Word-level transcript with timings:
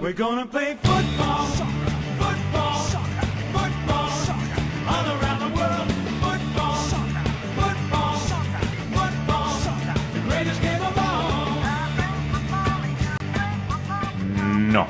We're 0.00 0.14
gonna 0.14 0.46
play 0.46 0.78
football, 0.82 1.46
football, 2.18 2.80
football, 3.52 4.10
all 4.88 5.06
around 5.12 5.38
the 5.44 5.50
world. 5.52 5.92
Football, 6.24 6.76
football, 7.60 8.16
football, 8.96 9.52
the 10.14 10.20
greatest 10.26 10.62
game 10.62 10.80
of 10.80 10.96
all. 10.96 11.60
No. 14.72 14.88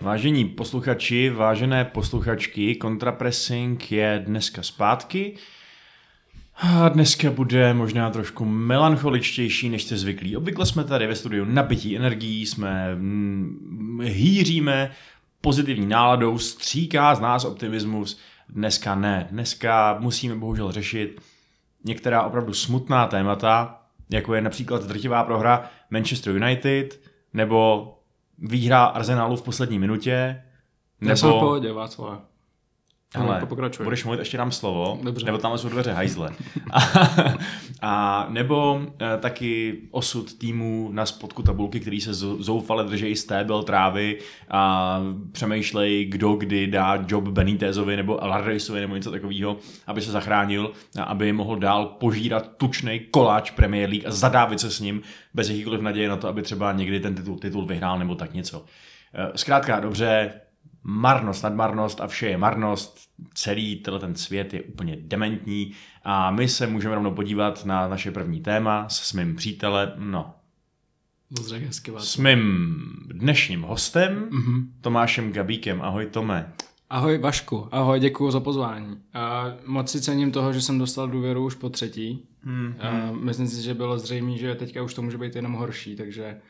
Vážení 0.00 0.44
posluchači, 0.44 1.30
vážené 1.30 1.84
posluchačky, 1.84 2.74
kontrapressing 2.76 3.92
je 3.92 4.22
dneska 4.26 4.62
zpátky. 4.62 5.34
A 6.56 6.88
dneska 6.88 7.30
bude 7.30 7.74
možná 7.74 8.10
trošku 8.10 8.44
melancholičtější, 8.44 9.68
než 9.68 9.82
jste 9.84 9.96
zvyklí. 9.96 10.36
Obvykle 10.36 10.66
jsme 10.66 10.84
tady 10.84 11.06
ve 11.06 11.14
studiu 11.14 11.44
nabití 11.44 11.96
energií, 11.96 12.46
jsme 12.46 12.94
mm, 12.94 14.00
hýříme 14.04 14.90
pozitivní 15.40 15.86
náladou, 15.86 16.38
stříká 16.38 17.14
z 17.14 17.20
nás 17.20 17.44
optimismus. 17.44 18.20
Dneska 18.48 18.94
ne. 18.94 19.28
Dneska 19.30 19.96
musíme 20.00 20.34
bohužel 20.34 20.72
řešit 20.72 21.20
některá 21.84 22.22
opravdu 22.22 22.54
smutná 22.54 23.06
témata, 23.06 23.82
jako 24.10 24.34
je 24.34 24.40
například 24.40 24.84
drtivá 24.84 25.24
prohra 25.24 25.70
Manchester 25.90 26.34
United, 26.34 27.00
nebo 27.32 27.92
výhra 28.38 28.84
Arsenalu 28.84 29.36
v 29.36 29.42
poslední 29.42 29.78
minutě, 29.78 30.42
Já 31.00 31.16
jsem 31.16 31.28
v 31.28 31.32
nebo... 31.32 31.40
pohodě, 31.40 31.72
Václav. 31.72 32.35
Ale 33.14 33.46
pokračuj. 33.46 33.84
budeš 33.84 34.04
mluvit, 34.04 34.18
ještě 34.18 34.36
dám 34.36 34.52
slovo, 34.52 34.98
Dobře. 35.02 35.26
nebo 35.26 35.38
tam 35.38 35.58
jsou 35.58 35.68
dveře 35.68 35.92
hajzle. 35.92 36.30
A, 36.72 36.80
a 37.82 38.26
nebo 38.28 38.80
e, 39.14 39.18
taky 39.18 39.78
osud 39.90 40.38
týmu 40.38 40.88
na 40.92 41.06
spodku 41.06 41.42
tabulky, 41.42 41.80
který 41.80 42.00
se 42.00 42.12
zou- 42.14 42.42
zoufale 42.42 42.84
držejí 42.84 43.16
stébel 43.16 43.62
trávy 43.62 44.18
a 44.50 45.00
přemýšlej, 45.32 46.04
kdo 46.04 46.32
kdy 46.34 46.66
dá 46.66 47.04
job 47.08 47.24
Benitezovi 47.28 47.96
nebo 47.96 48.22
Allardysovi 48.24 48.80
nebo 48.80 48.96
něco 48.96 49.10
takového, 49.10 49.56
aby 49.86 50.00
se 50.02 50.10
zachránil 50.10 50.72
a 50.98 51.02
aby 51.02 51.32
mohl 51.32 51.56
dál 51.56 51.86
požírat 51.86 52.50
tučný 52.56 53.00
koláč 53.10 53.50
Premier 53.50 53.90
League 53.90 54.06
a 54.06 54.10
zadávit 54.10 54.60
se 54.60 54.70
s 54.70 54.80
ním 54.80 55.02
bez 55.34 55.48
jakýkoliv 55.48 55.80
naděje 55.80 56.08
na 56.08 56.16
to, 56.16 56.28
aby 56.28 56.42
třeba 56.42 56.72
někdy 56.72 57.00
ten 57.00 57.14
titul, 57.14 57.38
titul 57.38 57.66
vyhrál 57.66 57.98
nebo 57.98 58.14
tak 58.14 58.34
něco. 58.34 58.64
E, 59.14 59.38
Zkrátka 59.38 59.80
dobře, 59.80 60.32
marnost 60.88 61.42
nad 61.44 61.54
marnost 61.54 62.00
a 62.00 62.06
vše 62.06 62.26
je 62.26 62.38
marnost, 62.38 62.98
celý 63.34 63.76
tenhle 63.76 64.00
ten 64.00 64.14
svět 64.14 64.54
je 64.54 64.62
úplně 64.62 64.96
dementní 65.00 65.72
a 66.04 66.30
my 66.30 66.48
se 66.48 66.66
můžeme 66.66 66.94
rovnou 66.94 67.14
podívat 67.14 67.64
na 67.64 67.88
naše 67.88 68.10
první 68.10 68.40
téma 68.40 68.88
s 68.88 69.12
mým 69.12 69.36
přítelem, 69.36 69.92
no, 69.98 70.34
s 71.98 72.16
mým 72.16 72.76
dnešním 73.14 73.62
hostem, 73.62 74.28
Mhm. 74.30 74.72
Tomášem 74.80 75.32
Gabíkem. 75.32 75.82
Ahoj 75.82 76.06
Tome. 76.06 76.52
Ahoj 76.90 77.18
Vašku, 77.18 77.68
ahoj, 77.72 78.00
děkuji 78.00 78.30
za 78.30 78.40
pozvání. 78.40 79.00
A 79.14 79.44
moc 79.66 79.90
si 79.90 80.00
cením 80.00 80.32
toho, 80.32 80.52
že 80.52 80.60
jsem 80.62 80.78
dostal 80.78 81.08
důvěru 81.08 81.44
už 81.44 81.54
po 81.54 81.68
třetí. 81.70 82.22
Hmm, 82.42 82.74
A 82.80 83.12
myslím 83.12 83.48
si, 83.48 83.62
že 83.62 83.74
bylo 83.74 83.98
zřejmé, 83.98 84.36
že 84.36 84.54
teďka 84.54 84.82
už 84.82 84.94
to 84.94 85.02
může 85.02 85.18
být 85.18 85.36
jenom 85.36 85.52
horší, 85.52 85.96
takže 85.96 86.40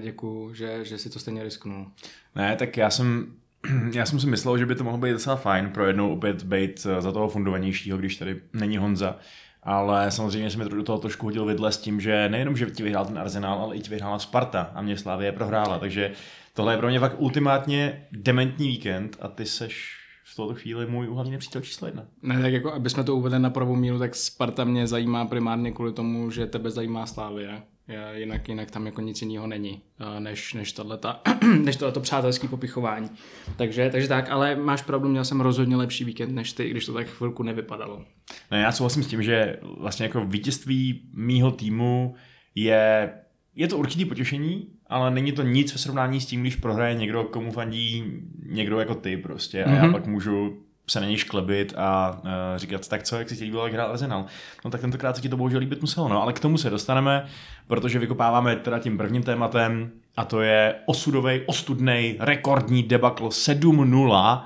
děkuji, 0.00 0.54
že, 0.54 0.84
že 0.84 0.98
si 0.98 1.10
to 1.10 1.18
stejně 1.18 1.42
risknul. 1.44 1.86
Ne, 2.34 2.56
tak 2.56 2.76
já 2.76 2.90
jsem, 2.90 3.26
já 3.92 4.06
jsem 4.06 4.20
si 4.20 4.26
myslel, 4.26 4.58
že 4.58 4.66
by 4.66 4.74
to 4.74 4.84
mohlo 4.84 4.98
být 4.98 5.12
docela 5.12 5.36
fajn 5.36 5.70
pro 5.70 5.86
jednou 5.86 6.12
opět 6.12 6.42
být 6.42 6.86
eh, 6.90 7.02
za 7.02 7.12
toho 7.12 7.28
fundovanějšího, 7.28 7.98
když 7.98 8.16
tady 8.16 8.40
není 8.52 8.76
Honza. 8.76 9.16
Ale 9.62 10.10
samozřejmě 10.10 10.50
jsem 10.50 10.68
do 10.68 10.82
toho 10.82 10.98
trošku 10.98 11.26
hodil 11.26 11.44
vidle 11.44 11.72
s 11.72 11.78
tím, 11.78 12.00
že 12.00 12.28
nejenom, 12.28 12.56
že 12.56 12.66
ti 12.66 12.82
vyhrál 12.82 13.06
ten 13.06 13.18
Arsenal, 13.18 13.58
ale 13.58 13.76
i 13.76 13.80
ti 13.80 13.90
vyhrála 13.90 14.18
Sparta 14.18 14.70
a 14.74 14.82
mě 14.82 14.98
Slávě 14.98 15.32
prohrála. 15.32 15.78
Takže 15.78 16.12
tohle 16.54 16.74
je 16.74 16.78
pro 16.78 16.88
mě 16.88 17.00
fakt 17.00 17.14
ultimátně 17.18 18.06
dementní 18.12 18.68
víkend 18.68 19.16
a 19.20 19.28
ty 19.28 19.44
seš 19.44 19.96
v 20.24 20.36
tuto 20.36 20.54
chvíli 20.54 20.86
můj 20.86 21.06
hlavní 21.06 21.32
nepřítel 21.32 21.62
číslo 21.62 21.88
jedna. 21.88 22.06
Ne, 22.22 22.42
tak 22.42 22.52
jako, 22.52 22.72
aby 22.72 22.90
jsme 22.90 23.04
to 23.04 23.16
uvedli 23.16 23.38
na 23.38 23.50
pravou 23.50 23.76
míru, 23.76 23.98
tak 23.98 24.14
Sparta 24.14 24.64
mě 24.64 24.86
zajímá 24.86 25.24
primárně 25.24 25.72
kvůli 25.72 25.92
tomu, 25.92 26.30
že 26.30 26.46
tebe 26.46 26.70
zajímá 26.70 27.06
Slávia. 27.06 27.62
Já, 27.88 28.12
jinak, 28.12 28.48
jinak 28.48 28.70
tam 28.70 28.86
jako 28.86 29.00
nic 29.00 29.22
jiného 29.22 29.46
není, 29.46 29.82
eh, 30.00 30.20
než, 30.20 30.54
než 30.54 30.72
tohleta, 30.72 31.22
než 31.64 31.76
tohleto 31.76 32.00
přátelský 32.00 32.48
popichování. 32.48 33.10
Takže, 33.56 33.90
takže 33.90 34.08
tak, 34.08 34.30
ale 34.30 34.56
máš 34.56 34.82
pravdu, 34.82 35.08
měl 35.08 35.24
jsem 35.24 35.40
rozhodně 35.40 35.76
lepší 35.76 36.04
víkend 36.04 36.34
než 36.34 36.52
ty, 36.52 36.70
když 36.70 36.86
to 36.86 36.92
tak 36.92 37.06
chvilku 37.06 37.42
nevypadalo. 37.42 38.04
No 38.50 38.58
já 38.58 38.72
souhlasím 38.72 39.02
s 39.02 39.06
tím, 39.06 39.22
že 39.22 39.58
vlastně 39.78 40.06
jako 40.06 40.24
vítězství 40.24 41.10
mýho 41.14 41.50
týmu 41.50 42.14
je, 42.54 43.12
je 43.54 43.68
to 43.68 43.78
určitý 43.78 44.04
potěšení, 44.04 44.68
ale 44.86 45.10
není 45.10 45.32
to 45.32 45.42
nic 45.42 45.72
ve 45.72 45.78
srovnání 45.78 46.20
s 46.20 46.26
tím, 46.26 46.40
když 46.40 46.56
prohraje 46.56 46.94
někdo, 46.94 47.24
komu 47.24 47.50
fandí 47.50 48.04
někdo 48.46 48.78
jako 48.78 48.94
ty 48.94 49.16
prostě 49.16 49.64
a 49.64 49.68
mm-hmm. 49.68 49.84
já 49.84 49.92
pak 49.92 50.06
můžu 50.06 50.65
se 50.90 51.00
na 51.00 51.06
něj 51.06 51.16
šklebit 51.16 51.74
a 51.76 52.20
uh, 52.24 52.30
říkat, 52.56 52.88
tak 52.88 53.02
co, 53.02 53.16
jak 53.16 53.28
si 53.28 53.36
ti 53.36 53.44
líbilo, 53.44 53.64
jak 53.64 53.72
hrál 53.72 53.90
Arsenal. 53.90 54.24
No 54.64 54.70
tak 54.70 54.80
tentokrát 54.80 55.16
se 55.16 55.22
ti 55.22 55.28
to 55.28 55.36
bohužel 55.36 55.60
líbit 55.60 55.80
muselo, 55.80 56.08
no 56.08 56.22
ale 56.22 56.32
k 56.32 56.40
tomu 56.40 56.58
se 56.58 56.70
dostaneme, 56.70 57.26
protože 57.66 57.98
vykopáváme 57.98 58.56
teda 58.56 58.78
tím 58.78 58.98
prvním 58.98 59.22
tématem 59.22 59.90
a 60.16 60.24
to 60.24 60.40
je 60.40 60.74
osudový, 60.86 61.40
ostudný, 61.46 62.16
rekordní 62.18 62.82
debakl 62.82 63.28
7-0 63.28 64.42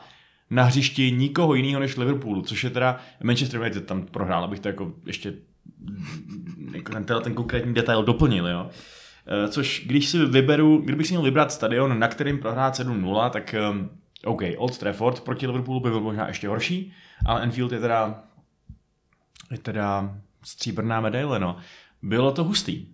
na 0.51 0.65
hřišti 0.65 1.13
nikoho 1.13 1.55
jiného 1.55 1.81
než 1.81 1.97
Liverpoolu, 1.97 2.43
což 2.43 2.65
je 2.65 2.71
teda 2.71 2.97
Manchester 3.23 3.61
United 3.61 3.87
tam 3.87 4.03
prohrál, 4.03 4.45
abych 4.45 4.61
to 4.61 4.69
jako 4.69 4.93
ještě 5.07 5.35
jako 6.73 6.93
ten, 6.93 7.05
ten 7.23 7.35
konkrétní 7.35 7.75
detail 7.75 8.05
doplnil, 8.05 8.49
jo. 8.49 8.71
Eh, 9.27 9.49
Což 9.49 9.83
když 9.87 10.09
si 10.09 10.19
vyberu, 10.19 10.79
kdybych 10.85 11.07
si 11.07 11.13
měl 11.13 11.23
vybrat 11.23 11.53
stadion, 11.53 11.99
na 11.99 12.09
kterým 12.09 12.39
prohrát 12.39 12.75
7-0, 12.75 13.31
tak 13.31 13.55
OK, 14.25 14.43
Old 14.57 14.79
Trafford 14.79 15.21
proti 15.21 15.47
Liverpoolu 15.47 15.81
by 15.81 15.91
byl 15.91 16.01
možná 16.01 16.29
ještě 16.29 16.49
horší, 16.49 16.93
ale 17.27 17.41
Anfield 17.41 17.73
je 17.73 17.81
teda 17.81 18.23
je 19.51 19.59
teda 19.59 20.17
stříbrná 20.45 21.01
medaile, 21.01 21.39
no. 21.39 21.57
Bylo 22.03 22.33
to 22.33 22.45
hustý. 22.45 22.87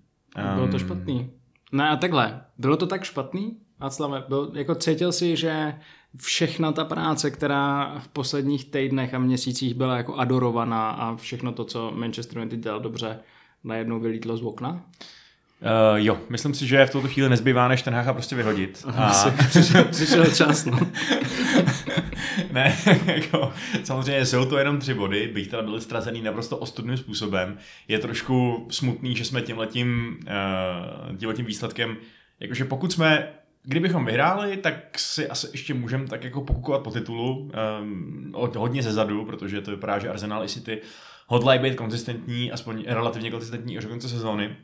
Bylo 0.54 0.68
to 0.68 0.76
Ehm, 0.76 0.78
špatný. 0.78 1.30
Ne 1.72 1.88
a 1.88 1.96
takhle, 1.96 2.44
bylo 2.58 2.76
to 2.76 2.86
tak 2.86 3.04
špatný? 3.04 3.56
Václave, 3.78 4.24
byl, 4.28 4.52
jako 4.54 4.74
cítil 4.74 5.12
si, 5.12 5.36
že 5.36 5.74
všechna 6.16 6.72
ta 6.72 6.84
práce, 6.84 7.30
která 7.30 7.98
v 7.98 8.08
posledních 8.08 8.70
týdnech 8.70 9.14
a 9.14 9.18
měsících 9.18 9.74
byla 9.74 9.96
jako 9.96 10.14
adorovaná 10.14 10.90
a 10.90 11.16
všechno 11.16 11.52
to, 11.52 11.64
co 11.64 11.90
Manchester 11.90 12.38
United 12.38 12.60
dělal 12.60 12.80
dobře, 12.80 13.18
najednou 13.64 14.00
vylítlo 14.00 14.36
z 14.36 14.42
okna? 14.42 14.84
Uh, 15.62 15.96
jo, 15.96 16.18
myslím 16.28 16.54
si, 16.54 16.66
že 16.66 16.86
v 16.86 16.90
tuto 16.90 17.08
chvíli 17.08 17.28
nezbývá, 17.28 17.68
než 17.68 17.82
ten 17.82 17.94
hácha 17.94 18.12
prostě 18.12 18.36
vyhodit. 18.36 18.84
Asi 18.96 19.30
přišel, 19.30 19.84
přišel 19.84 20.26
čas, 20.26 20.64
no. 20.64 20.78
ne, 22.52 22.76
jako, 23.06 23.52
samozřejmě 23.84 24.26
jsou 24.26 24.44
to 24.44 24.58
jenom 24.58 24.78
tři 24.78 24.94
body, 24.94 25.30
bych 25.34 25.48
teda 25.48 25.62
byli 25.62 25.80
ztracený 25.80 26.22
naprosto 26.22 26.56
ostudným 26.56 26.96
způsobem. 26.96 27.58
Je 27.88 27.98
trošku 27.98 28.66
smutný, 28.70 29.16
že 29.16 29.24
jsme 29.24 29.42
tímhletím, 29.42 30.18
uh, 31.10 31.16
tímhletím 31.16 31.46
výsledkem, 31.46 31.96
jakože 32.40 32.64
pokud 32.64 32.92
jsme 32.92 33.28
Kdybychom 33.68 34.04
vyhráli, 34.04 34.56
tak 34.56 34.98
si 34.98 35.28
asi 35.28 35.48
ještě 35.52 35.74
můžeme 35.74 36.06
tak 36.06 36.24
jako 36.24 36.40
pokukovat 36.40 36.82
po 36.82 36.90
titulu 36.90 37.50
um, 37.80 38.32
hodně 38.56 38.82
ze 38.82 38.92
zadu, 38.92 39.24
protože 39.24 39.60
to 39.60 39.70
vypadá, 39.70 39.98
že 39.98 40.08
Arsenal 40.08 40.44
i 40.44 40.48
City 40.48 40.80
hodlají 41.26 41.60
být 41.60 41.74
konzistentní, 41.74 42.52
aspoň 42.52 42.84
relativně 42.86 43.30
konzistentní 43.30 43.78
až 43.78 43.84
do 43.84 43.90
konce 43.90 44.08
sezóny. 44.08 44.56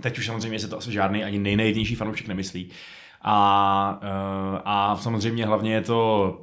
Teď 0.00 0.18
už 0.18 0.26
samozřejmě 0.26 0.58
se 0.58 0.68
to 0.68 0.78
asi 0.78 0.92
žádný 0.92 1.24
ani 1.24 1.38
nejnejednější 1.38 1.94
fanoušek 1.94 2.28
nemyslí. 2.28 2.70
A, 3.22 4.00
uh, 4.02 4.58
a 4.64 4.96
samozřejmě 4.96 5.46
hlavně 5.46 5.74
je 5.74 5.80
to, 5.80 6.40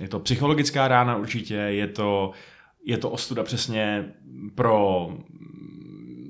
je 0.00 0.08
to 0.08 0.20
psychologická 0.20 0.88
rána 0.88 1.16
určitě, 1.16 1.54
je 1.54 1.86
to, 1.86 2.32
je 2.84 2.98
to 2.98 3.10
ostuda 3.10 3.42
přesně 3.42 4.12
pro 4.54 5.08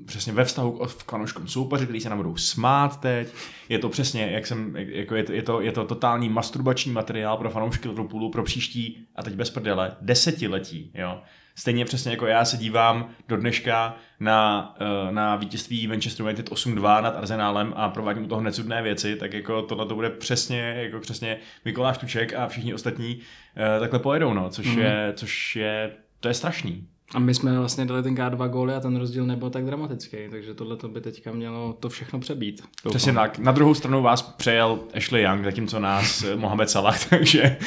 přesně 0.07 0.33
ve 0.33 0.45
vztahu 0.45 0.71
k 0.71 0.93
k 1.03 1.11
fanouškům 1.11 1.47
soupeře, 1.47 1.83
který 1.85 2.01
se 2.01 2.09
nám 2.09 2.17
budou 2.17 2.35
smát 2.35 2.99
teď. 2.99 3.33
Je 3.69 3.79
to 3.79 3.89
přesně, 3.89 4.31
jak 4.31 4.47
jsem, 4.47 4.75
jako 4.75 5.15
je, 5.15 5.23
to, 5.23 5.33
je, 5.33 5.41
to, 5.41 5.61
je 5.61 5.71
to 5.71 5.85
totální 5.85 6.29
masturbační 6.29 6.91
materiál 6.91 7.37
pro 7.37 7.49
fanoušky 7.49 7.89
Liverpoolu 7.89 8.31
pro 8.31 8.43
příští, 8.43 9.07
a 9.15 9.23
teď 9.23 9.33
bez 9.33 9.49
prdele, 9.49 9.95
desetiletí, 10.01 10.91
jo. 10.93 11.21
Stejně 11.55 11.85
přesně 11.85 12.11
jako 12.11 12.25
já 12.25 12.45
se 12.45 12.57
dívám 12.57 13.09
do 13.27 13.37
dneška 13.37 13.95
na, 14.19 14.75
eh, 14.79 15.11
na 15.11 15.35
vítězství 15.35 15.87
Manchester 15.87 16.25
United 16.25 16.49
8-2 16.49 17.01
nad 17.01 17.15
Arsenálem 17.15 17.73
a 17.75 17.89
provádím 17.89 18.23
u 18.23 18.27
toho 18.27 18.41
necudné 18.41 18.81
věci, 18.81 19.15
tak 19.15 19.33
jako 19.33 19.61
tohle 19.61 19.85
to 19.85 19.95
bude 19.95 20.09
přesně, 20.09 20.59
jako 20.59 20.99
přesně 20.99 21.37
Mikuláš 21.65 21.97
Tuček 21.97 22.33
a 22.33 22.47
všichni 22.47 22.73
ostatní 22.73 23.19
eh, 23.57 23.79
takhle 23.79 23.99
pojedou, 23.99 24.33
no, 24.33 24.49
což, 24.49 24.65
mm. 24.65 24.79
je, 24.79 25.13
což 25.15 25.55
je, 25.55 25.91
to 26.19 26.27
je 26.27 26.33
strašný. 26.33 26.87
A 27.13 27.19
my 27.19 27.33
jsme 27.33 27.59
vlastně 27.59 27.85
dali 27.85 28.03
tenkrát 28.03 28.29
dva 28.29 28.47
góly 28.47 28.73
a 28.73 28.79
ten 28.79 28.95
rozdíl 28.95 29.25
nebyl 29.25 29.49
tak 29.49 29.65
dramatický, 29.65 30.17
takže 30.29 30.53
tohle 30.53 30.77
to 30.77 30.87
by 30.87 31.01
teďka 31.01 31.31
mělo 31.31 31.73
to 31.79 31.89
všechno 31.89 32.19
přebít. 32.19 32.61
Doufám. 32.61 32.89
Přesně 32.89 33.13
tak. 33.13 33.39
Na 33.39 33.51
druhou 33.51 33.73
stranu 33.73 34.01
vás 34.01 34.21
přejel 34.21 34.79
Ashley 34.97 35.23
Young, 35.23 35.43
zatímco 35.43 35.79
nás 35.79 36.23
eh, 36.23 36.35
Mohamed 36.35 36.69
Salah, 36.69 37.09
takže 37.09 37.57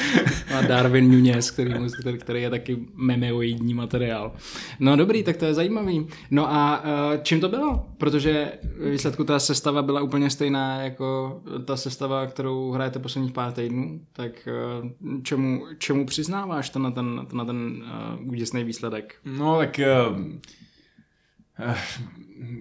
A 0.57 0.61
Darwin 0.61 1.11
Nunez, 1.11 1.51
který, 1.51 1.73
který, 2.19 2.41
je 2.41 2.49
taky 2.49 2.77
memeoidní 2.95 3.73
materiál. 3.73 4.31
No 4.79 4.95
dobrý, 4.95 5.23
tak 5.23 5.37
to 5.37 5.45
je 5.45 5.53
zajímavý. 5.53 6.07
No 6.31 6.53
a 6.53 6.83
uh, 6.83 7.23
čím 7.23 7.41
to 7.41 7.49
bylo? 7.49 7.85
Protože 7.97 8.51
v 8.77 8.91
výsledku 8.91 9.23
ta 9.23 9.39
sestava 9.39 9.81
byla 9.81 10.01
úplně 10.01 10.29
stejná 10.29 10.81
jako 10.81 11.39
ta 11.65 11.77
sestava, 11.77 12.27
kterou 12.27 12.71
hrajete 12.71 12.99
posledních 12.99 13.33
pár 13.33 13.51
týdnů. 13.51 14.01
Tak 14.13 14.47
uh, 14.81 14.89
čemu, 15.23 15.65
čemu 15.77 16.05
přiznáváš 16.05 16.69
to 16.69 16.79
na 16.79 16.91
ten, 16.91 17.25
to 17.29 17.37
na 17.37 17.45
ten 17.45 17.83
úděsný 18.25 18.63
výsledek? 18.63 19.15
No 19.37 19.57
tak 19.57 19.79
eh, 19.79 19.87
eh, 21.59 21.75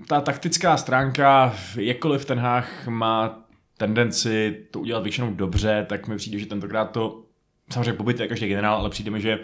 ta 0.08 0.20
taktická 0.20 0.76
stránka, 0.76 1.54
jakkoliv 1.76 2.24
ten 2.24 2.38
Hách 2.38 2.86
má 2.86 3.44
tendenci 3.76 4.66
to 4.70 4.80
udělat 4.80 5.02
většinou 5.02 5.34
dobře, 5.34 5.86
tak 5.88 6.08
mi 6.08 6.16
přijde, 6.16 6.38
že 6.38 6.46
tentokrát 6.46 6.84
to 6.84 7.24
samozřejmě 7.72 7.92
pobyt 7.92 8.20
je 8.20 8.28
každý 8.28 8.46
generál, 8.46 8.76
ale 8.76 8.90
přijde 8.90 9.10
mi, 9.10 9.20
že 9.20 9.38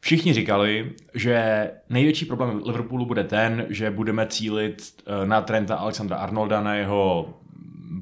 všichni 0.00 0.34
říkali, 0.34 0.92
že 1.14 1.70
největší 1.90 2.24
problém 2.24 2.62
Liverpoolu 2.66 3.06
bude 3.06 3.24
ten, 3.24 3.66
že 3.68 3.90
budeme 3.90 4.26
cílit 4.26 4.94
eh, 5.06 5.26
na 5.26 5.40
Trenta 5.40 5.76
Alexandra 5.76 6.16
Arnolda, 6.16 6.60
na 6.60 6.74
jeho 6.74 7.34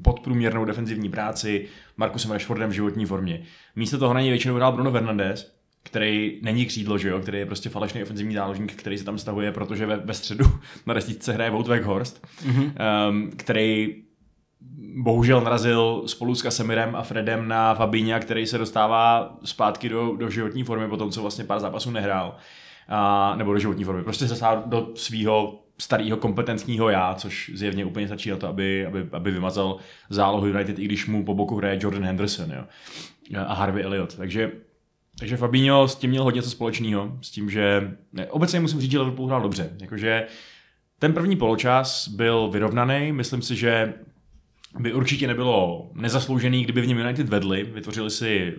podprůměrnou 0.03 0.65
defenzivní 0.65 1.09
práci, 1.09 1.67
Markusem 1.97 2.31
Rashfordem 2.31 2.69
v 2.69 2.73
životní 2.73 3.05
formě. 3.05 3.43
Místo 3.75 3.97
toho 3.97 4.13
na 4.13 4.21
něj 4.21 4.29
většinou 4.29 4.55
hrál 4.55 4.71
Bruno 4.71 4.91
Fernandes, 4.91 5.52
který 5.83 6.39
není 6.43 6.65
křídlo, 6.65 6.97
že 6.97 7.09
jo, 7.09 7.19
který 7.19 7.37
je 7.37 7.45
prostě 7.45 7.69
falešný 7.69 8.03
ofenzivní 8.03 8.35
záložník, 8.35 8.73
který 8.73 8.97
se 8.97 9.03
tam 9.05 9.17
stahuje, 9.17 9.51
protože 9.51 9.85
ve, 9.85 9.97
ve 9.97 10.13
středu 10.13 10.45
na 10.85 10.93
desítce 10.93 11.33
hraje 11.33 11.51
Wout 11.51 11.67
Weghorst, 11.67 12.27
mm-hmm. 12.45 12.71
um, 13.09 13.31
který 13.35 13.95
bohužel 14.95 15.41
narazil 15.41 16.03
spolu 16.05 16.35
s 16.35 16.41
Kasemirem 16.41 16.95
a 16.95 17.03
Fredem 17.03 17.47
na 17.47 17.75
Fabíňa, 17.75 18.19
který 18.19 18.47
se 18.47 18.57
dostává 18.57 19.35
zpátky 19.43 19.89
do, 19.89 20.15
do 20.15 20.29
životní 20.29 20.63
formy 20.63 20.87
po 20.87 20.97
tom, 20.97 21.11
co 21.11 21.21
vlastně 21.21 21.43
pár 21.43 21.59
zápasů 21.59 21.91
nehrál. 21.91 22.35
A, 22.87 23.35
nebo 23.35 23.53
do 23.53 23.59
životní 23.59 23.83
formy. 23.83 24.03
Prostě 24.03 24.25
se 24.25 24.29
dostává 24.29 24.63
do 24.65 24.89
svého 24.95 25.59
starého 25.77 26.17
kompetentního 26.17 26.89
já, 26.89 27.15
což 27.15 27.51
zjevně 27.53 27.85
úplně 27.85 28.07
stačí 28.07 28.29
na 28.29 28.37
to, 28.37 28.47
aby, 28.47 28.85
aby, 28.85 29.07
aby 29.11 29.31
vymazal 29.31 29.77
zálohu 30.09 30.47
United, 30.47 30.79
i 30.79 30.85
když 30.85 31.07
mu 31.07 31.25
po 31.25 31.33
boku 31.33 31.55
hraje 31.55 31.79
Jordan 31.81 32.03
Henderson 32.03 32.51
jo. 32.51 32.63
a 33.47 33.53
Harvey 33.53 33.83
Elliott. 33.83 34.15
Takže 34.15 34.51
takže 35.19 35.37
Fabinho 35.37 35.87
s 35.87 35.95
tím 35.95 36.09
měl 36.09 36.23
hodně 36.23 36.41
co 36.41 36.49
společného, 36.49 37.17
s 37.21 37.31
tím, 37.31 37.49
že 37.49 37.91
ne, 38.13 38.27
obecně 38.27 38.59
musím 38.59 38.81
říct, 38.81 38.91
že 38.91 38.99
Liverpool 38.99 39.27
hrál 39.27 39.41
dobře. 39.41 39.69
Jakože 39.81 40.27
ten 40.99 41.13
první 41.13 41.35
poločas 41.35 42.07
byl 42.07 42.49
vyrovnaný, 42.49 43.11
myslím 43.11 43.41
si, 43.41 43.55
že 43.55 43.93
by 44.79 44.93
určitě 44.93 45.27
nebylo 45.27 45.89
nezasloužený, 45.93 46.63
kdyby 46.63 46.81
v 46.81 46.87
něm 46.87 46.97
United 46.97 47.29
vedli, 47.29 47.63
vytvořili 47.63 48.09
si 48.09 48.55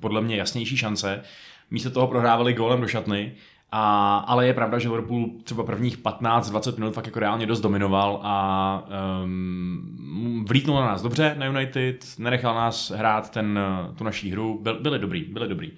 podle 0.00 0.20
mě 0.20 0.36
jasnější 0.36 0.76
šance, 0.76 1.22
místo 1.70 1.90
toho 1.90 2.06
prohrávali 2.06 2.54
gólem 2.54 2.80
do 2.80 2.88
šatny, 2.88 3.32
a, 3.72 4.16
ale 4.18 4.46
je 4.46 4.54
pravda, 4.54 4.78
že 4.78 4.88
Liverpool 4.88 5.30
třeba 5.44 5.64
prvních 5.64 5.98
15-20 5.98 6.78
minut 6.78 6.94
fakt 6.94 7.06
jako 7.06 7.20
reálně 7.20 7.46
dost 7.46 7.60
dominoval 7.60 8.20
a 8.22 8.84
um, 9.24 10.44
vlítnul 10.48 10.76
na 10.76 10.86
nás 10.86 11.02
dobře 11.02 11.34
na 11.38 11.46
United, 11.46 12.06
nenechal 12.18 12.54
nás 12.54 12.90
hrát 12.90 13.30
ten, 13.30 13.58
tu 13.98 14.04
naší 14.04 14.30
hru, 14.30 14.58
Byl, 14.62 14.80
byli 14.80 14.98
dobrý, 14.98 15.24
byli 15.24 15.48
dobrý. 15.48 15.72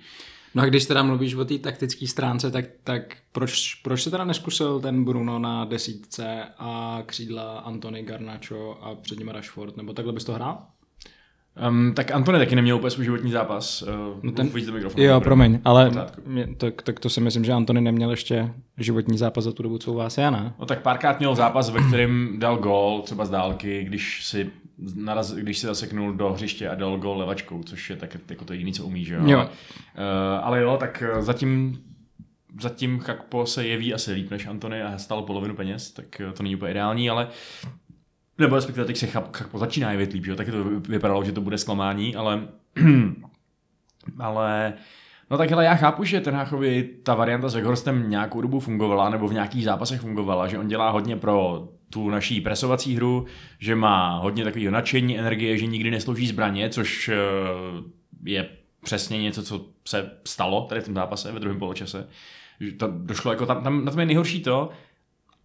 No 0.55 0.63
a 0.63 0.67
když 0.67 0.87
teda 0.87 1.03
mluvíš 1.03 1.35
o 1.35 1.45
té 1.45 1.59
taktické 1.59 2.07
stránce, 2.07 2.51
tak, 2.51 2.65
tak 2.85 3.17
proč, 3.33 3.75
proč 3.75 4.03
se 4.03 4.11
teda 4.11 4.25
neskusil 4.25 4.81
ten 4.81 5.05
Bruno 5.05 5.39
na 5.39 5.65
desítce 5.65 6.45
a 6.59 7.03
křídla 7.07 7.59
Antony 7.59 8.03
Garnacho 8.03 8.79
a 8.83 8.95
před 8.95 9.19
ním 9.19 9.29
Rashford, 9.29 9.77
nebo 9.77 9.93
takhle 9.93 10.13
bys 10.13 10.25
to 10.25 10.33
hrál? 10.33 10.67
Um, 11.69 11.93
tak 11.95 12.11
Antony 12.11 12.39
taky 12.39 12.57
neměl 12.57 12.77
úplně 12.77 12.91
svůj 12.91 13.05
životní 13.05 13.31
zápas. 13.31 13.83
Uh, 13.83 13.89
no 14.23 14.33
ten... 14.33 14.51
Do 14.67 14.73
mikrofonu. 14.73 15.05
Jo, 15.05 15.21
promiň, 15.21 15.61
ale 15.65 15.91
mě, 16.27 16.49
tak, 16.57 16.83
tak 16.83 17.01
to 17.01 17.11
si 17.11 17.21
myslím, 17.21 17.45
že 17.45 17.53
Antony 17.53 17.81
neměl 17.81 18.11
ještě 18.11 18.55
životní 18.79 19.19
zápas 19.19 19.45
za 19.45 19.53
tu 19.53 19.63
dobu, 19.63 19.79
co 19.79 19.93
u 19.93 19.97
vás 19.97 20.19
je, 20.19 20.31
ne? 20.31 20.53
No 20.59 20.67
tak 20.67 20.83
párkrát 20.83 21.19
měl 21.19 21.35
zápas, 21.35 21.71
ve 21.71 21.83
kterém 21.83 22.35
dal 22.39 22.57
gól, 22.57 23.03
třeba 23.03 23.25
z 23.25 23.31
dálky, 23.31 23.85
když 23.85 24.25
si 24.25 24.51
naraz, 24.95 25.33
když 25.33 25.59
si 25.59 25.67
zaseknul 25.67 26.13
do 26.13 26.33
hřiště 26.33 26.69
a 26.69 26.75
dal 26.75 26.99
gól 26.99 27.19
levačkou, 27.19 27.63
což 27.63 27.91
je 27.91 27.97
tak 27.97 28.17
jako 28.31 28.45
to 28.45 28.53
jediný, 28.53 28.73
co 28.73 28.85
umí, 28.85 29.05
že 29.05 29.15
jo? 29.15 29.21
Jo. 29.27 29.39
Ale, 29.39 29.49
uh, 29.49 30.47
ale 30.47 30.61
jo, 30.61 30.77
tak 30.81 31.03
uh, 31.15 31.23
zatím 31.23 31.79
zatím 32.61 32.99
Chakpo 32.99 33.47
se 33.47 33.67
jeví 33.67 33.95
asi 33.95 34.13
líp 34.13 34.31
než 34.31 34.47
Antony 34.47 34.83
a 34.83 34.99
stal 34.99 35.23
polovinu 35.23 35.55
peněz, 35.55 35.91
tak 35.91 36.23
to 36.35 36.43
není 36.43 36.57
úplně 36.57 36.71
ideální, 36.71 37.11
ale 37.11 37.29
nebo 38.39 38.57
respektive 38.57 38.87
teď 38.87 38.97
se 38.97 39.07
Chak- 39.07 39.37
Chakpo 39.37 39.59
začíná 39.59 39.93
jevit 39.93 40.13
líp, 40.13 40.27
jo? 40.27 40.37
Taky 40.37 40.51
to 40.51 40.65
vypadalo, 40.65 41.25
že 41.25 41.33
to 41.33 41.41
bude 41.41 41.59
zklamání, 41.59 42.17
ale 42.17 42.49
ale 44.19 44.73
No 45.33 45.39
tak 45.39 45.51
hele, 45.51 45.65
já 45.65 45.75
chápu, 45.75 46.05
že 46.05 46.21
ten 46.21 46.35
Háchovi 46.35 46.91
ta 47.03 47.15
varianta 47.15 47.49
s 47.49 47.55
Weghorsten 47.55 48.09
nějakou 48.09 48.41
dobu 48.41 48.61
fungovala, 48.61 49.11
nebo 49.11 49.29
v 49.29 49.33
nějakých 49.33 49.65
zápasech 49.65 50.01
fungovala, 50.01 50.49
že 50.49 50.59
on 50.59 50.69
dělá 50.69 50.91
hodně 50.91 51.17
pro 51.17 51.69
tu 51.91 52.11
naší 52.11 52.41
presovací 52.41 52.97
hru, 52.97 53.27
že 53.59 53.75
má 53.75 54.19
hodně 54.19 54.45
takového 54.45 54.73
nadšení, 54.73 55.19
energie, 55.19 55.59
že 55.59 55.67
nikdy 55.67 55.91
neslouží 55.91 56.27
zbraně, 56.27 56.71
což 56.71 57.09
eh, 57.09 57.17
je 58.25 58.49
přesně 58.85 59.23
něco, 59.23 59.43
co 59.43 59.67
se 59.89 60.11
stalo 60.25 60.67
tady 60.69 60.81
v 60.81 60.85
tom 60.85 60.95
zápase 60.95 61.33
ve 61.33 61.41
druhém 61.41 61.59
poločase. 61.59 62.09
To 62.77 62.89
došlo 62.97 63.33
jako 63.33 63.47
tam, 63.47 63.63
tam 63.63 63.85
na 63.85 63.91
tom 63.91 64.01
je 64.01 64.07
nejhorší 64.07 64.43
to, 64.43 64.71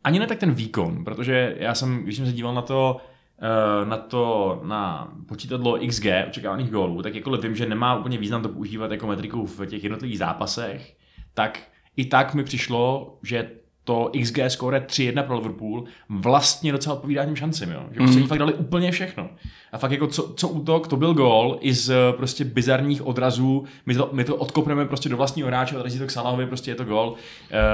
ani 0.03 0.19
ne 0.19 0.27
tak 0.27 0.37
ten 0.37 0.51
výkon, 0.51 1.03
protože 1.03 1.55
já 1.59 1.75
jsem, 1.75 2.03
když 2.03 2.15
jsem 2.17 2.25
se 2.25 2.31
díval 2.31 2.53
na 2.53 2.61
to, 2.61 2.97
eh, 3.41 3.85
na 3.85 3.97
to, 3.97 4.59
na 4.63 5.13
počítadlo 5.27 5.79
XG 5.87 6.05
očekávaných 6.27 6.71
gólů, 6.71 7.01
tak 7.01 7.15
jakkoliv 7.15 7.43
vím, 7.43 7.55
že 7.55 7.65
nemá 7.65 7.95
úplně 7.95 8.17
význam 8.17 8.41
to 8.41 8.49
používat 8.49 8.91
jako 8.91 9.07
metriku 9.07 9.45
v 9.45 9.65
těch 9.65 9.83
jednotlivých 9.83 10.17
zápasech, 10.17 10.95
tak 11.33 11.59
i 11.97 12.05
tak 12.05 12.33
mi 12.33 12.43
přišlo, 12.43 13.17
že 13.23 13.49
to 13.87 14.11
XG 14.23 14.39
score 14.47 14.79
3-1 14.79 15.23
pro 15.23 15.35
Liverpool 15.35 15.83
vlastně 16.09 16.71
docela 16.71 16.95
odpovídá 16.95 17.25
těm 17.25 17.35
šancem, 17.35 17.71
jo? 17.71 17.85
že 17.91 17.97
prostě 17.97 18.19
mm. 18.19 18.27
fakt 18.27 18.39
dali 18.39 18.53
úplně 18.53 18.91
všechno. 18.91 19.29
A 19.71 19.77
fakt 19.77 19.91
jako 19.91 20.07
co, 20.07 20.33
co 20.37 20.47
útok, 20.47 20.87
to 20.87 20.95
byl 20.95 21.13
gól 21.13 21.57
i 21.61 21.73
z 21.73 21.89
eh, 21.89 22.13
prostě 22.17 22.45
bizarních 22.45 23.07
odrazů, 23.07 23.63
my 23.85 23.95
to, 23.95 24.09
my 24.13 24.23
to 24.23 24.35
odkopneme 24.35 24.85
prostě 24.85 25.09
do 25.09 25.17
vlastního 25.17 25.47
hráče, 25.47 25.77
odrazí 25.77 25.99
to 25.99 26.07
k 26.07 26.11
Salahovi, 26.11 26.45
prostě 26.45 26.71
je 26.71 26.75
to 26.75 26.85
gól. 26.85 27.15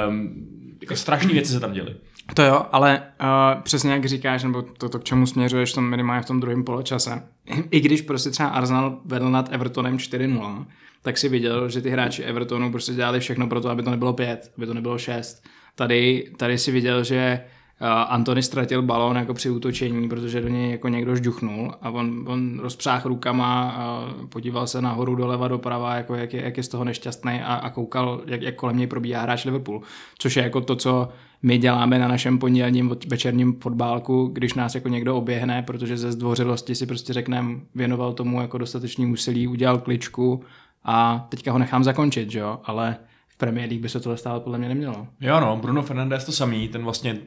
Um, 0.07 0.47
jako 0.81 0.95
strašné 0.95 1.33
věci 1.33 1.51
se 1.53 1.59
tam 1.59 1.73
děly. 1.73 1.95
To 2.33 2.43
jo, 2.43 2.65
ale 2.71 3.03
uh, 3.21 3.61
přesně 3.61 3.91
jak 3.91 4.05
říkáš, 4.05 4.43
nebo 4.43 4.61
to, 4.61 4.89
to, 4.89 4.99
k 4.99 5.03
čemu 5.03 5.25
směřuješ 5.25 5.71
v 5.71 5.75
tom 5.75 5.89
minimálně 5.89 6.21
v 6.21 6.25
tom 6.25 6.39
druhém 6.39 6.63
poločase, 6.63 7.23
i 7.71 7.79
když 7.79 8.01
prostě 8.01 8.29
třeba 8.29 8.49
Arsenal 8.49 8.99
vedl 9.05 9.29
nad 9.29 9.49
Evertonem 9.51 9.97
4-0, 9.97 10.65
tak 11.01 11.17
si 11.17 11.29
viděl, 11.29 11.69
že 11.69 11.81
ty 11.81 11.89
hráči 11.89 12.23
Evertonu 12.23 12.71
prostě 12.71 12.93
dělali 12.93 13.19
všechno 13.19 13.47
pro 13.47 13.61
to, 13.61 13.69
aby 13.69 13.83
to 13.83 13.89
nebylo 13.89 14.13
5, 14.13 14.51
aby 14.57 14.65
to 14.65 14.73
nebylo 14.73 14.97
6. 14.97 15.43
Tady, 15.75 16.31
tady 16.37 16.57
si 16.57 16.71
viděl, 16.71 17.03
že 17.03 17.41
uh, 17.81 17.87
Antony 17.87 18.43
ztratil 18.43 18.81
balón 18.81 19.15
jako 19.15 19.33
při 19.33 19.49
útočení, 19.49 20.09
protože 20.09 20.41
do 20.41 20.47
něj 20.47 20.71
jako 20.71 20.87
někdo 20.87 21.15
žduchnul 21.15 21.73
a 21.81 21.89
on, 21.89 22.25
on 22.27 22.59
rozpřáhl 22.59 23.09
rukama 23.09 23.71
a 23.71 24.13
podíval 24.29 24.67
se 24.67 24.81
nahoru, 24.81 25.15
doleva, 25.15 25.47
doprava, 25.47 25.95
jako 25.95 26.15
jak, 26.15 26.33
je, 26.33 26.43
jak 26.43 26.57
je 26.57 26.63
z 26.63 26.67
toho 26.67 26.83
nešťastný 26.83 27.41
a, 27.41 27.55
a 27.55 27.69
koukal, 27.69 28.21
jak, 28.25 28.41
jak 28.41 28.55
kolem 28.55 28.77
něj 28.77 28.87
probíhá 28.87 29.21
hráč 29.21 29.45
Liverpool. 29.45 29.81
Což 30.17 30.35
je 30.35 30.43
jako 30.43 30.61
to, 30.61 30.75
co 30.75 31.09
my 31.43 31.57
děláme 31.57 31.99
na 31.99 32.07
našem 32.07 32.39
pondělním 32.39 32.95
večerním 33.07 33.59
fotbálku, 33.59 34.29
když 34.33 34.53
nás 34.53 34.75
jako 34.75 34.89
někdo 34.89 35.15
oběhne, 35.17 35.61
protože 35.61 35.97
ze 35.97 36.11
zdvořilosti 36.11 36.75
si 36.75 36.85
prostě 36.85 37.13
řekneme, 37.13 37.59
věnoval 37.75 38.13
tomu 38.13 38.41
jako 38.41 38.57
dostatečný 38.57 39.05
úsilí, 39.05 39.47
udělal 39.47 39.77
kličku 39.77 40.43
a 40.83 41.27
teďka 41.29 41.51
ho 41.51 41.57
nechám 41.57 41.83
zakončit, 41.83 42.35
jo, 42.35 42.59
ale 42.63 42.95
v 43.27 43.37
Premier 43.37 43.69
League 43.69 43.81
by 43.81 43.89
se 43.89 43.99
tohle 43.99 44.17
stále 44.17 44.39
podle 44.39 44.57
mě 44.57 44.69
nemělo. 44.69 45.07
Jo 45.21 45.39
no, 45.39 45.57
Bruno 45.61 45.81
Fernandes 45.81 46.25
to 46.25 46.31
samý, 46.31 46.67
ten 46.67 46.83
vlastně, 46.83 47.17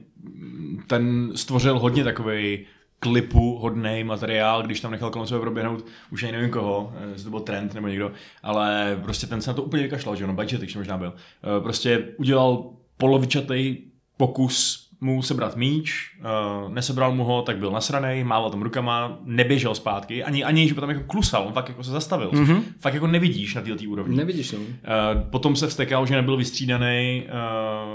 ten 0.87 1.32
stvořil 1.35 1.78
hodně 1.78 2.04
takový 2.04 2.58
klipu 2.99 3.58
hodný 3.58 4.04
materiál, 4.04 4.62
když 4.62 4.80
tam 4.80 4.90
nechal 4.90 5.11
kolem 5.11 5.28
sebe 5.28 5.40
proběhnout, 5.40 5.87
už 6.11 6.23
ani 6.23 6.32
nevím 6.32 6.50
koho, 6.50 6.92
eh, 6.96 7.11
jestli 7.12 7.25
to 7.25 7.30
byl 7.30 7.40
Trent 7.40 7.75
nebo 7.75 7.88
někdo, 7.88 8.12
ale 8.42 8.99
prostě 9.02 9.26
ten 9.26 9.40
se 9.40 9.50
na 9.50 9.54
to 9.54 9.62
úplně 9.62 9.82
vykašlal, 9.82 10.16
že 10.16 10.25
ono, 10.25 10.32
budget 10.32 10.76
možná 10.76 10.99
byl. 10.99 11.12
Eh, 11.16 11.61
Prostě 11.61 12.08
udělal 12.18 12.64
polovičatý 12.96 13.76
pokus 14.16 14.87
mu 15.00 15.23
sebrat 15.23 15.56
míč, 15.56 16.16
uh, 16.18 16.73
nesebral 16.73 17.14
mu 17.14 17.25
ho, 17.25 17.42
tak 17.42 17.58
byl 17.58 17.70
nasranej, 17.70 18.25
mával 18.25 18.50
tam 18.50 18.62
rukama, 18.62 19.18
neběžel 19.25 19.75
zpátky, 19.75 20.25
ani, 20.25 20.44
ani 20.44 20.68
že 20.68 20.75
by 20.75 20.80
tam 20.80 20.90
jako 20.90 21.02
klusal, 21.06 21.46
on 21.46 21.52
fakt 21.52 21.68
jako 21.68 21.85
se 21.85 21.90
zastavil, 21.90 22.30
mm-hmm. 22.30 22.62
fakt 22.80 22.94
jako 22.94 23.06
nevidíš 23.06 23.54
na 23.54 23.62
této 23.62 23.85
úrovni. 23.88 24.16
Nevidíš 24.16 24.50
to? 24.50 24.56
Uh, 24.56 24.64
potom 25.30 25.56
se 25.56 25.66
vstekal, 25.66 26.06
že 26.06 26.14
nebyl 26.14 26.37
vystřídaný, 26.37 27.26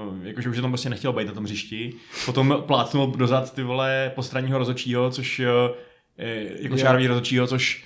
uh, 0.07 0.25
jakože 0.25 0.49
už 0.49 0.61
tam 0.61 0.71
prostě 0.71 0.89
nechtěl 0.89 1.13
být 1.13 1.27
na 1.27 1.33
tom 1.33 1.43
hřišti. 1.43 1.93
Potom 2.25 2.63
plátnul 2.67 3.07
dozad 3.07 3.53
ty 3.53 3.63
vole 3.63 4.11
postranního 4.15 4.57
rozočího, 4.57 5.11
což 5.11 5.39
uh, 5.39 5.75
jako 6.59 6.77
čárový 6.77 7.07
rozočího, 7.07 7.47
což 7.47 7.83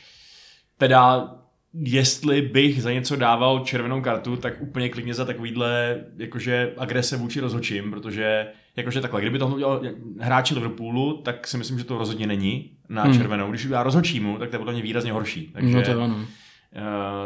teda 0.78 1.30
jestli 1.80 2.42
bych 2.42 2.82
za 2.82 2.92
něco 2.92 3.16
dával 3.16 3.60
červenou 3.66 4.02
kartu, 4.02 4.36
tak 4.36 4.62
úplně 4.62 4.90
klidně 4.90 5.14
za 5.14 5.26
takovýhle 5.26 6.04
jakože 6.18 6.74
agrese 6.78 7.18
vůči 7.18 7.40
rozhočím, 7.40 7.92
protože 7.92 8.48
jakože 8.76 9.02
takhle, 9.02 9.22
kdyby 9.22 9.40
to 9.40 9.48
udělal 9.48 9.82
hráči 10.20 10.54
Liverpoolu, 10.54 11.22
tak 11.22 11.48
si 11.48 11.58
myslím, 11.58 11.78
že 11.80 11.84
to 11.86 11.98
rozhodně 11.98 12.28
není 12.28 12.72
na 12.90 13.04
Hmm. 13.04 13.14
červenou. 13.18 13.50
Když 13.50 13.66
udělá 13.66 13.84
rozhodčímu, 13.84 14.38
tak 14.38 14.50
to 14.50 14.56
je 14.56 14.60
podle 14.60 14.74
mě 14.74 14.82
výrazně 14.82 15.12
horší. 15.12 15.50
Takže, 15.54 15.76
No 15.76 15.82
to 15.82 16.02
ano. 16.02 16.16
uh, 16.16 16.24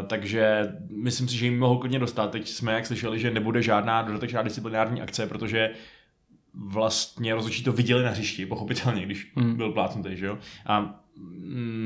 takže 0.07 0.67
myslím 1.03 1.27
si, 1.27 1.37
že 1.37 1.45
jim 1.45 1.59
mohl 1.59 1.77
klidně 1.77 1.99
dostat. 1.99 2.31
Teď 2.31 2.47
jsme 2.47 2.73
jak 2.73 2.85
slyšeli, 2.85 3.19
že 3.19 3.31
nebude 3.31 3.61
žádná 3.61 4.01
dodatečná 4.01 4.41
disciplinární 4.41 5.01
akce, 5.01 5.27
protože 5.27 5.69
vlastně 6.53 7.35
rozhodčí 7.35 7.63
to 7.63 7.71
viděli 7.71 8.03
na 8.03 8.09
hřišti, 8.09 8.45
pochopitelně, 8.45 9.05
když 9.05 9.31
Hmm. 9.35 9.55
byl 9.55 9.71
plácnutý, 9.71 10.09
že 10.17 10.25
jo? 10.25 10.37
A 10.65 10.98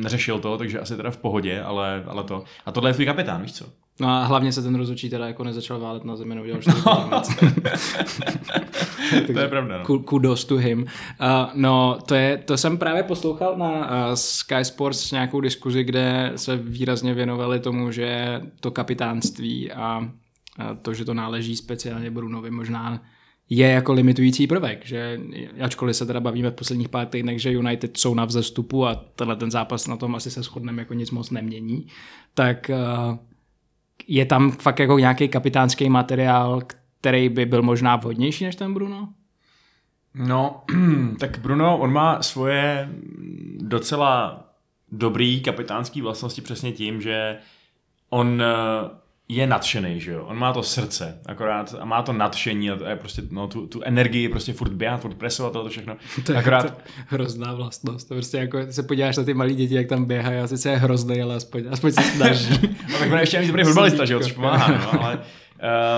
neřešil 0.03 0.39
to, 0.39 0.57
takže 0.57 0.79
asi 0.79 0.95
teda 0.97 1.11
v 1.11 1.17
pohodě, 1.17 1.61
ale, 1.61 2.03
ale 2.07 2.23
to. 2.23 2.43
A 2.65 2.71
tohle 2.71 2.89
je 2.89 2.93
tvůj 2.93 3.05
kapitán, 3.05 3.41
víš 3.41 3.53
co? 3.53 3.65
No 3.99 4.07
a 4.09 4.23
hlavně 4.23 4.51
se 4.51 4.61
ten 4.61 4.75
rozhodčí 4.75 5.09
teda 5.09 5.27
jako 5.27 5.43
nezačal 5.43 5.79
válet 5.79 6.03
na 6.03 6.15
zemi, 6.15 6.35
neudělal 6.35 6.61
čtyři 6.61 6.81
to 9.33 9.39
je 9.39 9.47
pravda, 9.47 9.77
no. 9.77 9.85
Ku- 9.85 9.99
Kudos 9.99 10.45
to 10.45 10.55
him. 10.55 10.81
Uh, 10.81 10.87
no, 11.53 11.99
to, 12.05 12.15
je, 12.15 12.37
to 12.37 12.57
jsem 12.57 12.77
právě 12.77 13.03
poslouchal 13.03 13.57
na 13.57 13.69
uh, 13.69 14.13
Sky 14.13 14.65
Sports 14.65 15.11
nějakou 15.11 15.41
diskuzi, 15.41 15.83
kde 15.83 16.31
se 16.35 16.57
výrazně 16.57 17.13
věnovali 17.13 17.59
tomu, 17.59 17.91
že 17.91 18.41
to 18.59 18.71
kapitánství 18.71 19.71
a, 19.71 20.09
a 20.59 20.73
to, 20.81 20.93
že 20.93 21.05
to 21.05 21.13
náleží 21.13 21.55
speciálně 21.55 22.11
Brunovi, 22.11 22.51
možná 22.51 23.01
je 23.49 23.67
jako 23.67 23.93
limitující 23.93 24.47
prvek, 24.47 24.85
že 24.85 25.19
ačkoliv 25.61 25.95
se 25.95 26.05
teda 26.05 26.19
bavíme 26.19 26.49
v 26.49 26.55
posledních 26.55 26.89
pár 26.89 27.07
týdnech, 27.07 27.41
že 27.41 27.51
United 27.51 27.97
jsou 27.97 28.13
na 28.13 28.25
vzestupu 28.25 28.85
a 28.87 28.95
tenhle 28.95 29.35
ten 29.35 29.51
zápas 29.51 29.87
na 29.87 29.97
tom 29.97 30.15
asi 30.15 30.31
se 30.31 30.43
shodneme 30.43 30.81
jako 30.81 30.93
nic 30.93 31.11
moc 31.11 31.29
nemění, 31.29 31.87
tak 32.33 32.71
uh, 32.73 33.17
je 34.07 34.25
tam 34.25 34.51
fakt 34.51 34.79
jako 34.79 34.99
nějaký 34.99 35.27
kapitánský 35.27 35.89
materiál, 35.89 36.61
který 36.99 37.29
by 37.29 37.45
byl 37.45 37.61
možná 37.61 37.95
vhodnější 37.95 38.43
než 38.43 38.55
ten 38.55 38.73
Bruno? 38.73 39.09
No, 40.15 40.63
tak 41.19 41.39
Bruno, 41.39 41.77
on 41.77 41.93
má 41.93 42.21
svoje 42.21 42.89
docela 43.57 44.43
dobrý 44.91 45.41
kapitánský 45.41 46.01
vlastnosti 46.01 46.41
přesně 46.41 46.71
tím, 46.71 47.01
že 47.01 47.37
on 48.09 48.41
eh, 48.41 48.89
je 49.35 49.47
nadšený, 49.47 49.99
že 49.99 50.11
jo. 50.11 50.25
On 50.25 50.37
má 50.37 50.53
to 50.53 50.63
srdce, 50.63 51.19
akorát 51.25 51.75
a 51.79 51.85
má 51.85 52.01
to 52.01 52.13
nadšení 52.13 52.71
a 52.71 52.75
to 52.75 52.85
je 52.85 52.95
prostě, 52.95 53.21
no, 53.31 53.47
tu, 53.47 53.67
tu 53.67 53.81
energii 53.83 54.29
prostě 54.29 54.53
furt 54.53 54.73
běhat, 54.73 55.01
furt 55.01 55.15
presovat 55.15 55.55
a 55.55 55.63
to 55.63 55.69
všechno. 55.69 55.97
To 56.25 56.31
je 56.31 56.37
akorát, 56.37 56.63
to 56.63 56.81
hrozná 57.07 57.53
vlastnost. 57.53 58.07
To 58.07 58.13
prostě 58.13 58.37
jako 58.37 58.59
se 58.69 58.83
podíváš 58.83 59.17
na 59.17 59.23
ty 59.23 59.33
malí 59.33 59.55
děti, 59.55 59.75
jak 59.75 59.87
tam 59.87 60.05
běhají, 60.05 60.39
a 60.39 60.47
sice 60.47 60.69
je 60.69 60.77
hrozný, 60.77 61.21
ale 61.21 61.35
aspoň, 61.35 61.63
aspoň 61.71 61.91
se 61.91 62.01
snaží. 62.01 62.59
no, 62.91 62.99
tak 62.99 63.11
on 63.11 63.17
je 63.17 63.21
ještě 63.23 63.37
ani 63.37 63.47
dobrý 63.47 63.63
fotbalista, 63.63 64.05
že 64.05 64.13
jo, 64.13 64.19
což 64.19 64.25
Srdíčko. 64.25 64.41
pomáhá, 64.41 64.71
no, 64.71 65.03
ale 65.03 65.19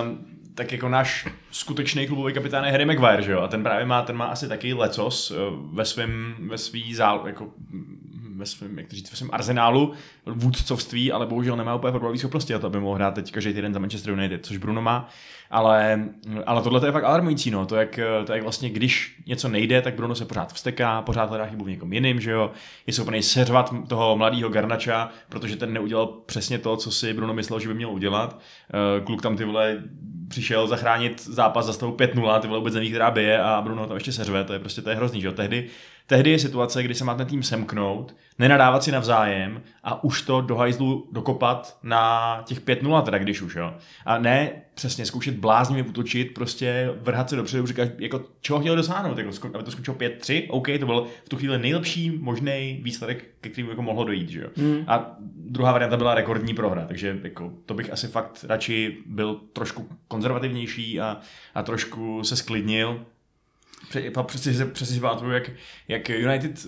um, 0.03 0.17
tak 0.55 0.71
jako 0.71 0.89
náš 0.89 1.27
skutečný 1.51 2.07
klubový 2.07 2.33
kapitán 2.33 2.65
je 2.65 2.71
Harry 2.71 2.85
Maguire, 2.85 3.21
že 3.21 3.31
jo, 3.31 3.41
a 3.41 3.47
ten 3.47 3.63
právě 3.63 3.85
má, 3.85 4.01
ten 4.01 4.15
má 4.15 4.25
asi 4.25 4.47
taky 4.47 4.73
lecos 4.73 5.31
eh, 5.31 5.35
ve 5.73 5.85
svém, 5.85 6.35
ve 6.39 6.57
svý 6.57 6.95
zál, 6.95 7.23
jako 7.25 7.49
ve 8.35 8.45
svém, 8.45 8.77
jak 8.77 8.87
to 8.87 8.95
říct, 8.95 9.11
ve 9.11 9.17
svém 9.17 9.29
arzenálu 9.33 9.93
vůdcovství, 10.25 11.11
ale 11.11 11.25
bohužel 11.25 11.55
nemá 11.57 11.75
úplně 11.75 11.91
fotbalové 11.91 12.17
schopnosti 12.17 12.53
a 12.53 12.59
to 12.59 12.69
by 12.69 12.79
mohl 12.79 12.95
hrát 12.95 13.13
teď 13.13 13.31
každý 13.31 13.53
týden 13.53 13.73
za 13.73 13.79
Manchester 13.79 14.13
United, 14.13 14.45
což 14.45 14.57
Bruno 14.57 14.81
má, 14.81 15.09
ale, 15.51 16.05
ale 16.45 16.61
tohle 16.61 16.79
to 16.79 16.85
je 16.85 16.91
fakt 16.91 17.03
alarmující, 17.03 17.51
no, 17.51 17.65
to 17.65 17.75
jak, 17.75 17.99
to 18.25 18.33
jak 18.33 18.43
vlastně, 18.43 18.69
když 18.69 19.15
něco 19.27 19.47
nejde, 19.49 19.81
tak 19.81 19.95
Bruno 19.95 20.15
se 20.15 20.25
pořád 20.25 20.53
vsteká, 20.53 21.01
pořád 21.01 21.29
hledá 21.29 21.45
chybu 21.45 21.63
v 21.63 21.69
někom 21.69 21.93
jiným, 21.93 22.21
že 22.21 22.31
jo, 22.31 22.51
je 22.87 22.93
schopný 22.93 23.23
seřvat 23.23 23.73
toho 23.87 24.17
mladého 24.17 24.49
Garnača, 24.49 25.09
protože 25.29 25.55
ten 25.55 25.73
neudělal 25.73 26.07
přesně 26.07 26.59
to, 26.59 26.77
co 26.77 26.91
si 26.91 27.13
Bruno 27.13 27.33
myslel, 27.33 27.59
že 27.59 27.67
by 27.67 27.73
měl 27.73 27.89
udělat. 27.89 28.39
Eh, 28.99 29.01
Kluk 29.01 29.21
tam 29.21 29.37
ty 29.37 29.45
vole 29.45 29.83
přišel 30.27 30.67
zachránit 30.67 31.25
zápas 31.25 31.65
za 31.65 31.73
stavu 31.73 31.91
5-0, 31.91 32.39
ty 32.39 32.47
vole 32.47 32.59
vůbec 32.59 32.73
neví, 32.73 32.89
která 32.89 33.11
bije 33.11 33.41
a 33.41 33.61
Bruno 33.61 33.87
tam 33.87 33.95
ještě 33.95 34.11
seřve, 34.11 34.43
to 34.43 34.53
je 34.53 34.59
prostě 34.59 34.81
to 34.81 34.89
je 34.89 34.95
hrozný, 34.95 35.21
že 35.21 35.27
jo. 35.27 35.33
Tehdy, 35.33 35.67
tehdy 36.07 36.31
je 36.31 36.39
situace, 36.39 36.83
kdy 36.83 36.95
se 36.95 37.03
má 37.03 37.15
ten 37.15 37.27
tým 37.27 37.43
semknout, 37.43 38.15
nenadávat 38.39 38.83
si 38.83 38.91
navzájem 38.91 39.61
a 39.83 40.03
už 40.03 40.21
to 40.21 40.41
do 40.41 40.55
hajzlu 40.55 41.09
dokopat 41.11 41.77
na 41.83 42.41
těch 42.45 42.61
5-0 42.61 43.01
teda, 43.01 43.17
když 43.17 43.41
už, 43.41 43.55
jo. 43.55 43.73
A 44.05 44.17
ne 44.17 44.51
přesně 44.73 45.05
zkoušet 45.05 45.35
bláznivě 45.35 45.83
útočit, 45.83 46.33
prostě 46.33 46.93
vrhat 47.01 47.29
se 47.29 47.35
dopředu, 47.35 47.67
říkat, 47.67 47.89
jako 47.99 48.21
čeho 48.41 48.59
chtěl 48.59 48.75
dosáhnout, 48.75 49.17
jako, 49.17 49.47
aby 49.53 49.63
to 49.63 49.71
skončilo 49.71 49.97
5-3, 49.97 50.45
OK, 50.49 50.67
to 50.79 50.85
byl 50.85 51.07
v 51.25 51.29
tu 51.29 51.37
chvíli 51.37 51.59
nejlepší 51.59 52.09
možný 52.09 52.79
výsledek, 52.83 53.25
ke 53.41 53.49
kterému 53.49 53.69
jako 53.69 53.81
mohlo 53.81 54.03
dojít, 54.03 54.29
že 54.29 54.41
jo. 54.41 54.47
Hmm. 54.57 54.83
A 54.87 55.15
druhá 55.35 55.71
varianta 55.71 55.97
byla 55.97 56.15
rekordní 56.15 56.53
prohra, 56.53 56.85
takže 56.85 57.19
jako, 57.23 57.53
to 57.65 57.73
bych 57.73 57.93
asi 57.93 58.07
fakt 58.07 58.45
radši 58.47 58.97
byl 59.05 59.39
trošku 59.53 59.89
konzervativnější 60.07 60.99
a, 61.01 61.19
a 61.55 61.63
trošku 61.63 62.23
se 62.23 62.35
sklidnil. 62.35 63.05
Přesně 64.27 64.53
si, 64.53 64.65
přesně 64.65 64.95
si 64.95 65.01
pamatuju, 65.01 65.31
jak, 65.31 65.51
jak 65.87 66.09
United 66.09 66.67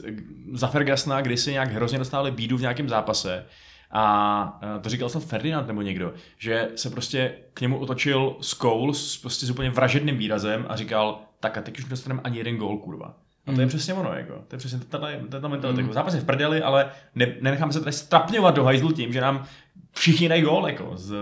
za 0.53 0.67
Fergusona 0.67 1.21
kdysi 1.21 1.51
nějak 1.51 1.71
hrozně 1.71 1.99
dostali 1.99 2.31
bídu 2.31 2.57
v 2.57 2.61
nějakém 2.61 2.89
zápase 2.89 3.45
a 3.91 4.59
eh, 4.77 4.79
to 4.79 4.89
říkal 4.89 5.09
snad 5.09 5.23
Ferdinand 5.23 5.67
nebo 5.67 5.81
někdo, 5.81 6.13
že 6.37 6.69
se 6.75 6.89
prostě 6.89 7.33
k 7.53 7.61
němu 7.61 7.77
otočil 7.77 8.35
Scholes 8.41 9.17
prostě 9.17 9.45
s 9.45 9.49
úplně 9.49 9.69
vražedným 9.69 10.17
výrazem 10.17 10.65
a 10.69 10.75
říkal, 10.75 11.19
tak 11.39 11.57
a 11.57 11.61
teď 11.61 11.77
už 11.79 11.85
nedostaneme 11.85 12.21
ani 12.23 12.37
jeden 12.37 12.57
gól, 12.57 12.77
kurva. 12.77 13.13
A 13.47 13.53
to 13.53 13.61
je 13.61 13.65
Mm. 13.65 13.69
přesně 13.69 13.93
ono, 13.93 14.13
jako. 14.13 14.33
To 14.47 14.55
je 14.55 14.57
přesně 14.57 14.79
tato, 14.79 15.07
tato 15.29 15.49
mentalita. 15.49 15.81
Mm. 15.81 15.93
Zápas 15.93 16.13
je 16.13 16.21
v 16.21 16.25
prdeli, 16.25 16.61
ale 16.61 16.91
ne, 17.15 17.35
nenecháme 17.41 17.73
se 17.73 17.79
tady 17.79 17.93
strapňovat 17.93 18.55
do 18.55 18.63
hajzlu 18.63 18.91
tím, 18.91 19.13
že 19.13 19.21
nám 19.21 19.45
všichni 19.91 20.29
dají 20.29 20.41
gól, 20.41 20.67
jako, 20.67 20.91
z, 20.95 21.15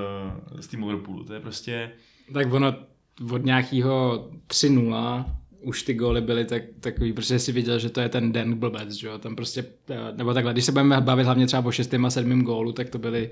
z 0.60 0.68
týmu 0.68 0.88
Liverpoolu. 0.88 1.24
To 1.24 1.34
je 1.34 1.39
prostě... 1.39 1.92
Tak 2.34 2.54
ono 2.54 2.74
od 3.32 3.46
nějakého 3.46 4.27
3-0 4.48 5.25
už 5.65 5.84
ty 5.84 5.93
góly 5.93 6.22
byly 6.22 6.45
tak, 6.45 6.63
takový, 6.79 7.13
protože 7.13 7.39
si 7.39 7.51
viděl, 7.51 7.79
že 7.79 7.89
to 7.89 8.01
je 8.01 8.10
ten 8.10 8.31
den 8.31 8.55
blbec, 8.55 8.91
že 8.91 9.07
jo, 9.07 9.17
tam 9.17 9.36
prostě, 9.36 9.65
eh, 9.89 9.98
nebo 10.15 10.34
takhle, 10.34 10.53
když 10.53 10.65
se 10.65 10.72
budeme 10.72 11.01
bavit 11.01 11.24
hlavně 11.24 11.48
třeba 11.48 11.65
o 11.65 11.72
šestém 11.72 12.05
a 12.05 12.10
sedmém 12.10 12.41
gólu, 12.41 12.72
tak 12.72 12.89
to 12.89 13.00
byly 13.00 13.29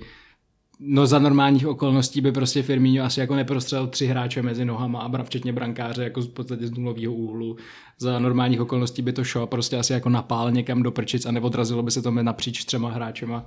No 0.79 1.05
za 1.05 1.19
normálních 1.19 1.67
okolností 1.67 2.21
by 2.21 2.31
prostě 2.31 2.63
Firmino 2.63 3.03
asi 3.03 3.19
jako 3.19 3.35
neprostřel 3.35 3.87
tři 3.87 4.07
hráče 4.07 4.41
mezi 4.41 4.65
nohama 4.65 4.99
a 4.99 5.23
včetně 5.23 5.53
brankáře 5.53 6.03
jako 6.03 6.21
v 6.21 6.27
podstatě 6.27 6.67
z 6.67 6.71
nulového 6.71 7.13
úhlu. 7.13 7.57
Za 7.99 8.19
normálních 8.19 8.61
okolností 8.61 9.01
by 9.01 9.13
to 9.13 9.23
šlo 9.23 9.47
prostě 9.47 9.77
asi 9.77 9.93
jako 9.93 10.09
napál 10.09 10.51
někam 10.51 10.83
do 10.83 10.91
prčic 10.91 11.25
a 11.25 11.31
neodrazilo 11.31 11.83
by 11.83 11.91
se 11.91 12.01
to 12.01 12.11
napříč 12.11 12.65
třema 12.65 12.91
hráčema 12.91 13.45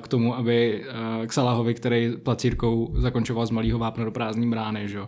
k 0.00 0.08
tomu, 0.08 0.36
aby 0.36 0.84
eh, 1.22 1.26
k 1.26 1.32
Salahovi, 1.32 1.74
který 1.74 2.12
placírkou 2.22 2.94
zakončoval 2.98 3.46
z 3.46 3.50
malého 3.50 3.78
vápna 3.78 4.04
do 4.04 4.10
prázdní 4.10 4.50
brány, 4.50 4.88
že. 4.88 4.98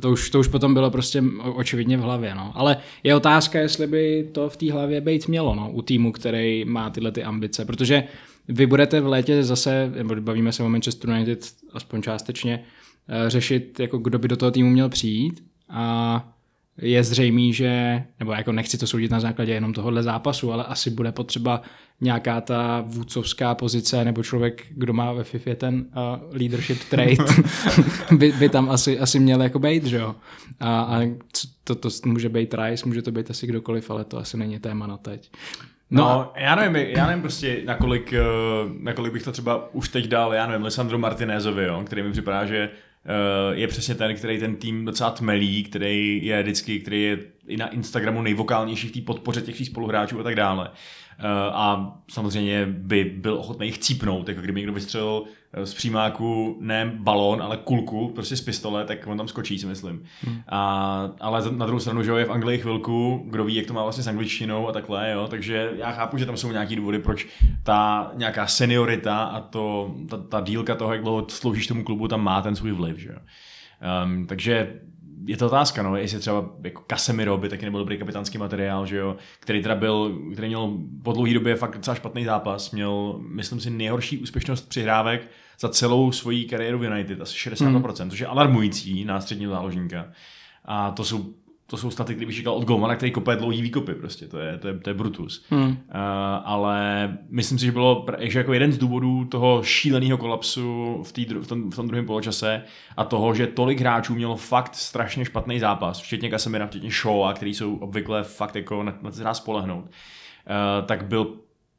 To 0.00 0.10
už, 0.10 0.30
to 0.30 0.40
už 0.40 0.48
potom 0.48 0.74
bylo 0.74 0.90
prostě 0.90 1.22
očividně 1.54 1.96
v 1.96 2.00
hlavě, 2.00 2.34
no. 2.34 2.52
Ale 2.54 2.76
je 3.02 3.14
otázka, 3.14 3.58
jestli 3.58 3.86
by 3.86 4.28
to 4.32 4.48
v 4.48 4.56
té 4.56 4.72
hlavě 4.72 5.00
být 5.00 5.28
mělo, 5.28 5.54
no, 5.54 5.70
u 5.72 5.82
týmu, 5.82 6.12
který 6.12 6.64
má 6.64 6.90
tyhle 6.90 7.12
ty 7.12 7.24
ambice, 7.24 7.64
protože 7.64 8.04
vy 8.48 8.66
budete 8.66 9.00
v 9.00 9.06
létě 9.06 9.44
zase, 9.44 9.92
nebo 9.96 10.14
bavíme 10.14 10.52
se 10.52 10.62
o 10.62 10.68
Manchester 10.68 11.10
United 11.10 11.46
aspoň 11.72 12.02
částečně, 12.02 12.64
eh, 13.08 13.30
řešit, 13.30 13.80
jako 13.80 13.98
kdo 13.98 14.18
by 14.18 14.28
do 14.28 14.36
toho 14.36 14.50
týmu 14.50 14.70
měl 14.70 14.88
přijít 14.88 15.44
a 15.68 16.31
je 16.78 17.04
zřejmý, 17.04 17.52
že, 17.52 18.02
nebo 18.18 18.32
jako 18.32 18.52
nechci 18.52 18.78
to 18.78 18.86
soudit 18.86 19.10
na 19.10 19.20
základě 19.20 19.52
jenom 19.52 19.72
tohohle 19.72 20.02
zápasu, 20.02 20.52
ale 20.52 20.64
asi 20.64 20.90
bude 20.90 21.12
potřeba 21.12 21.62
nějaká 22.00 22.40
ta 22.40 22.84
vůdcovská 22.86 23.54
pozice 23.54 24.04
nebo 24.04 24.22
člověk, 24.22 24.66
kdo 24.70 24.92
má 24.92 25.12
ve 25.12 25.24
FIFA 25.24 25.54
ten 25.54 25.74
uh, 25.74 26.36
leadership 26.36 26.78
trait, 26.84 27.20
by, 28.16 28.32
by, 28.32 28.48
tam 28.48 28.70
asi, 28.70 28.98
asi 28.98 29.18
měl 29.18 29.42
jako 29.42 29.58
být, 29.58 29.84
že 29.84 29.96
jo. 29.96 30.14
A, 30.60 30.80
a 30.80 31.00
to, 31.64 31.74
to 31.74 31.88
může 32.04 32.28
být 32.28 32.54
Rice, 32.54 32.86
může 32.86 33.02
to 33.02 33.12
být 33.12 33.30
asi 33.30 33.46
kdokoliv, 33.46 33.90
ale 33.90 34.04
to 34.04 34.18
asi 34.18 34.36
není 34.36 34.58
téma 34.58 34.86
na 34.86 34.96
teď. 34.96 35.30
No, 35.90 36.04
No, 36.04 36.32
já 36.36 36.54
nevím, 36.54 36.76
já 36.96 37.06
nevím 37.06 37.22
prostě, 37.22 37.62
nakolik, 37.64 38.12
eh, 38.12 38.22
nakolik 38.78 39.12
bych 39.12 39.22
to 39.22 39.32
třeba 39.32 39.74
už 39.74 39.88
teď 39.88 40.06
dal, 40.06 40.34
já 40.34 40.46
nevím, 40.46 40.64
Lisandro 40.64 40.98
Martinezovi, 40.98 41.64
jo, 41.64 41.82
který 41.86 42.02
mi 42.02 42.12
připadá, 42.12 42.46
že 42.46 42.70
je 43.52 43.68
přesně 43.68 43.94
ten, 43.94 44.14
který 44.16 44.38
ten 44.38 44.56
tým 44.56 44.84
docela 44.84 45.10
tmelí, 45.10 45.64
který 45.64 46.26
je 46.26 46.42
vždycky, 46.42 46.80
který 46.80 47.02
je 47.02 47.18
i 47.46 47.56
na 47.56 47.68
Instagramu 47.68 48.22
nejvokálnější 48.22 48.88
v 48.88 48.92
té 48.92 49.00
podpoře 49.00 49.42
těch 49.42 49.56
svých 49.56 49.68
spoluhráčů 49.68 50.20
a 50.20 50.22
tak 50.22 50.34
dále. 50.34 50.70
Eh, 51.22 51.50
A 51.52 51.92
samozřejmě 52.10 52.66
by 52.66 53.04
byl 53.04 53.34
ochotný 53.34 53.66
jich 53.66 53.78
cípnout, 53.78 54.28
jako 54.28 54.40
kdyby 54.40 54.60
někdo 54.60 54.72
vystřelil 54.72 55.24
eh, 55.52 55.66
z 55.66 55.74
přímáku 55.74 56.58
ne 56.60 56.92
balón, 56.94 57.42
ale 57.42 57.56
kulku, 57.56 58.08
prostě 58.08 58.36
z 58.36 58.40
pistole, 58.40 58.84
tak 58.84 59.06
on 59.06 59.16
tam 59.16 59.28
skočí, 59.28 59.58
si 59.58 59.66
myslím. 59.66 60.02
Hmm. 60.22 60.42
A, 60.48 61.10
ale 61.20 61.42
na 61.50 61.66
druhou 61.66 61.80
stranu, 61.80 62.02
že 62.02 62.10
jo, 62.10 62.16
je 62.16 62.24
v 62.24 62.32
Anglii 62.32 62.58
chvilku, 62.58 63.22
kdo 63.26 63.44
ví, 63.44 63.54
jak 63.54 63.66
to 63.66 63.74
má 63.74 63.82
vlastně 63.82 64.04
s 64.04 64.08
angličtinou 64.08 64.68
a 64.68 64.72
takhle, 64.72 65.10
jo, 65.12 65.26
takže 65.30 65.70
já 65.76 65.92
chápu, 65.92 66.18
že 66.18 66.26
tam 66.26 66.36
jsou 66.36 66.52
nějaký 66.52 66.76
důvody, 66.76 66.98
proč 66.98 67.26
ta 67.62 68.10
nějaká 68.14 68.46
seniorita 68.46 69.24
a 69.24 69.40
to, 69.40 69.94
ta, 70.08 70.16
ta 70.16 70.40
dílka 70.40 70.74
toho, 70.74 70.92
jak 70.92 71.02
dlouho 71.02 71.26
sloužíš 71.28 71.66
tomu 71.66 71.84
klubu, 71.84 72.08
tam 72.08 72.24
má 72.24 72.42
ten 72.42 72.56
svůj 72.56 72.72
vliv, 72.72 72.98
že 72.98 73.08
jo. 73.08 73.18
Um, 74.04 74.26
takže 74.26 74.80
je 75.26 75.36
to 75.36 75.46
otázka, 75.46 75.82
no, 75.82 75.96
jestli 75.96 76.18
třeba 76.18 76.50
jako 76.64 76.84
Casemiro 76.90 77.38
by 77.38 77.48
taky 77.48 77.64
nebyl 77.64 77.80
dobrý 77.80 77.98
kapitánský 77.98 78.38
materiál, 78.38 78.86
že 78.86 78.96
jo, 78.96 79.16
který 79.40 79.62
teda 79.62 79.74
byl, 79.74 80.18
který 80.32 80.48
měl 80.48 80.78
po 81.02 81.12
dlouhé 81.12 81.34
době 81.34 81.56
fakt 81.56 81.76
docela 81.76 81.94
špatný 81.94 82.24
zápas, 82.24 82.70
měl, 82.70 83.20
myslím 83.28 83.60
si, 83.60 83.70
nejhorší 83.70 84.18
úspěšnost 84.18 84.68
přihrávek 84.68 85.28
za 85.60 85.68
celou 85.68 86.12
svoji 86.12 86.44
kariéru 86.44 86.78
v 86.78 86.84
United, 86.84 87.20
asi 87.20 87.50
62%, 87.50 88.00
hmm. 88.00 88.10
což 88.10 88.20
je 88.20 88.26
alarmující 88.26 89.04
na 89.04 89.20
středního 89.20 89.52
záložníka. 89.52 90.06
A 90.64 90.90
to 90.90 91.04
jsou 91.04 91.34
to 91.72 91.76
jsou 91.76 91.90
staty, 91.90 92.14
kdybych 92.14 92.36
říkal 92.36 92.54
od 92.54 92.64
golmana, 92.64 92.96
který 92.96 93.12
kope 93.12 93.36
dlouhý 93.36 93.62
výkopy, 93.62 93.94
prostě, 93.94 94.28
to 94.28 94.38
je, 94.38 94.58
to 94.58 94.68
je, 94.68 94.78
to 94.78 94.90
je 94.90 94.94
Brutus. 94.94 95.44
Hmm. 95.50 95.68
Uh, 95.68 95.74
ale 96.44 97.08
myslím 97.28 97.58
si, 97.58 97.66
že 97.66 97.72
bylo 97.72 98.06
že 98.20 98.38
jako 98.38 98.52
jeden 98.52 98.72
z 98.72 98.78
důvodů 98.78 99.24
toho 99.24 99.62
šíleného 99.62 100.18
kolapsu 100.18 101.00
v, 101.02 101.12
tý, 101.12 101.24
v, 101.24 101.46
tom, 101.46 101.70
v 101.70 101.76
tom 101.76 101.88
druhém 101.88 102.06
poločase 102.06 102.62
a 102.96 103.04
toho, 103.04 103.34
že 103.34 103.46
tolik 103.46 103.80
hráčů 103.80 104.14
mělo 104.14 104.36
fakt 104.36 104.74
strašně 104.74 105.24
špatný 105.24 105.58
zápas, 105.58 106.00
včetně 106.00 106.30
Casemira, 106.30 106.66
včetně 106.66 106.90
Showa, 106.90 107.32
který 107.32 107.54
jsou 107.54 107.76
obvykle 107.76 108.22
fakt 108.22 108.56
jako 108.56 108.82
na, 108.82 108.94
na 109.02 109.10
dá 109.10 109.34
spolehnout, 109.34 109.84
uh, 109.84 110.86
tak 110.86 111.04
byl 111.04 111.26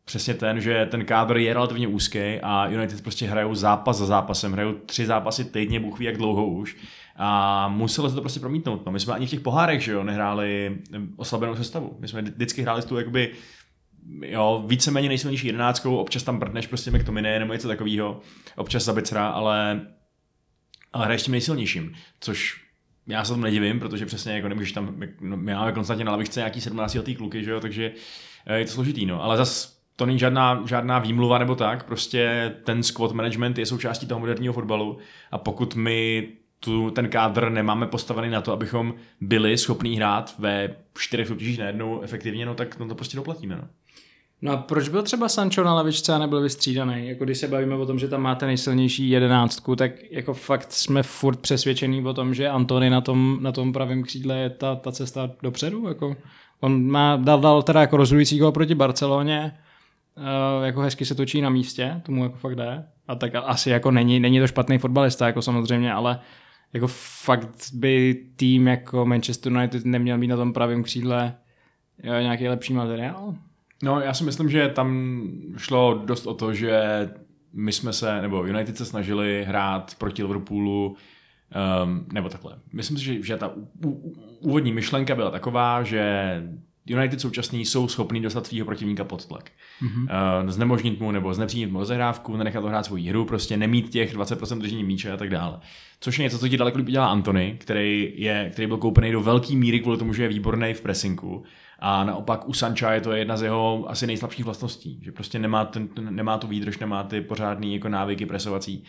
přesně 0.05 0.33
ten, 0.33 0.62
že 0.62 0.86
ten 0.91 1.05
kádr 1.05 1.38
je 1.38 1.53
relativně 1.53 1.88
úzký 1.88 2.19
a 2.43 2.67
United 2.67 3.01
prostě 3.01 3.27
hrajou 3.27 3.55
zápas 3.55 3.98
za 3.98 4.05
zápasem, 4.05 4.53
hrajou 4.53 4.74
tři 4.74 5.05
zápasy 5.05 5.45
týdně, 5.45 5.79
Bůh 5.79 6.00
ví 6.00 6.05
jak 6.05 6.17
dlouho 6.17 6.48
už 6.48 6.77
a 7.15 7.67
muselo 7.67 8.10
se 8.10 8.15
to 8.15 8.22
prostě 8.22 8.39
promítnout. 8.39 8.86
No, 8.86 8.91
my 8.91 9.00
jsme 9.00 9.13
ani 9.13 9.27
v 9.27 9.29
těch 9.29 9.39
pohárech, 9.39 9.81
že 9.81 9.91
jo, 9.91 10.03
nehráli 10.03 10.77
oslabenou 11.15 11.55
sestavu. 11.55 11.98
My 12.00 12.07
jsme 12.07 12.22
vždycky 12.22 12.62
hráli 12.62 12.81
s 12.81 12.86
tu 12.86 12.98
jakoby 12.98 13.31
jo, 14.22 14.63
víceméně 14.67 15.07
nejsilnější 15.07 15.48
jedenáctkou, 15.48 15.98
občas 15.98 16.24
tam 16.24 16.39
prdneš 16.39 16.67
prostě 16.67 16.91
McTominay 16.91 17.39
nebo 17.39 17.53
něco 17.53 17.67
takového, 17.67 18.22
občas 18.55 18.83
Zabicera, 18.83 19.27
ale, 19.27 19.81
ale 20.93 21.05
hraješ 21.05 21.24
tím 21.24 21.31
nejsilnějším, 21.31 21.93
což 22.19 22.63
já 23.07 23.24
se 23.24 23.31
tomu 23.31 23.43
nedivím, 23.43 23.79
protože 23.79 24.05
přesně 24.05 24.33
jako 24.33 24.48
nemůžeš 24.48 24.72
tam, 24.72 24.95
no, 25.22 25.38
my 25.38 25.53
máme 25.53 25.72
konstantně 25.72 26.05
na 26.05 26.12
lavičce 26.12 26.39
nějaký 26.39 26.62
17 26.62 26.95
letý 26.95 27.15
kluky, 27.15 27.43
že 27.43 27.51
jo, 27.51 27.60
takže 27.60 27.91
eh, 28.45 28.60
je 28.60 28.65
to 28.65 28.72
složitý, 28.72 29.05
no, 29.05 29.24
ale 29.24 29.38
zas 29.38 29.82
to 29.95 30.05
není 30.05 30.19
žádná, 30.19 30.62
žádná 30.65 31.00
výmluva 31.00 31.38
nebo 31.38 31.55
tak, 31.55 31.83
prostě 31.83 32.53
ten 32.63 32.83
squad 32.83 33.12
management 33.12 33.57
je 33.57 33.65
součástí 33.65 34.07
toho 34.07 34.19
moderního 34.19 34.53
fotbalu 34.53 34.97
a 35.31 35.38
pokud 35.38 35.75
my 35.75 36.27
tu, 36.59 36.91
ten 36.91 37.09
kádr 37.09 37.50
nemáme 37.50 37.88
postavený 37.88 38.29
na 38.29 38.41
to, 38.41 38.51
abychom 38.51 38.93
byli 39.21 39.57
schopní 39.57 39.95
hrát 39.95 40.35
ve 40.39 40.75
čtyřech 40.97 41.27
soutěžích 41.27 41.59
najednou 41.59 42.01
efektivně, 42.01 42.45
no 42.45 42.55
tak 42.55 42.79
no 42.79 42.88
to 42.88 42.95
prostě 42.95 43.17
doplatíme. 43.17 43.55
No. 43.55 43.67
No 44.41 44.51
a 44.51 44.57
proč 44.57 44.89
byl 44.89 45.03
třeba 45.03 45.29
Sancho 45.29 45.63
na 45.63 45.73
lavičce 45.73 46.13
a 46.13 46.17
nebyl 46.17 46.41
vystřídaný? 46.41 47.07
Jako 47.07 47.23
když 47.23 47.38
se 47.38 47.47
bavíme 47.47 47.75
o 47.75 47.85
tom, 47.85 48.00
že 48.00 48.07
tam 48.07 48.21
máte 48.21 48.45
nejsilnější 48.45 49.09
jedenáctku, 49.09 49.75
tak 49.75 49.91
jako 50.12 50.33
fakt 50.33 50.71
jsme 50.71 51.03
furt 51.03 51.39
přesvědčení 51.39 52.05
o 52.05 52.13
tom, 52.13 52.33
že 52.33 52.50
Antony 52.50 52.89
na 52.89 53.01
tom, 53.01 53.38
na 53.41 53.51
tom 53.51 53.73
pravém 53.73 54.03
křídle 54.03 54.38
je 54.38 54.50
ta, 54.50 54.75
ta 54.75 54.91
cesta 54.91 55.31
dopředu. 55.41 55.88
Jako 55.88 56.15
on 56.59 56.85
má, 56.85 57.15
dal, 57.15 57.39
dal 57.39 57.63
teda 57.63 57.81
jako 57.81 57.97
rozhodující 57.97 58.41
proti 58.53 58.75
Barceloně, 58.75 59.51
uh, 60.17 60.65
jako 60.65 60.82
hezky 60.82 61.05
se 61.05 61.15
točí 61.15 61.41
na 61.41 61.50
místě, 61.50 62.01
tomu 62.03 62.24
jako 62.24 62.38
fakt 62.38 62.55
jde. 62.55 62.86
A 63.08 63.15
tak 63.15 63.32
asi 63.36 63.70
jako 63.70 63.91
není, 63.91 64.20
není 64.20 64.39
to 64.39 64.48
špatný 64.48 64.77
fotbalista, 64.77 65.27
jako 65.27 65.41
samozřejmě, 65.41 65.93
ale 65.93 66.20
jako 66.74 66.88
fakt 67.24 67.50
by 67.74 68.25
tým 68.36 68.67
jako 68.67 69.05
Manchester 69.05 69.51
United 69.51 69.86
neměl 69.86 70.17
mít 70.17 70.27
na 70.27 70.36
tom 70.36 70.53
pravém 70.53 70.84
křídle 70.84 71.36
jo, 72.03 72.13
nějaký 72.13 72.48
lepší 72.48 72.74
materiál? 72.74 73.36
No 73.84 74.00
já 74.00 74.13
si 74.13 74.24
myslím, 74.24 74.50
že 74.50 74.70
tam 74.70 75.22
šlo 75.58 76.01
dost 76.05 76.25
o 76.25 76.34
to, 76.34 76.53
že 76.53 77.10
my 77.53 77.72
jsme 77.72 77.93
se, 77.93 78.22
nebo 78.22 78.46
United 78.46 78.77
se 78.77 78.86
snažili 78.86 79.46
hrát 79.48 79.96
proti 79.98 80.24
Liverpoolu 80.24 80.96
Um, 81.84 82.05
nebo 82.13 82.29
takhle. 82.29 82.55
Myslím 82.74 82.98
si, 82.98 83.03
že, 83.03 83.24
že 83.24 83.38
ta 83.38 83.51
úvodní 84.39 84.74
myšlenka 84.74 85.15
byla 85.15 85.32
taková, 85.32 85.84
že 85.84 86.43
United 86.85 87.21
současný 87.21 87.65
jsou 87.65 87.87
schopní 87.87 88.21
dostat 88.21 88.47
svého 88.47 88.65
protivníka 88.65 89.03
pod 89.03 89.25
tlak. 89.25 89.51
Mm-hmm. 89.81 90.03
Uh, 90.43 90.49
znemožnit 90.49 90.99
mu 90.99 91.11
nebo 91.11 91.33
znepřínit 91.33 91.71
mu 91.71 91.79
rozehrávku, 91.79 92.37
nenechat 92.37 92.61
to 92.61 92.67
hrát 92.67 92.85
svoji 92.85 93.09
hru, 93.09 93.25
prostě 93.25 93.57
nemít 93.57 93.89
těch 93.89 94.15
20% 94.15 94.59
držení 94.59 94.83
míče 94.83 95.11
a 95.11 95.17
tak 95.17 95.29
dále. 95.29 95.59
Což 95.99 96.19
je 96.19 96.23
něco, 96.23 96.39
co 96.39 96.49
ti 96.49 96.57
daleko 96.57 96.77
líp 96.77 96.87
dělá 96.87 97.07
Antony, 97.07 97.55
který, 97.59 98.13
je, 98.15 98.49
který 98.53 98.67
byl 98.67 98.77
koupený 98.77 99.11
do 99.11 99.21
velké 99.21 99.55
míry 99.55 99.79
kvůli 99.79 99.97
tomu, 99.97 100.13
že 100.13 100.23
je 100.23 100.29
výborný 100.29 100.73
v 100.73 100.81
pressingu. 100.81 101.43
A 101.79 102.03
naopak 102.03 102.49
u 102.49 102.53
Sancha 102.53 102.93
je 102.93 103.01
to 103.01 103.11
jedna 103.11 103.37
z 103.37 103.41
jeho 103.41 103.85
asi 103.87 104.07
nejslabších 104.07 104.45
vlastností, 104.45 104.99
že 105.01 105.11
prostě 105.11 105.39
nemá, 105.39 105.65
ten, 105.65 105.89
nemá 106.09 106.37
tu 106.37 106.47
výdrž, 106.47 106.79
nemá 106.79 107.03
ty 107.03 107.21
pořádný 107.21 107.73
jako 107.73 107.89
návyky 107.89 108.25
presovací. 108.25 108.83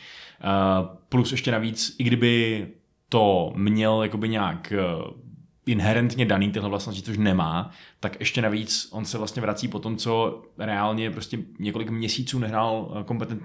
Uh, 0.44 0.86
plus 1.08 1.32
ještě 1.32 1.52
navíc, 1.52 1.96
i 1.98 2.04
kdyby 2.04 2.66
to 3.08 3.52
měl 3.56 4.02
jakoby 4.02 4.28
nějak 4.28 4.72
uh, 4.76 5.23
inherentně 5.66 6.26
daný 6.26 6.52
tyhle 6.52 6.68
vlastnosti, 6.68 7.02
což 7.02 7.18
nemá, 7.18 7.70
tak 8.00 8.16
ještě 8.20 8.42
navíc 8.42 8.88
on 8.92 9.04
se 9.04 9.18
vlastně 9.18 9.42
vrací 9.42 9.68
po 9.68 9.78
tom, 9.78 9.96
co 9.96 10.42
reálně 10.58 11.10
prostě 11.10 11.38
několik 11.58 11.90
měsíců 11.90 12.38
nehrál 12.38 12.94
eh, 13.00 13.04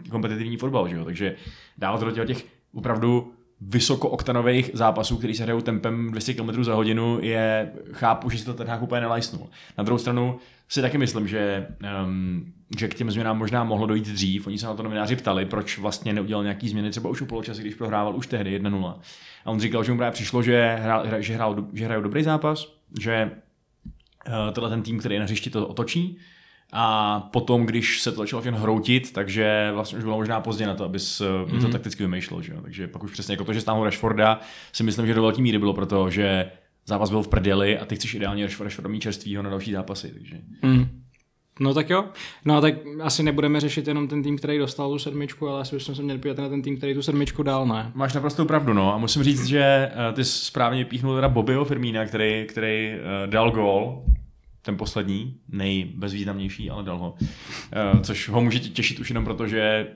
kompetitivní 0.10 0.58
fotbal, 0.58 0.88
že 0.88 0.96
jo? 0.96 1.06
takže 1.06 1.36
dávat 1.78 2.02
do 2.02 2.26
těch 2.26 2.46
opravdu 2.74 3.34
vysokooktanových 3.62 4.72
zápasů, 4.74 5.18
který 5.18 5.36
se 5.36 5.44
hrajou 5.44 5.62
tempem 5.62 6.12
200 6.12 6.34
km 6.34 6.64
za 6.64 6.76
hodinu, 6.76 7.20
je, 7.22 7.72
chápu, 7.92 8.30
že 8.30 8.38
si 8.38 8.46
to 8.46 8.54
ten 8.54 8.68
hák 8.68 8.82
úplně 8.82 9.02
nelajsnul. 9.02 9.48
Na 9.78 9.84
druhou 9.84 10.00
stranu 10.00 10.40
si 10.70 10.82
taky 10.82 10.98
myslím, 10.98 11.28
že, 11.28 11.68
um, 12.04 12.54
že 12.80 12.88
k 12.88 12.94
těm 12.94 13.12
změnám 13.12 13.38
možná 13.38 13.64
mohlo 13.64 13.88
dojít 13.88 14.08
dřív. 14.08 14.48
Oni 14.48 14.58
se 14.58 14.66
na 14.66 14.74
to 14.74 14.84
novináři 14.84 15.16
ptali, 15.16 15.46
proč 15.46 15.78
vlastně 15.78 16.14
neudělal 16.14 16.44
nějaký 16.44 16.70
změny, 16.70 16.90
třeba 16.90 17.10
už 17.10 17.22
u 17.22 17.26
poločasy, 17.26 17.62
když 17.62 17.76
prohrával 17.76 18.16
už 18.16 18.28
tehdy 18.28 18.62
1-0. 18.62 18.96
A 19.46 19.52
on 19.52 19.60
říkal, 19.60 19.84
že 19.84 19.92
mu 19.92 19.98
právě 19.98 20.12
přišlo, 20.12 20.44
že, 20.44 20.78
hrál, 20.82 21.06
že, 21.20 21.34
hrál, 21.34 21.68
že 21.74 21.86
hrajou 21.86 22.02
dobrý 22.02 22.24
zápas, 22.24 22.74
že 23.00 23.32
uh, 24.28 24.54
tenhle 24.54 24.70
ten 24.70 24.82
tým, 24.82 25.00
který 25.00 25.16
je 25.16 25.20
na 25.20 25.26
hřišti, 25.26 25.50
to 25.50 25.68
otočí, 25.68 26.20
a 26.72 27.20
potom, 27.20 27.66
když 27.66 28.02
se 28.02 28.12
to 28.12 28.18
začalo 28.18 28.42
všechno 28.42 28.60
hroutit, 28.60 29.14
takže 29.14 29.72
vlastně 29.74 29.98
už 29.98 30.04
bylo 30.04 30.18
možná 30.18 30.42
pozdě 30.42 30.68
na 30.68 30.76
to, 30.76 30.86
aby 30.86 30.98
mm-hmm. 30.98 31.50
to 31.50 31.56
mhm. 31.56 31.72
takticky 31.72 32.04
vymýšlel. 32.04 32.42
Že? 32.42 32.54
Takže 32.62 32.88
pak 32.88 33.04
už 33.04 33.12
přesně 33.12 33.34
jako 33.34 33.44
to, 33.44 33.54
že 33.54 33.62
stáhnu 33.62 33.84
Rashforda, 33.84 34.40
si 34.74 34.84
myslím, 34.84 35.08
že 35.08 35.14
do 35.14 35.22
velké 35.22 35.42
míry 35.42 35.60
bylo 35.60 35.74
proto, 35.74 36.10
že 36.10 36.52
zápas 36.90 37.10
byl 37.10 37.24
v 37.24 37.28
prdeli 37.28 37.78
a 37.78 37.86
ty 37.86 37.96
chceš 37.96 38.14
ideálně 38.14 38.48
mít 38.88 39.00
čerstvýho 39.00 39.44
na 39.44 39.50
další 39.50 39.72
zápasy. 39.72 40.12
Takže. 40.14 40.36
Mm. 40.62 40.88
No 41.60 41.74
tak 41.74 41.90
jo. 41.90 42.06
No 42.46 42.58
a 42.58 42.62
tak 42.62 42.74
asi 43.02 43.24
nebudeme 43.24 43.60
řešit 43.60 43.88
jenom 43.88 44.08
ten 44.08 44.24
tým, 44.24 44.38
který 44.38 44.58
dostal 44.58 44.92
tu 44.92 45.00
sedmičku, 45.00 45.50
ale 45.50 45.62
asi 45.62 45.76
bychom 45.76 45.96
se 45.96 46.02
měli 46.02 46.20
podívat 46.20 46.38
na 46.38 46.50
ten 46.50 46.62
tým, 46.62 46.78
který 46.78 46.94
tu 46.94 47.02
sedmičku 47.02 47.44
dal, 47.44 47.68
ne? 47.68 47.92
Máš 47.96 48.14
naprosto 48.14 48.46
pravdu, 48.46 48.74
no. 48.74 48.94
A 48.94 48.98
musím 48.98 49.24
říct, 49.24 49.46
že 49.46 49.92
uh, 50.10 50.16
ty 50.16 50.24
správně 50.24 50.86
píchnul 50.86 51.16
teda 51.16 51.30
Bobbyho 51.30 51.66
Firmína, 51.66 52.06
který, 52.06 52.46
který 52.48 52.92
uh, 52.94 53.32
dal 53.32 53.52
gól 53.52 54.04
ten 54.62 54.78
poslední, 54.78 55.36
nejbezvýznamnější, 55.50 56.70
ale 56.70 56.84
dal 56.84 56.98
ho. 56.98 57.16
Uh, 57.94 58.02
což 58.02 58.30
ho 58.30 58.42
může 58.42 58.60
těšit 58.60 59.00
už 59.00 59.10
jenom 59.10 59.26
proto, 59.26 59.48
že 59.48 59.88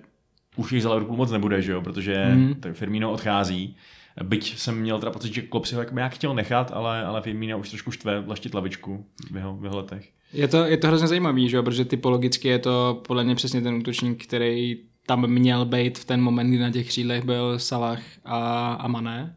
už 0.56 0.72
jich 0.72 0.84
za 0.84 0.94
Liverpool 0.94 1.18
moc 1.18 1.32
nebude, 1.32 1.62
že 1.62 1.72
jo? 1.72 1.82
protože 1.82 2.26
mm. 2.26 2.56
Firmino 2.74 3.12
odchází. 3.12 3.76
Byť 4.24 4.58
jsem 4.58 4.80
měl 4.80 5.00
teda 5.00 5.12
pocit, 5.12 5.34
že 5.34 5.42
Klopp 5.42 5.66
si 5.66 5.76
ho 5.76 5.82
jak 5.82 5.92
nějak 5.92 6.14
chtěl 6.14 6.34
nechat, 6.34 6.72
ale, 6.74 7.06
ale 7.06 7.22
Firmino 7.22 7.60
už 7.60 7.70
trošku 7.70 7.92
štve 7.92 8.22
vlaštit 8.22 8.54
lavičku 8.54 9.06
v 9.32 9.36
jeho, 9.36 9.60
letech. 9.78 10.10
Je 10.34 10.48
to, 10.48 10.64
je 10.64 10.78
to 10.78 10.88
hrozně 10.88 11.08
zajímavý, 11.08 11.50
že 11.50 11.62
protože 11.62 11.86
typologicky 11.86 12.48
je 12.48 12.60
to 12.60 13.02
podle 13.08 13.24
mě 13.24 13.36
přesně 13.36 13.62
ten 13.62 13.76
útočník, 13.76 14.24
který 14.24 14.78
tam 15.06 15.28
měl 15.28 15.66
být 15.66 16.00
v 16.00 16.06
ten 16.06 16.22
moment, 16.22 16.50
kdy 16.50 16.58
na 16.58 16.72
těch 16.72 16.88
křídlech 16.88 17.26
byl 17.26 17.60
Salah 17.60 18.00
a, 18.26 18.74
a 18.74 18.88
Mané 18.88 19.36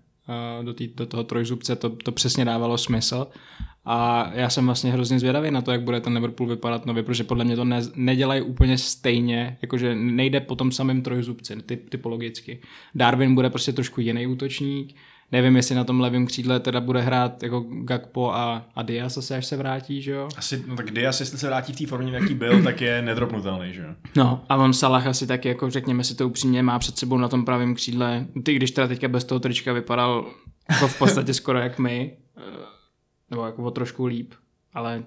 do, 0.63 0.75
tý, 0.75 0.89
do 0.89 1.07
toho 1.07 1.25
trojzubce, 1.25 1.77
to, 1.77 1.91
to 1.91 2.13
přesně 2.13 2.45
dávalo 2.45 2.79
smysl. 2.79 3.27
A 3.87 4.31
já 4.35 4.51
jsem 4.51 4.67
vlastně 4.67 4.93
hrozně 4.93 5.19
zvědavý 5.19 5.51
na 5.51 5.63
to, 5.63 5.73
jak 5.73 5.83
bude 5.83 6.01
ten 6.01 6.13
Liverpool 6.13 6.49
vypadat 6.49 6.87
nově, 6.87 7.03
protože 7.03 7.25
podle 7.25 7.45
mě 7.45 7.57
to 7.57 7.65
ne, 7.65 7.81
nedělají 7.95 8.43
úplně 8.43 8.79
stejně, 8.79 9.57
jakože 9.63 9.95
nejde 9.95 10.41
po 10.41 10.57
tom 10.57 10.73
samém 10.73 11.03
trojzubci, 11.03 11.57
typ, 11.57 11.91
typologicky. 11.91 12.61
Darwin 12.95 13.35
bude 13.35 13.51
prostě 13.51 13.73
trošku 13.73 14.01
jiný 14.01 14.27
útočník, 14.27 14.95
Nevím, 15.33 15.57
jestli 15.57 15.75
na 15.75 15.85
tom 15.85 16.01
levém 16.01 16.27
křídle 16.27 16.61
teda 16.61 16.81
bude 16.81 17.01
hrát 17.01 17.43
jako 17.43 17.61
Gakpo 17.61 18.35
a, 18.35 18.67
a 18.75 18.83
Diaz 18.83 19.19
asi, 19.19 19.35
až 19.35 19.47
se 19.47 19.57
vrátí, 19.57 20.03
že 20.03 20.13
jo? 20.13 20.29
Asi, 20.37 20.65
no 20.67 20.77
tak 20.77 20.91
Diaz, 20.91 21.21
jestli 21.21 21.39
se 21.39 21.47
vrátí 21.47 21.73
v 21.73 21.77
té 21.77 21.87
formě, 21.87 22.11
v 22.11 22.15
jaký 22.15 22.35
byl, 22.35 22.63
tak 22.63 22.81
je 22.81 23.03
nedropnutelný, 23.03 23.73
že 23.73 23.83
jo? 23.83 23.89
No 24.17 24.45
a 24.49 24.57
on 24.57 24.73
Salah 24.73 25.07
asi 25.07 25.27
taky, 25.27 25.49
jako 25.49 25.71
řekněme 25.71 26.05
si 26.05 26.15
to 26.15 26.27
upřímně, 26.27 26.63
má 26.63 26.79
před 26.79 26.99
sebou 26.99 27.19
na 27.19 27.29
tom 27.29 27.45
pravém 27.45 27.75
křídle, 27.75 28.27
ty 28.43 28.55
když 28.55 28.71
teda 28.71 28.87
teďka 28.87 29.09
bez 29.09 29.25
toho 29.25 29.41
trička 29.41 29.73
vypadal 29.73 30.27
jako 30.71 30.89
v 30.89 30.99
podstatě 30.99 31.35
skoro 31.35 31.59
jak 31.59 31.79
my, 31.79 32.17
nebo 33.31 33.47
jako 33.47 33.63
o 33.63 33.71
trošku 33.71 34.07
líp, 34.07 34.33
ale... 34.75 35.03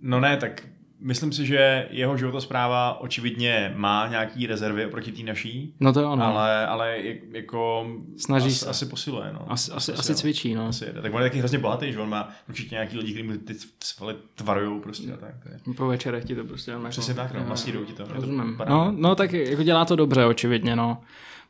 No 0.00 0.20
ne, 0.20 0.36
tak 0.36 0.62
myslím 1.00 1.32
si, 1.32 1.46
že 1.46 1.88
jeho 1.90 2.16
životospráva 2.16 3.00
očividně 3.00 3.72
má 3.76 4.08
nějaký 4.08 4.46
rezervy 4.46 4.86
oproti 4.86 5.12
té 5.12 5.22
naší. 5.22 5.74
No 5.80 5.92
to 5.92 6.00
je 6.00 6.06
ono. 6.06 6.24
Ale, 6.24 6.66
ale 6.66 6.98
jako 7.32 7.86
Snaží 8.16 8.46
as, 8.46 8.58
se. 8.58 8.66
asi 8.66 8.86
posiluje. 8.86 9.32
No. 9.32 9.52
Asi, 9.52 9.72
asi, 9.72 9.92
asi, 9.92 10.00
asi 10.00 10.14
cvičí, 10.14 10.54
no. 10.54 10.66
Asi 10.68 10.84
jede. 10.84 11.02
Tak 11.02 11.14
on 11.14 11.22
je 11.22 11.28
taky 11.28 11.38
hrozně 11.38 11.58
bohatý, 11.58 11.92
že 11.92 12.00
on 12.00 12.08
má 12.08 12.28
určitě 12.48 12.74
nějaký 12.74 12.98
lidi, 12.98 13.12
kteří 13.12 13.28
mu 13.28 13.36
ty 13.38 13.54
svaly 13.80 14.14
tvarujou 14.34 14.80
prostě 14.80 15.12
a 15.12 15.16
tak. 15.16 15.34
Po 15.76 15.86
večerech 15.86 16.24
ti 16.24 16.34
to 16.34 16.44
prostě 16.44 16.72
Přesně 16.88 17.14
tak, 17.14 17.32
no, 17.34 17.44
masírujou 17.48 17.84
ti 17.84 17.92
to. 17.92 18.04
Rozumím. 18.08 18.58
No, 18.68 18.92
no, 18.96 19.14
tak 19.14 19.32
jako 19.32 19.62
dělá 19.62 19.84
to 19.84 19.96
dobře, 19.96 20.24
očividně, 20.24 20.76
no. 20.76 21.02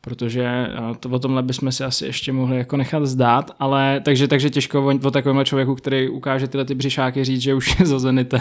Protože 0.04 0.44
eh, 0.44 0.94
to 1.00 1.08
o 1.08 1.18
tomhle 1.18 1.42
bychom 1.42 1.72
si 1.72 1.84
asi 1.84 2.06
ještě 2.06 2.32
mohli 2.32 2.56
jako 2.58 2.76
nechat 2.76 3.06
zdát, 3.06 3.50
ale 3.58 4.00
takže, 4.04 4.28
takže 4.28 4.50
těžko 4.50 4.86
o, 4.86 5.06
o 5.06 5.10
takovémhle 5.10 5.44
člověku, 5.44 5.74
který 5.74 6.08
ukáže 6.08 6.48
tyhle 6.48 6.64
ty 6.64 6.74
břišáky 6.74 7.24
říct, 7.24 7.40
že 7.40 7.54
už 7.54 7.80
je 7.80 7.86
za 7.86 7.98
Zenitem 7.98 8.40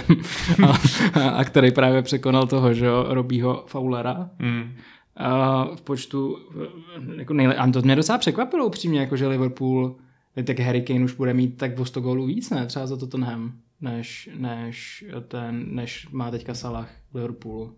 a, 0.67 0.77
a, 1.19 1.43
který 1.43 1.71
právě 1.71 2.01
překonal 2.01 2.47
toho, 2.47 2.73
že 2.73 2.85
jo, 2.85 3.05
Robího 3.07 3.63
Fowlera. 3.67 4.29
Mm. 4.39 4.73
A 5.17 5.65
v 5.75 5.81
počtu, 5.81 6.37
eh, 6.63 7.19
jako 7.19 7.33
nejle, 7.33 7.55
a 7.55 7.71
to 7.71 7.81
mě 7.81 7.95
docela 7.95 8.17
překvapilo 8.17 8.65
upřímně, 8.65 8.99
jako 8.99 9.17
že 9.17 9.27
Liverpool, 9.27 9.95
tak 10.43 10.59
Harry 10.59 10.81
Kane 10.81 11.05
už 11.05 11.13
bude 11.13 11.33
mít 11.33 11.57
tak 11.57 11.79
o 11.79 11.85
100 11.85 12.01
gólů 12.01 12.25
víc, 12.25 12.49
ne? 12.49 12.65
Třeba 12.65 12.87
za 12.87 12.97
Tottenham, 12.97 13.53
než, 13.81 14.29
než, 14.37 15.05
ten, 15.27 15.65
než 15.75 16.07
má 16.11 16.31
teďka 16.31 16.53
Salah 16.53 16.89
v 17.11 17.15
Liverpoolu. 17.15 17.75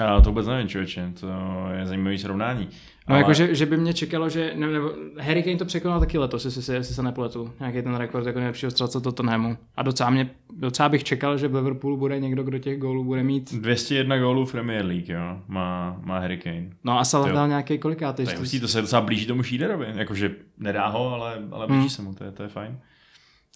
A 0.00 0.20
to 0.20 0.30
vůbec 0.30 0.46
nevím, 0.46 0.68
člověče, 0.68 1.12
to 1.20 1.26
je 1.72 1.86
zajímavý 1.86 2.18
srovnání. 2.18 2.68
No 3.08 3.14
Ale... 3.14 3.18
jako, 3.18 3.32
že, 3.32 3.54
že, 3.54 3.66
by 3.66 3.76
mě 3.76 3.94
čekalo, 3.94 4.28
že 4.28 4.52
ne, 4.56 4.66
nebo 4.66 4.92
Harry 5.20 5.42
Kane 5.42 5.56
to 5.56 5.64
překonal 5.64 6.00
taky 6.00 6.18
letos, 6.18 6.44
jestli, 6.44 6.62
si, 6.62 6.72
jestli 6.72 6.94
se 6.94 7.02
nepletu. 7.02 7.52
Nějaký 7.60 7.82
ten 7.82 7.94
rekord 7.94 8.26
jako 8.26 8.38
nejlepšího 8.38 8.70
střelce 8.70 9.00
Tottenhamu. 9.00 9.56
A 9.76 9.82
docela, 9.82 10.10
mě, 10.10 10.30
docela 10.56 10.88
bych 10.88 11.04
čekal, 11.04 11.38
že 11.38 11.48
v 11.48 11.54
Liverpoolu 11.54 11.96
bude 11.96 12.20
někdo, 12.20 12.42
kdo 12.42 12.58
těch 12.58 12.78
gólů 12.78 13.04
bude 13.04 13.22
mít. 13.22 13.54
201 13.54 14.18
gólů 14.18 14.46
v 14.46 14.52
Premier 14.52 14.86
League, 14.86 15.08
jo, 15.08 15.40
má, 15.48 16.00
má 16.04 16.18
Harry 16.18 16.38
Kane. 16.38 16.70
No 16.84 16.98
a 16.98 17.04
Salah 17.04 17.32
dal 17.32 17.48
nějaký 17.48 17.78
kolikátý. 17.78 18.24
Tak 18.24 18.38
to 18.60 18.68
se 18.68 18.80
docela 18.80 19.02
blíží 19.02 19.26
tomu 19.26 19.42
Šíderovi, 19.42 19.86
jakože 19.94 20.30
nedá 20.58 20.86
ho, 20.86 21.14
ale, 21.14 21.42
ale 21.50 21.66
blíží 21.66 21.80
hmm. 21.80 21.90
se 21.90 22.02
mu, 22.02 22.14
to 22.14 22.24
je, 22.24 22.32
to 22.32 22.42
je 22.42 22.48
fajn. 22.48 22.78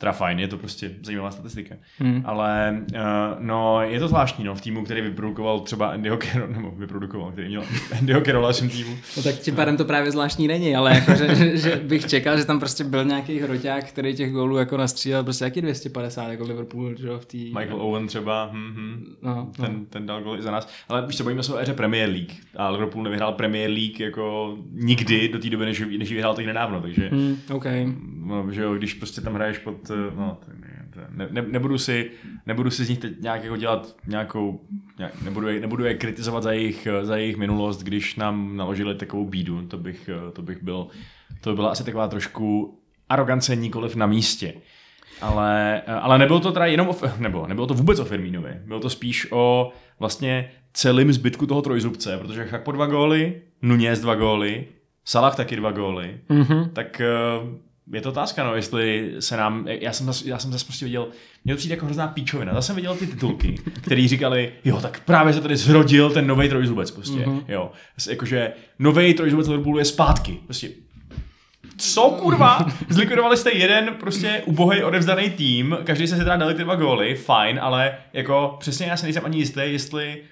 Teda 0.02 0.12
fajn, 0.12 0.38
je 0.38 0.48
to 0.48 0.58
prostě 0.58 0.90
zajímavá 1.02 1.30
statistika. 1.30 1.74
Hmm. 1.98 2.22
Ale 2.24 2.82
uh, 2.94 2.98
no, 3.38 3.82
je 3.82 4.00
to 4.00 4.08
zvláštní, 4.08 4.44
no, 4.44 4.54
v 4.54 4.60
týmu, 4.60 4.84
který 4.84 5.00
vyprodukoval 5.00 5.60
třeba 5.60 5.86
Andyho 5.88 6.16
Carroll, 6.16 6.52
nebo 6.52 6.70
vyprodukoval, 6.70 7.32
který 7.32 7.48
měl 7.48 7.64
Andyho 7.98 8.20
Carrolla 8.20 8.52
v 8.52 8.60
týmu. 8.60 8.96
No 9.16 9.22
tak 9.22 9.34
tím 9.34 9.54
pádem 9.54 9.76
to 9.76 9.84
právě 9.84 10.10
zvláštní 10.10 10.48
není, 10.48 10.76
ale 10.76 10.94
jako, 10.94 11.14
že, 11.14 11.34
že, 11.34 11.56
že, 11.56 11.76
bych 11.76 12.06
čekal, 12.06 12.38
že 12.38 12.44
tam 12.44 12.58
prostě 12.58 12.84
byl 12.84 13.04
nějaký 13.04 13.40
hroťák, 13.40 13.84
který 13.84 14.14
těch 14.14 14.32
gólů 14.32 14.56
jako 14.56 14.76
nastřílel 14.76 15.24
prostě 15.24 15.44
jaký 15.44 15.60
250, 15.60 16.28
jako 16.28 16.44
Liverpool, 16.44 16.96
že 16.96 17.08
jo, 17.08 17.18
v 17.18 17.24
té... 17.24 17.38
Michael 17.38 17.82
Owen 17.82 18.06
třeba, 18.06 18.50
hm, 18.52 18.72
hm, 18.76 19.14
no, 19.22 19.50
ten, 19.56 19.74
no. 19.78 19.84
ten 19.90 20.06
dal 20.06 20.22
góly 20.22 20.42
za 20.42 20.50
nás. 20.50 20.68
Ale 20.88 21.06
už 21.06 21.16
se 21.16 21.22
bojíme 21.22 21.42
se 21.42 21.54
o 21.54 21.58
éře 21.58 21.74
Premier 21.74 22.10
League. 22.10 22.32
A 22.56 22.68
Liverpool 22.68 23.04
nevyhrál 23.04 23.32
Premier 23.32 23.70
League 23.70 24.00
jako 24.00 24.56
nikdy 24.72 25.28
do 25.28 25.38
té 25.38 25.50
doby, 25.50 25.64
než, 25.64 25.80
než 25.98 26.10
ji 26.10 26.14
vyhrál 26.14 26.34
teď 26.34 26.46
nedávno, 26.46 26.80
takže... 26.80 27.08
Hmm, 27.08 27.38
okay. 27.50 27.92
no, 28.24 28.52
že 28.52 28.62
jo, 28.62 28.74
když 28.74 28.94
prostě 28.94 29.20
tam 29.20 29.34
hraješ 29.34 29.58
pod, 29.58 29.90
no, 30.16 30.38
to 30.44 30.52
ne, 30.61 31.09
ne, 31.11 31.28
ne, 31.31 31.42
nebudu, 31.42 31.78
si, 31.78 32.11
nebudu 32.46 32.70
si 32.70 32.85
z 32.85 32.88
nich 32.88 32.98
teď 32.98 33.20
nějak 33.20 33.44
jako 33.44 33.57
dělat 33.57 33.96
nějakou, 34.07 34.61
nějak, 34.98 35.22
nebudu, 35.22 35.48
je, 35.48 35.61
nebudu 35.61 35.85
je 35.85 35.94
kritizovat 35.94 36.42
za 36.42 36.52
jejich, 36.52 36.88
za 37.02 37.16
jejich 37.16 37.37
minulost, 37.37 37.83
když 37.83 38.16
nám 38.16 38.57
naložili 38.57 38.94
takovou 38.94 39.24
bídu, 39.24 39.66
to 39.66 39.78
bych, 39.78 40.11
to 40.33 40.42
bych 40.42 40.62
byl, 40.62 40.87
to 41.40 41.50
by 41.50 41.57
byla 41.57 41.70
asi 41.70 41.85
taková 41.85 42.09
trošku 42.09 42.78
arogance 43.09 43.57
nikoliv 43.57 43.96
na 43.96 44.07
místě. 44.07 44.55
Ale, 45.20 45.83
ale 45.83 46.18
nebylo 46.18 46.40
to 46.40 46.52
teda 46.52 46.66
jenom 46.66 46.88
o, 46.88 46.96
nebo 47.18 47.46
nebylo 47.46 47.66
to 47.66 47.74
vůbec 47.74 47.98
o 47.98 48.05
Firmínovi, 48.05 48.61
bylo 48.66 48.81
to 48.81 48.90
spíš 48.90 49.26
o 49.31 49.72
vlastně 49.98 50.50
celým 50.72 51.12
zbytku 51.12 51.46
toho 51.46 51.62
trojzubce, 51.62 52.18
protože 52.18 52.44
Chak 52.44 52.62
po 52.62 52.72
dva 52.72 52.87
góly, 52.87 53.42
Nunez 53.62 54.00
dva 54.00 54.14
góly, 54.14 54.66
Salah 55.05 55.37
taky 55.37 55.57
dva 55.57 55.70
góly, 55.70 56.20
mm-hmm. 56.28 56.70
tak 56.72 57.02
je 57.92 58.00
to 58.00 58.09
otázka, 58.09 58.44
no, 58.44 58.55
jestli 58.55 59.14
se 59.18 59.37
nám, 59.37 59.66
já 59.68 59.92
jsem 59.92 60.07
zase, 60.07 60.28
já 60.28 60.38
jsem 60.38 60.52
zase 60.52 60.64
prostě 60.64 60.85
viděl, 60.85 61.09
měl 61.44 61.57
přijít 61.57 61.70
jako 61.70 61.85
hrozná 61.85 62.09
píčovina, 62.09 62.55
zase 62.55 62.66
jsem 62.66 62.76
viděl 62.76 62.94
ty 62.94 63.07
titulky, 63.07 63.55
které 63.83 64.09
říkali, 64.09 64.52
jo, 64.64 64.81
tak 64.81 65.00
právě 65.00 65.33
se 65.33 65.40
tady 65.40 65.57
zrodil 65.57 66.11
ten 66.11 66.26
nový 66.26 66.48
trojzubec, 66.48 66.90
prostě, 66.90 67.18
mm-hmm. 67.18 67.44
jo, 67.48 67.72
jakože 68.11 68.52
nový 68.78 69.14
trojzubec 69.14 69.48
Liverpoolu 69.48 69.78
je 69.78 69.85
zpátky, 69.85 70.38
prostě, 70.44 70.70
co 71.76 72.02
kurva? 72.02 72.66
Zlikvidovali 72.88 73.37
jste 73.37 73.52
jeden 73.52 73.94
prostě 74.00 74.42
ubohej 74.44 74.85
odevzdaný 74.85 75.31
tým, 75.31 75.78
každý 75.85 76.07
se 76.07 76.16
si 76.16 76.24
teda 76.24 76.37
dali 76.37 76.55
ty 76.55 76.64
dva 76.64 76.74
góly, 76.74 77.14
fajn, 77.14 77.59
ale 77.62 77.94
jako 78.12 78.57
přesně 78.61 78.87
já 78.87 78.96
se 78.96 79.07
nejsem 79.07 79.24
ani 79.24 79.38
jistý, 79.38 79.61
jestli 79.64 80.22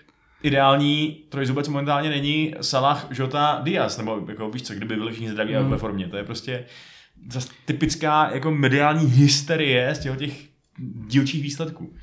ideální 0.43 1.19
trojzubec 1.29 1.69
momentálně 1.69 2.11
není 2.11 2.55
Salah, 2.61 3.07
Jota, 3.19 3.61
Diaz, 3.63 3.99
nebo 3.99 4.21
jako 4.29 4.51
víš 4.51 4.63
co, 4.63 4.75
kdyby 4.75 4.97
byli 4.97 5.13
všichni 5.13 5.31
zdraví 5.31 5.53
mm. 5.53 5.59
a 5.59 5.63
ve 5.63 5.77
formě, 5.77 6.09
to 6.09 6.17
je 6.17 6.25
prostě, 6.25 6.65
zase 7.33 7.49
typická 7.65 8.31
jako 8.35 8.51
mediální 8.51 9.07
hysterie 9.07 9.95
z 9.95 9.99
těch, 9.99 10.19
těch 10.19 10.49
dílčích 11.07 11.43
výsledků. 11.43 11.95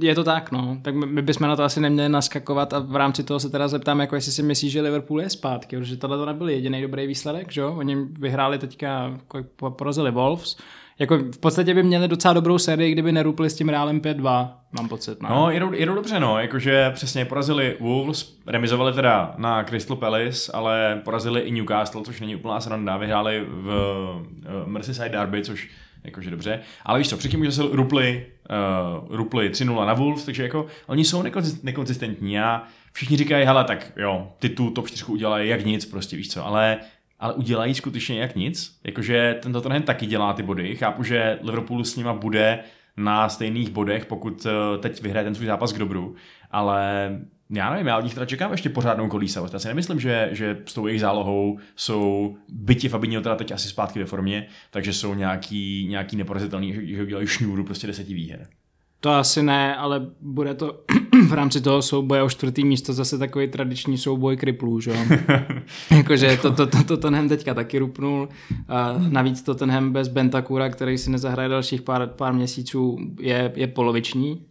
Je 0.00 0.14
to 0.14 0.24
tak, 0.24 0.52
no. 0.52 0.78
Tak 0.82 0.94
my 0.94 1.22
bychom 1.22 1.48
na 1.48 1.56
to 1.56 1.62
asi 1.62 1.80
neměli 1.80 2.08
naskakovat 2.08 2.72
a 2.72 2.78
v 2.78 2.96
rámci 2.96 3.24
toho 3.24 3.40
se 3.40 3.50
teda 3.50 3.68
zeptám, 3.68 4.00
jako 4.00 4.14
jestli 4.14 4.32
si 4.32 4.42
myslíš, 4.42 4.72
že 4.72 4.80
Liverpool 4.80 5.20
je 5.20 5.30
zpátky, 5.30 5.76
protože 5.76 5.96
tohle 5.96 6.16
to 6.16 6.26
nebyl 6.26 6.48
jediný 6.48 6.82
dobrý 6.82 7.06
výsledek, 7.06 7.52
že 7.52 7.60
jo? 7.60 7.74
Oni 7.74 7.96
vyhráli 7.96 8.58
teďka, 8.58 9.20
porazili 9.58 10.10
Wolves, 10.10 10.56
jako 10.98 11.18
v 11.18 11.38
podstatě 11.38 11.74
by 11.74 11.82
měli 11.82 12.08
docela 12.08 12.34
dobrou 12.34 12.58
sérii, 12.58 12.92
kdyby 12.92 13.12
nerupli 13.12 13.50
s 13.50 13.54
tím 13.54 13.68
Realem 13.68 14.00
5-2, 14.00 14.50
mám 14.72 14.88
pocit. 14.88 15.22
Ne? 15.22 15.28
No, 15.30 15.50
jedou, 15.50 15.72
jedou 15.72 15.94
dobře, 15.94 16.20
no, 16.20 16.38
jakože 16.38 16.90
přesně 16.94 17.24
porazili 17.24 17.76
Wolves, 17.80 18.38
remizovali 18.46 18.92
teda 18.92 19.34
na 19.36 19.64
Crystal 19.64 19.96
Palace, 19.96 20.52
ale 20.52 21.00
porazili 21.04 21.40
i 21.40 21.50
Newcastle, 21.50 22.02
což 22.02 22.20
není 22.20 22.36
úplná 22.36 22.60
sranda, 22.60 22.96
vyhráli 22.96 23.44
v 23.48 23.66
uh, 23.66 24.68
Merseyside 24.68 25.08
Derby, 25.08 25.42
což 25.42 25.68
jakože 26.04 26.30
dobře. 26.30 26.60
Ale 26.84 26.98
víš 26.98 27.08
co, 27.08 27.16
předtím 27.16 27.40
už 27.40 27.54
se 27.54 27.62
rupli, 27.72 28.26
uh, 29.08 29.16
rupli 29.16 29.50
3-0 29.50 29.86
na 29.86 29.94
Wolves, 29.94 30.24
takže 30.24 30.42
jako 30.42 30.66
oni 30.86 31.04
jsou 31.04 31.22
nekonzistentní 31.62 32.40
a 32.40 32.62
všichni 32.92 33.16
říkají, 33.16 33.46
hele, 33.46 33.64
tak 33.64 33.92
jo, 33.96 34.28
ty 34.38 34.48
tu 34.48 34.70
top 34.70 34.88
4 34.88 35.04
udělají 35.04 35.48
jak 35.48 35.64
nic, 35.64 35.84
prostě 35.84 36.16
víš 36.16 36.30
co, 36.30 36.46
ale 36.46 36.78
ale 37.18 37.34
udělají 37.34 37.74
skutečně 37.74 38.20
jak 38.20 38.36
nic. 38.36 38.78
Jakože 38.84 39.38
ten 39.42 39.52
Tottenham 39.52 39.82
taky 39.82 40.06
dělá 40.06 40.32
ty 40.32 40.42
body. 40.42 40.76
Chápu, 40.76 41.02
že 41.02 41.38
Liverpool 41.42 41.84
s 41.84 41.96
nima 41.96 42.14
bude 42.14 42.58
na 42.96 43.28
stejných 43.28 43.70
bodech, 43.70 44.06
pokud 44.06 44.46
eh, 44.46 44.78
teď 44.78 45.02
vyhraje 45.02 45.24
ten 45.24 45.34
svůj 45.34 45.46
zápas 45.46 45.72
k 45.72 45.78
dobru, 45.78 46.14
ale 46.50 47.10
já 47.50 47.70
nevím, 47.70 47.86
já 47.86 47.98
od 47.98 48.04
nich 48.04 48.14
teda 48.14 48.26
čekám 48.26 48.52
ještě 48.52 48.68
pořádnou 48.68 49.08
kolísavost. 49.08 49.54
Já 49.54 49.60
si 49.60 49.68
nemyslím, 49.68 50.00
že, 50.00 50.28
že 50.32 50.62
s 50.66 50.74
tou 50.74 50.86
jejich 50.86 51.00
zálohou 51.00 51.58
jsou 51.76 52.36
byti 52.48 52.88
Fabinho 52.88 53.22
teda 53.22 53.36
teď 53.36 53.52
asi 53.52 53.68
zpátky 53.68 53.98
ve 53.98 54.04
formě, 54.04 54.46
takže 54.70 54.92
jsou 54.92 55.14
nějaký, 55.14 55.86
nějaký 55.88 56.16
neporazitelný, 56.16 56.72
že, 56.72 56.86
že 56.86 57.02
udělají 57.02 57.26
šňůru 57.26 57.64
prostě 57.64 57.86
deseti 57.86 58.14
výher. 58.14 58.46
To 59.00 59.10
asi 59.10 59.42
ne, 59.42 59.76
ale 59.76 60.06
bude 60.20 60.54
to 60.54 60.80
v 61.28 61.32
rámci 61.32 61.60
toho 61.60 61.82
souboje 61.82 62.22
o 62.22 62.30
čtvrtý 62.30 62.64
místo 62.64 62.92
zase 62.92 63.18
takový 63.18 63.48
tradiční 63.48 63.98
souboj 63.98 64.36
kriplů, 64.36 64.80
že 64.80 64.90
jo? 64.90 64.96
Jakože 65.96 66.38
to, 66.42 66.52
to, 66.52 66.66
to, 66.66 66.78
to 66.78 66.84
Tottenham 66.84 67.28
teďka 67.28 67.54
taky 67.54 67.78
rupnul. 67.78 68.28
A 68.68 68.94
navíc 69.08 69.42
to 69.42 69.54
Tottenham 69.54 69.92
bez 69.92 70.08
Bentakura, 70.08 70.68
který 70.68 70.98
si 70.98 71.10
nezahraje 71.10 71.48
dalších 71.48 71.82
pár, 71.82 72.06
pár 72.06 72.34
měsíců, 72.34 72.98
je, 73.20 73.52
je 73.56 73.66
poloviční. 73.66 74.46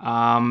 A 0.00 0.44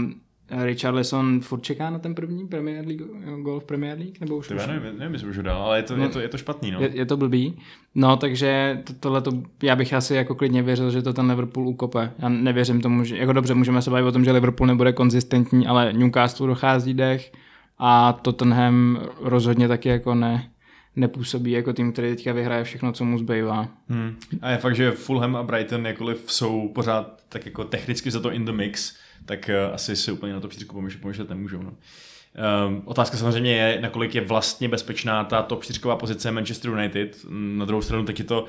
Richarlison 0.50 1.42
furt 1.42 1.62
čeká 1.62 1.90
na 1.90 2.00
ten 2.00 2.16
první 2.16 2.48
Premier 2.48 2.86
League, 2.88 3.02
gol 3.42 3.60
v 3.60 3.64
Premier 3.64 3.98
League? 3.98 4.20
Nebo 4.20 4.38
už, 4.38 4.48
to 4.48 4.54
já 4.54 4.68
nevím, 4.68 5.00
nevím, 5.00 5.14
jestli 5.14 5.30
už 5.30 5.38
ho 5.38 5.44
dal, 5.44 5.62
ale 5.62 5.80
je 5.80 5.84
to, 5.84 5.96
no, 5.96 6.04
je 6.04 6.10
to, 6.10 6.20
je 6.20 6.28
to 6.28 6.38
špatný. 6.38 6.72
No. 6.72 6.82
Je, 6.82 6.90
je, 6.94 7.06
to 7.06 7.18
blbý. 7.18 7.60
No, 7.96 8.18
takže 8.18 8.82
to, 8.84 8.94
tohle 8.94 9.22
to, 9.22 9.32
já 9.64 9.76
bych 9.76 9.94
asi 9.94 10.16
jako 10.16 10.36
klidně 10.36 10.64
věřil, 10.64 10.92
že 10.92 11.02
to 11.02 11.14
ten 11.14 11.30
Liverpool 11.30 11.68
ukope. 11.68 12.12
Já 12.20 12.30
nevěřím 12.30 12.82
tomu, 12.82 13.04
že, 13.04 13.18
jako 13.18 13.34
dobře, 13.34 13.54
můžeme 13.54 13.82
se 13.82 13.90
bavit 13.90 14.08
o 14.08 14.12
tom, 14.12 14.26
že 14.26 14.32
Liverpool 14.32 14.68
nebude 14.68 14.94
konzistentní, 14.94 15.68
ale 15.68 15.94
Newcastle 15.94 16.48
dochází 16.48 16.94
dech 16.94 17.32
a 17.80 18.14
Tottenham 18.14 19.00
rozhodně 19.22 19.68
taky 19.68 19.90
jako 19.90 20.16
ne, 20.16 20.50
nepůsobí 20.96 21.52
jako 21.52 21.74
tým, 21.74 21.92
který 21.92 22.16
teďka 22.16 22.34
vyhraje 22.34 22.64
všechno, 22.64 22.92
co 22.92 23.06
mu 23.06 23.18
zbývá. 23.18 23.68
Hmm. 23.90 24.16
A 24.42 24.50
je 24.50 24.58
fakt, 24.58 24.76
že 24.76 24.92
Fulham 24.92 25.36
a 25.36 25.44
Brighton 25.44 25.86
jakkoliv 25.86 26.24
jsou 26.28 26.72
pořád 26.76 27.24
tak 27.30 27.46
jako 27.46 27.64
technicky 27.64 28.12
za 28.12 28.20
to 28.20 28.32
in 28.32 28.46
the 28.46 28.52
mix, 28.52 28.98
tak 29.28 29.50
uh, 29.50 29.74
asi 29.74 29.96
si 29.96 30.12
úplně 30.12 30.34
na 30.34 30.40
to 30.40 30.48
příčku 30.48 30.76
pomyšlet, 30.76 31.02
pomyšlet 31.02 31.30
nemůžou. 31.30 31.62
No. 31.62 31.74
Um, 32.68 32.82
otázka 32.86 33.18
samozřejmě 33.18 33.56
je, 33.56 33.82
nakolik 33.82 34.16
je 34.16 34.22
vlastně 34.22 34.70
bezpečná 34.70 35.24
ta 35.24 35.42
top 35.42 35.63
4 35.63 35.80
pozice 36.00 36.32
Manchester 36.32 36.72
United. 36.72 37.26
Na 37.30 37.66
druhou 37.66 37.82
stranu 37.82 38.06
taky 38.06 38.24
to 38.24 38.46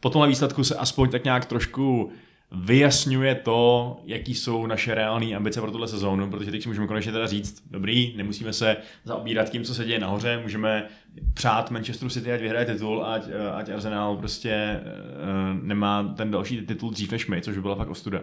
po 0.00 0.10
tomhle 0.10 0.28
výsledku 0.28 0.64
se 0.64 0.74
aspoň 0.74 1.10
tak 1.10 1.24
nějak 1.24 1.44
trošku 1.44 2.12
vyjasňuje 2.52 3.34
to, 3.34 3.96
jaký 4.04 4.34
jsou 4.34 4.66
naše 4.66 4.94
reální 4.94 5.36
ambice 5.36 5.60
pro 5.60 5.70
tuhle 5.70 5.88
sezónu, 5.88 6.30
protože 6.30 6.50
teď 6.50 6.62
si 6.62 6.68
můžeme 6.68 6.86
konečně 6.86 7.12
teda 7.12 7.26
říct, 7.26 7.62
dobrý, 7.70 8.14
nemusíme 8.16 8.52
se 8.52 8.76
zaobírat 9.04 9.50
tím, 9.50 9.64
co 9.64 9.74
se 9.74 9.84
děje 9.84 9.98
nahoře, 9.98 10.40
můžeme 10.42 10.88
přát 11.34 11.70
Manchesteru 11.70 12.10
City, 12.10 12.32
ať 12.32 12.40
vyhraje 12.40 12.66
titul, 12.66 13.04
ať, 13.04 13.28
ať 13.54 13.70
Arsenal 13.70 14.16
prostě 14.16 14.80
uh, 14.80 15.62
nemá 15.62 16.14
ten 16.16 16.30
další 16.30 16.66
titul 16.66 16.90
dřív 16.90 17.12
než 17.12 17.26
my, 17.26 17.42
což 17.42 17.56
by 17.56 17.62
byla 17.62 17.74
fakt 17.74 17.90
ostuda. 17.90 18.20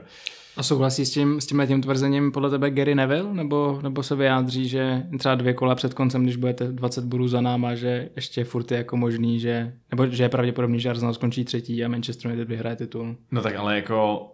A 0.58 0.64
souhlasí 0.64 1.06
s 1.06 1.12
tím, 1.12 1.42
s 1.42 1.46
tímhle 1.46 1.68
tím 1.68 1.82
tvrzením 1.82 2.32
podle 2.32 2.50
tebe 2.50 2.72
Gary 2.72 2.96
Neville, 2.96 3.34
nebo, 3.34 3.80
nebo 3.84 4.04
se 4.04 4.16
vyjádří, 4.16 4.68
že 4.68 5.04
třeba 5.20 5.36
dvě 5.36 5.54
kola 5.54 5.76
před 5.76 5.94
koncem, 5.94 6.24
když 6.24 6.36
budete 6.36 6.72
20 6.72 7.06
bodů 7.06 7.28
za 7.28 7.42
náma, 7.42 7.76
že 7.76 8.10
ještě 8.16 8.44
furt 8.44 8.72
je 8.72 8.78
jako 8.78 8.98
možný, 8.98 9.40
že, 9.40 9.74
nebo 9.92 10.08
že 10.08 10.24
je 10.24 10.30
pravděpodobný, 10.30 10.80
že 10.80 10.90
Arsenal 10.90 11.14
skončí 11.14 11.46
třetí 11.46 11.86
a 11.86 11.88
Manchester 11.88 12.32
United 12.32 12.48
vyhraje 12.48 12.76
titul? 12.76 13.16
No 13.32 13.42
tak 13.42 13.56
ale 13.56 13.76
jako 13.76 14.28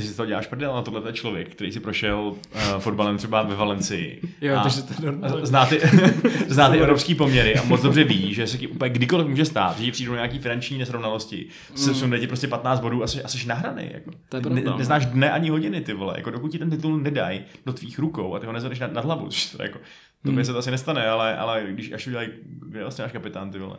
ty 0.00 0.06
si 0.06 0.16
to 0.16 0.26
děláš 0.26 0.46
prdel, 0.46 0.74
na 0.74 0.82
tohle 0.82 1.02
je 1.06 1.12
člověk, 1.12 1.48
který 1.48 1.72
si 1.72 1.80
prošel 1.80 2.20
uh, 2.20 2.60
fotbalem 2.78 3.16
třeba 3.16 3.42
ve 3.42 3.54
Valencii. 3.54 4.20
Jo, 4.40 4.56
a 4.56 4.62
takže 4.62 4.82
to 4.82 4.92
je 4.92 5.06
normální. 5.06 5.46
Zná 5.46 5.66
ty, 5.66 5.80
zná 6.48 6.70
ty 6.70 6.78
evropský 6.78 7.14
poměry 7.14 7.54
a 7.54 7.64
moc 7.64 7.82
dobře 7.82 8.04
ví, 8.04 8.34
že 8.34 8.46
se 8.46 8.58
ti 8.58 8.66
úplně 8.66 8.90
kdykoliv 8.90 9.26
může 9.26 9.44
stát, 9.44 9.78
že 9.78 9.84
ti 9.84 9.92
přijdou 9.92 10.14
nějaký 10.14 10.38
finanční 10.38 10.78
nesrovnalosti, 10.78 11.46
se 11.74 12.06
mm. 12.06 12.20
ti 12.20 12.26
prostě 12.26 12.48
15 12.48 12.80
bodů 12.80 13.02
a 13.02 13.06
jsi, 13.06 13.22
a 13.22 13.28
jsi 13.28 13.46
nahraný. 13.46 13.90
Jako. 13.94 14.10
To 14.28 14.36
je 14.36 14.40
ne, 14.40 14.50
pravda, 14.50 14.70
no. 14.70 14.78
neznáš 14.78 15.06
dne 15.06 15.30
ani 15.30 15.50
hodiny, 15.50 15.80
ty 15.80 15.92
vole. 15.92 16.14
Jako, 16.16 16.30
dokud 16.30 16.52
ti 16.52 16.58
ten 16.58 16.70
titul 16.70 16.98
nedají 16.98 17.40
do 17.66 17.72
tvých 17.72 17.98
rukou 17.98 18.34
a 18.34 18.38
ty 18.38 18.46
ho 18.46 18.52
nezvedneš 18.52 18.78
nad, 18.78 18.92
nad 18.92 19.04
hlavu. 19.04 19.28
což 19.28 19.46
To, 19.46 19.62
jako, 19.62 19.78
to 20.24 20.32
by 20.32 20.44
se 20.44 20.52
to 20.52 20.58
asi 20.58 20.70
nestane, 20.70 21.08
ale, 21.08 21.36
ale 21.36 21.64
když 21.68 21.92
až 21.92 22.04
to 22.04 22.10
dělají, 22.10 22.28
kde 22.68 22.78
je 22.78 22.84
vlastně 22.84 23.02
náš 23.02 23.12
kapitán, 23.12 23.50
ty 23.50 23.58
vole. 23.58 23.76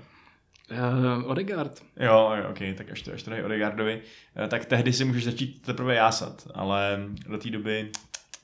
Uh, 0.72 1.32
Odegaard. 1.32 1.82
Jo, 2.00 2.32
jo, 2.38 2.50
ok, 2.50 2.58
tak 2.78 2.92
až 2.92 3.02
to, 3.02 3.14
až 3.14 3.24
to 3.24 3.32
dají 3.32 3.44
Odegaardovi, 3.44 4.02
eh, 4.36 4.48
tak 4.48 4.66
tehdy 4.66 4.94
si 4.94 5.06
můžeš 5.06 5.24
začít 5.24 5.62
teprve 5.62 5.96
jásat, 5.96 6.48
ale 6.54 7.00
do 7.28 7.38
té 7.38 7.50
doby, 7.50 7.92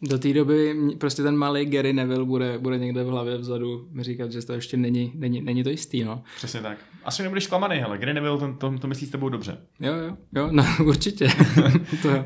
Do 0.02 0.20
té 0.20 0.34
doby 0.34 0.76
prostě 0.98 1.24
ten 1.24 1.38
malý 1.38 1.66
Gary 1.66 1.94
Neville 1.94 2.26
bude, 2.26 2.58
bude 2.58 2.78
někde 2.78 3.04
v 3.04 3.08
hlavě 3.08 3.38
vzadu 3.38 3.88
mi 3.92 4.04
říkat, 4.04 4.32
že 4.32 4.46
to 4.46 4.54
ještě 4.54 4.78
není, 4.78 5.12
není, 5.16 5.42
není 5.42 5.64
to 5.64 5.70
jistý, 5.70 6.04
no. 6.04 6.24
přesně 6.36 6.62
tak. 6.62 6.78
Asi 7.04 7.24
nebudeš 7.24 7.44
zklamaný, 7.44 7.78
hele, 7.78 7.98
kde 7.98 8.14
nebyl, 8.14 8.38
to, 8.38 8.54
to, 8.54 8.80
to 8.80 8.88
myslí 8.88 9.08
s 9.08 9.10
tebou 9.10 9.30
dobře. 9.30 9.58
Jo, 9.80 9.94
jo, 9.94 10.18
jo, 10.36 10.50
no 10.52 10.66
určitě. 10.86 11.28
to 12.02 12.10
jo. 12.10 12.26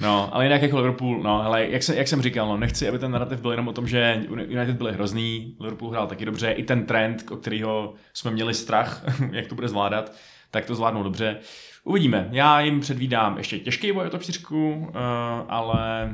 No, 0.00 0.34
ale 0.34 0.44
jinak 0.44 0.62
jako 0.62 0.76
Liverpool, 0.76 1.22
no, 1.22 1.42
ale 1.42 1.66
jak, 1.68 1.82
se, 1.82 1.96
jak 1.96 2.08
jsem 2.08 2.22
říkal, 2.22 2.48
no, 2.48 2.56
nechci, 2.56 2.88
aby 2.88 2.98
ten 2.98 3.10
narrativ 3.10 3.40
byl 3.40 3.50
jenom 3.50 3.68
o 3.68 3.72
tom, 3.72 3.88
že 3.88 4.24
United 4.28 4.76
byli 4.76 4.92
hrozný, 4.92 5.56
Liverpool 5.60 5.90
hrál 5.90 6.06
taky 6.06 6.24
dobře, 6.24 6.52
i 6.52 6.62
ten 6.62 6.86
trend, 6.86 7.24
o 7.30 7.36
kterého 7.36 7.94
jsme 8.14 8.30
měli 8.30 8.54
strach, 8.54 9.04
jak 9.32 9.46
to 9.46 9.54
bude 9.54 9.68
zvládat, 9.68 10.12
tak 10.50 10.64
to 10.64 10.74
zvládnou 10.74 11.02
dobře. 11.02 11.36
Uvidíme, 11.84 12.28
já 12.30 12.60
jim 12.60 12.80
předvídám 12.80 13.38
ještě 13.38 13.58
těžký 13.58 13.92
boj 13.92 14.06
o 14.06 14.10
top 14.10 14.22
4, 14.22 14.40
uh, 14.48 14.56
ale, 15.48 16.10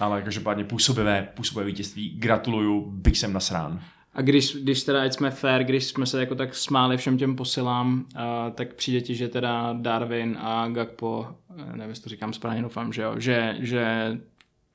ale 0.00 0.22
každopádně 0.22 0.64
působivé, 0.64 1.28
působivé 1.34 1.66
vítězství, 1.66 2.10
gratuluju, 2.18 2.90
bych 2.90 3.18
jsem 3.18 3.32
nasrán. 3.32 3.80
A 4.14 4.22
když, 4.22 4.56
když 4.56 4.82
teda, 4.82 5.02
ať 5.02 5.12
jsme 5.12 5.30
fair, 5.30 5.64
když 5.64 5.84
jsme 5.84 6.06
se 6.06 6.20
jako 6.20 6.34
tak 6.34 6.54
smáli 6.54 6.96
všem 6.96 7.18
těm 7.18 7.36
posilám, 7.36 8.04
uh, 8.14 8.20
tak 8.54 8.74
přijde 8.74 9.00
ti, 9.00 9.14
že 9.14 9.28
teda 9.28 9.72
Darwin 9.72 10.36
a 10.40 10.68
Gakpo, 10.68 11.26
eh, 11.58 11.76
nevím, 11.76 11.88
jestli 11.88 12.02
to 12.02 12.10
říkám 12.10 12.32
správně, 12.32 12.62
doufám, 12.62 12.92
že 12.92 13.02
jo, 13.02 13.14
že, 13.18 13.56
že 13.60 14.12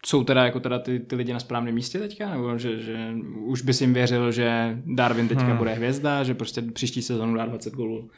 jsou 0.06 0.23
teda 0.23 0.45
jako 0.45 0.60
teda 0.60 0.80
ty, 0.80 0.99
ty 0.99 1.15
lidi 1.15 1.34
na 1.34 1.39
správném 1.39 1.75
místě 1.75 1.99
teďka, 1.99 2.30
nebo 2.30 2.58
že, 2.58 2.80
že 2.80 3.13
už 3.39 3.62
bys 3.62 3.82
jim 3.82 3.93
věřil, 3.93 4.32
že 4.32 4.78
Darwin 4.86 5.28
teďka 5.28 5.45
hmm. 5.45 5.58
bude 5.58 5.73
hvězda, 5.73 6.23
že 6.23 6.34
prostě 6.34 6.62
příští 6.62 7.02
sezónu 7.02 7.36
dá 7.36 7.45
20 7.45 7.73
gólů 7.73 8.10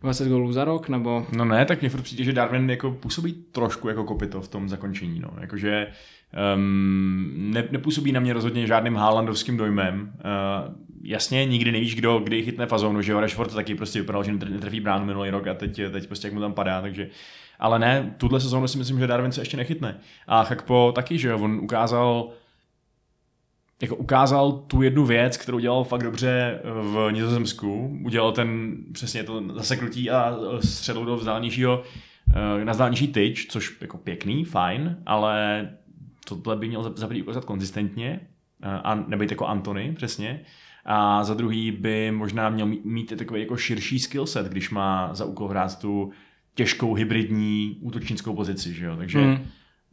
20 0.00 0.28
gólů 0.28 0.52
za 0.52 0.64
rok, 0.64 0.88
nebo 0.88 1.26
No 1.36 1.44
ne, 1.44 1.64
tak 1.64 1.80
mně 1.80 1.90
furt 1.90 2.02
přijde, 2.02 2.24
že 2.24 2.32
Darwin 2.32 2.70
jako 2.70 2.90
působí 2.90 3.32
trošku 3.32 3.88
jako 3.88 4.04
kopito 4.04 4.40
v 4.40 4.48
tom 4.48 4.68
zakončení, 4.68 5.20
no. 5.20 5.30
Jakože 5.40 5.86
um, 6.56 7.34
ne, 7.36 7.68
nepůsobí 7.70 8.12
na 8.12 8.20
mě 8.20 8.32
rozhodně 8.32 8.66
žádným 8.66 8.96
Haalandovským 8.96 9.56
dojmem. 9.56 10.12
Uh, 10.14 10.74
jasně, 11.02 11.44
nikdy 11.44 11.72
nevíš, 11.72 11.94
kdo 11.94 12.18
kdy 12.18 12.42
chytne 12.42 12.66
fazónu, 12.66 13.02
že 13.02 13.12
jo, 13.12 13.20
Rashford 13.20 13.54
taky 13.54 13.74
prostě 13.74 14.00
vypadal, 14.00 14.24
že 14.24 14.32
netr- 14.32 14.50
netrefí 14.50 14.80
bránu 14.80 15.06
minulý 15.06 15.30
rok 15.30 15.46
a 15.46 15.54
teď, 15.54 15.80
teď 15.92 16.06
prostě 16.06 16.26
jak 16.26 16.34
mu 16.34 16.40
tam 16.40 16.52
padá, 16.52 16.80
takže 16.80 17.08
ale 17.58 17.78
ne, 17.78 18.14
tuhle 18.16 18.40
sezónu 18.40 18.68
si 18.68 18.78
myslím, 18.78 18.98
že 18.98 19.06
Darwin 19.06 19.32
se 19.32 19.40
ještě 19.40 19.56
nechytne. 19.56 20.00
A 20.26 20.44
Chakpo 20.44 20.92
taky, 20.94 21.18
že 21.18 21.28
jo, 21.28 21.38
on 21.38 21.60
ukázal 21.62 22.30
jako 23.82 23.96
ukázal 23.96 24.52
tu 24.52 24.82
jednu 24.82 25.06
věc, 25.06 25.36
kterou 25.36 25.58
dělal 25.58 25.84
fakt 25.84 26.02
dobře 26.02 26.60
v 26.64 27.08
Nizozemsku. 27.12 28.00
Udělal 28.04 28.32
ten 28.32 28.76
přesně 28.92 29.24
to 29.24 29.42
zaseknutí 29.54 30.10
a 30.10 30.38
střelu 30.64 31.04
do 31.04 31.16
vzdálenějšího 31.16 31.82
eh, 32.60 32.64
na 32.64 32.72
vzdálenější 32.72 33.08
tyč, 33.08 33.46
což 33.46 33.76
jako 33.80 33.98
pěkný, 33.98 34.44
fajn, 34.44 34.96
ale 35.06 35.68
tohle 36.36 36.56
by 36.56 36.68
měl 36.68 36.92
za- 36.96 37.06
prvý 37.06 37.22
ukázat 37.22 37.44
konzistentně 37.44 38.20
eh, 38.62 38.66
a 38.68 38.94
nebejt 38.94 39.30
jako 39.30 39.46
Antony, 39.46 39.92
přesně. 39.96 40.40
A 40.84 41.24
za 41.24 41.34
druhý 41.34 41.70
by 41.72 42.10
možná 42.10 42.48
měl 42.48 42.66
mít- 42.84 43.12
takový 43.18 43.40
jako 43.40 43.56
širší 43.56 43.98
skillset, 43.98 44.46
když 44.46 44.70
má 44.70 45.14
za 45.14 45.24
úkol 45.24 45.48
hrát 45.48 45.78
tu 45.78 46.10
těžkou 46.54 46.94
hybridní 46.94 47.78
útočnickou 47.80 48.34
pozici, 48.34 48.74
že 48.74 48.84
jo? 48.84 48.96
Takže 48.96 49.18
Hmm. 49.18 49.38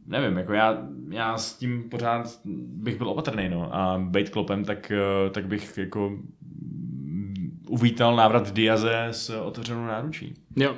nevím, 0.06 0.38
jako 0.38 0.52
já, 0.52 0.78
já 1.10 1.38
s 1.38 1.54
tím 1.58 1.84
pořád 1.90 2.40
bych 2.66 2.98
byl 2.98 3.08
opatrný, 3.08 3.48
no. 3.48 3.74
A 3.74 3.98
bejt 3.98 4.28
klopem, 4.30 4.64
tak, 4.64 4.90
eh, 4.92 5.30
tak 5.30 5.46
bych 5.46 5.78
jako 5.78 6.18
uvítal 7.68 8.16
návrat 8.16 8.52
Diaze 8.52 9.06
s 9.10 9.30
otevřenou 9.42 9.86
náručí. 9.86 10.34
jo. 10.56 10.76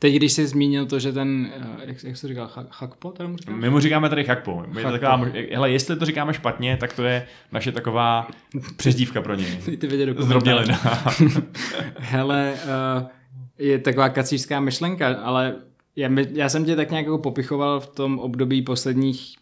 Teď, 0.00 0.14
když 0.14 0.32
jsi 0.32 0.46
zmínil 0.46 0.86
to, 0.86 0.98
že 0.98 1.12
ten, 1.12 1.52
eh, 1.56 1.86
jak, 1.86 2.04
jak 2.04 2.16
jsi 2.16 2.28
říkal, 2.28 2.50
teda 3.12 3.28
mu 3.28 3.36
říkáš? 3.36 3.54
My 3.58 3.70
mu 3.70 3.80
říkáme 3.80 4.08
tady 4.08 4.24
Chakpo. 4.24 4.64
Je 4.78 4.84
to 4.84 4.90
taková, 4.90 5.16
hele, 5.52 5.70
jestli 5.70 5.96
to 5.96 6.04
říkáme 6.04 6.34
špatně, 6.34 6.76
tak 6.76 6.92
to 6.92 7.02
je 7.02 7.26
naše 7.52 7.72
taková 7.72 8.28
přezdívka 8.76 9.22
pro 9.22 9.34
něj. 9.34 9.56
Ty 9.56 9.76
dokumentář. 10.06 10.24
Zdrobnělina. 10.24 10.78
Hele, 11.98 12.54
uh, 13.00 13.06
je 13.58 13.78
taková 13.78 14.08
kacířská 14.08 14.60
myšlenka, 14.60 15.08
ale 15.08 15.56
já, 15.96 16.08
já 16.32 16.48
jsem 16.48 16.64
tě 16.64 16.76
tak 16.76 16.90
nějak 16.90 17.06
jako 17.06 17.18
popichoval 17.18 17.80
v 17.80 17.86
tom 17.86 18.18
období 18.18 18.62
posledních 18.62 19.34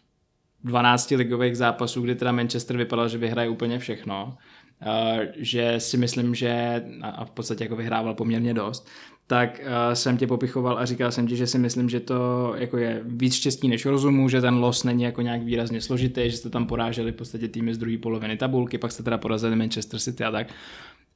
12 0.63 1.11
ligových 1.11 1.57
zápasů, 1.57 2.01
kdy 2.01 2.15
teda 2.15 2.31
Manchester 2.31 2.77
vypadal, 2.77 3.07
že 3.07 3.17
vyhraje 3.17 3.49
úplně 3.49 3.79
všechno, 3.79 4.37
uh, 4.85 5.23
že 5.35 5.75
si 5.77 5.97
myslím, 5.97 6.35
že 6.35 6.83
a 7.01 7.25
v 7.25 7.31
podstatě 7.31 7.63
jako 7.63 7.75
vyhrával 7.75 8.13
poměrně 8.13 8.53
dost, 8.53 8.89
tak 9.27 9.61
uh, 9.63 9.93
jsem 9.93 10.17
tě 10.17 10.27
popichoval 10.27 10.77
a 10.77 10.85
říkal 10.85 11.11
jsem 11.11 11.27
ti, 11.27 11.35
že 11.35 11.47
si 11.47 11.59
myslím, 11.59 11.89
že 11.89 11.99
to 11.99 12.53
jako 12.57 12.77
je 12.77 13.01
víc 13.05 13.33
štěstí 13.33 13.67
než 13.67 13.85
rozumu, 13.85 14.29
že 14.29 14.41
ten 14.41 14.55
los 14.55 14.83
není 14.83 15.03
jako 15.03 15.21
nějak 15.21 15.43
výrazně 15.43 15.81
složitý, 15.81 16.29
že 16.29 16.37
jste 16.37 16.49
tam 16.49 16.65
poráželi 16.65 17.11
v 17.11 17.15
podstatě 17.15 17.47
týmy 17.47 17.73
z 17.73 17.77
druhé 17.77 17.97
poloviny 17.97 18.37
tabulky, 18.37 18.77
pak 18.77 18.91
jste 18.91 19.03
teda 19.03 19.17
porazili 19.17 19.55
Manchester 19.55 19.99
City 19.99 20.23
a 20.23 20.31
tak. 20.31 20.47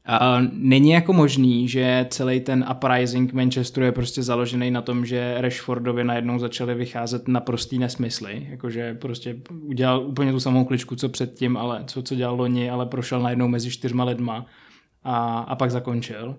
A 0.06 0.42
není 0.52 0.92
jako 0.92 1.14
možný, 1.14 1.68
že 1.68 2.06
celý 2.10 2.40
ten 2.40 2.66
uprising 2.72 3.34
Manchesteru 3.34 3.86
je 3.86 3.92
prostě 3.92 4.24
založený 4.24 4.72
na 4.72 4.82
tom, 4.82 5.06
že 5.06 5.36
Rashfordovi 5.38 6.04
najednou 6.04 6.40
začaly 6.40 6.76
vycházet 6.76 7.28
naprostý 7.28 7.80
nesmysly, 7.80 8.48
jakože 8.50 8.94
prostě 8.94 9.36
udělal 9.62 10.02
úplně 10.02 10.32
tu 10.32 10.40
samou 10.40 10.66
kličku, 10.66 10.96
co 10.96 11.10
předtím, 11.10 11.58
ale 11.58 11.84
co, 11.88 12.04
co 12.04 12.16
dělal 12.16 12.36
loni, 12.36 12.70
ale 12.70 12.86
prošel 12.86 13.22
najednou 13.22 13.48
mezi 13.48 13.72
čtyřma 13.72 14.04
lidma 14.04 14.46
a, 15.04 15.40
a 15.40 15.56
pak 15.56 15.72
zakončil. 15.72 16.36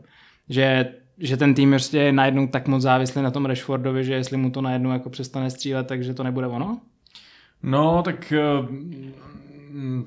Že, 0.48 0.94
že 1.18 1.36
ten 1.36 1.54
tým 1.54 1.70
prostě 1.70 1.98
je 1.98 2.12
najednou 2.12 2.46
tak 2.46 2.68
moc 2.68 2.82
závislý 2.82 3.22
na 3.22 3.30
tom 3.30 3.46
Rashfordovi, 3.46 4.04
že 4.04 4.14
jestli 4.14 4.36
mu 4.36 4.50
to 4.50 4.60
najednou 4.60 4.92
jako 4.92 5.10
přestane 5.10 5.50
střílet, 5.50 5.86
takže 5.86 6.14
to 6.14 6.22
nebude 6.22 6.46
ono? 6.46 6.80
No, 7.62 8.02
tak 8.02 8.32
eh, 8.32 8.42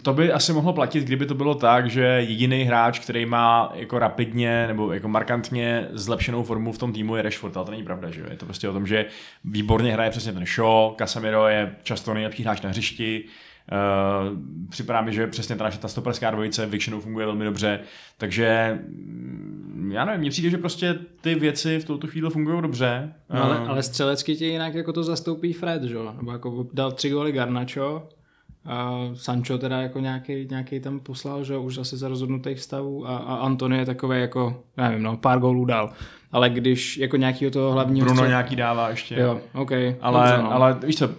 to 0.04 0.14
by 0.14 0.32
asi 0.32 0.54
mohlo 0.54 0.74
platit, 0.74 1.04
kdyby 1.04 1.26
to 1.26 1.36
bylo 1.36 1.56
tak, 1.56 1.90
že 1.90 2.02
jediný 2.02 2.64
hráč, 2.64 3.00
který 3.00 3.26
má 3.26 3.72
jako 3.76 4.00
rapidně 4.00 4.68
nebo 4.68 4.94
jako 4.94 5.08
markantně 5.08 5.88
zlepšenou 5.92 6.44
formu 6.44 6.72
v 6.72 6.78
tom 6.78 6.94
týmu 6.94 7.16
je 7.16 7.22
Rashford, 7.22 7.58
ale 7.58 7.66
to 7.66 7.72
není 7.72 7.84
pravda, 7.84 8.12
že 8.12 8.22
jo? 8.22 8.28
Je 8.30 8.38
to 8.38 8.46
prostě 8.46 8.70
o 8.70 8.74
tom, 8.74 8.88
že 8.88 9.06
výborně 9.44 9.94
hraje 9.94 10.10
přesně 10.10 10.34
ten 10.34 10.46
Shaw, 10.46 10.96
Casemiro 10.98 11.48
je 11.48 11.76
často 11.84 12.14
nejlepší 12.14 12.44
hráč 12.44 12.62
na 12.62 12.70
hřišti, 12.70 13.24
Uh, 13.72 14.40
připadá 14.70 15.02
mi, 15.02 15.14
že 15.14 15.28
přesně 15.28 15.56
ta 15.56 15.64
naše 15.64 15.80
ta 15.80 15.88
stoperská 15.88 16.32
dvojice 16.32 16.66
většinou 16.66 17.00
funguje 17.00 17.26
velmi 17.26 17.46
dobře, 17.46 17.80
takže 18.18 18.80
mm, 18.88 19.92
já 19.94 20.06
nevím, 20.06 20.22
mně 20.22 20.30
přijde, 20.30 20.50
že 20.50 20.58
prostě 20.58 21.00
ty 21.22 21.36
věci 21.36 21.80
v 21.80 21.86
tuto 21.86 22.08
chvíli 22.08 22.30
fungují 22.30 22.62
dobře. 22.62 23.14
No, 23.30 23.44
ale, 23.44 23.58
Eh, 23.64 23.68
ale 23.68 23.84
střelecky 23.84 24.36
ti 24.36 24.46
jinak 24.46 24.74
jako 24.74 24.94
to 24.94 25.04
zastoupí 25.04 25.54
Fred, 25.54 25.84
že 25.84 25.96
jo? 25.96 26.14
Nebo 26.18 26.32
jako 26.32 26.68
dal 26.74 26.92
tři 26.92 27.10
góly 27.10 27.32
Garnacho, 27.32 28.08
a 28.66 29.00
Sancho 29.14 29.58
teda 29.58 29.82
jako 29.82 30.00
nějaký, 30.00 30.48
nějaký 30.50 30.80
tam 30.80 31.00
poslal, 31.00 31.44
že 31.44 31.58
už 31.58 31.76
zase 31.76 31.98
za 31.98 32.08
rozhodnutých 32.08 32.60
stavů 32.60 33.08
a, 33.08 33.18
a 33.18 33.36
Antony 33.36 33.78
je 33.78 33.86
takový 33.86 34.20
jako, 34.22 34.64
nevím, 34.78 35.04
no, 35.04 35.18
pár 35.18 35.40
gólů 35.40 35.66
dal. 35.66 35.94
Ale 36.32 36.50
když 36.50 36.98
jako 36.98 37.18
nějakýho 37.18 37.52
toho 37.52 37.72
hlavního 37.72 38.06
Bruno 38.06 38.22
střel- 38.22 38.28
nějaký 38.28 38.56
dává 38.56 38.90
ještě. 38.90 39.16
Jo, 39.16 39.42
OK. 39.54 39.72
Ale, 40.02 40.30
dobře, 40.30 40.44
no. 40.44 40.54
ale 40.54 40.78
víš 40.86 40.98
co, 40.98 41.10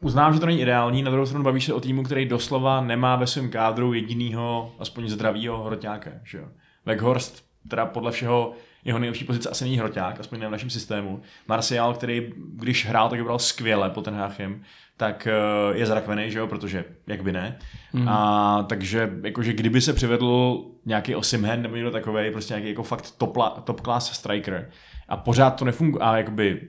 uznám, 0.00 0.34
že 0.34 0.40
to 0.40 0.46
není 0.46 0.60
ideální, 0.60 1.02
na 1.02 1.10
druhou 1.10 1.26
stranu 1.26 1.44
bavíš 1.44 1.64
se 1.64 1.72
o 1.72 1.80
týmu, 1.80 2.02
který 2.02 2.26
doslova 2.26 2.80
nemá 2.80 3.16
ve 3.16 3.26
svém 3.26 3.50
kádru 3.50 3.92
jedinýho, 3.92 4.72
aspoň 4.78 5.08
zdravýho 5.08 5.64
hroťáka. 5.64 6.10
Že 6.24 6.38
jo? 6.38 6.44
Weghorst, 6.86 7.44
teda 7.68 7.86
podle 7.86 8.12
všeho 8.12 8.52
jeho 8.84 8.98
nejlepší 8.98 9.24
pozice 9.24 9.48
asi 9.48 9.64
není 9.64 9.78
hroťák, 9.78 10.20
aspoň 10.20 10.40
ne 10.40 10.48
v 10.48 10.50
našem 10.50 10.70
systému. 10.70 11.20
Martial, 11.48 11.94
který 11.94 12.32
když 12.36 12.86
hrál, 12.86 13.08
tak 13.08 13.18
vybral 13.18 13.38
skvěle 13.38 13.90
pod 13.90 14.04
ten 14.04 14.14
háchem, 14.14 14.62
tak 14.96 15.26
eh, 15.26 15.78
je 15.78 15.86
zrakvený, 15.86 16.30
že 16.30 16.38
jo, 16.38 16.46
protože 16.46 16.84
jak 17.06 17.22
by 17.22 17.32
ne. 17.32 17.58
Mm. 17.92 18.08
A 18.08 18.62
takže 18.68 19.10
jakože 19.22 19.52
kdyby 19.52 19.80
se 19.80 19.92
přivedl 19.92 20.64
nějaký 20.86 21.14
Osimhen 21.14 21.62
nebo 21.62 21.74
někdo 21.74 21.90
takový, 21.90 22.30
prostě 22.30 22.54
nějaký 22.54 22.68
jako 22.68 22.82
fakt 22.82 23.10
top, 23.18 23.38
top 23.64 23.80
class 23.80 24.12
striker 24.12 24.70
a 25.08 25.16
pořád 25.16 25.50
to 25.50 25.64
nefunguje, 25.64 26.04
a 26.04 26.16
jakoby 26.16 26.68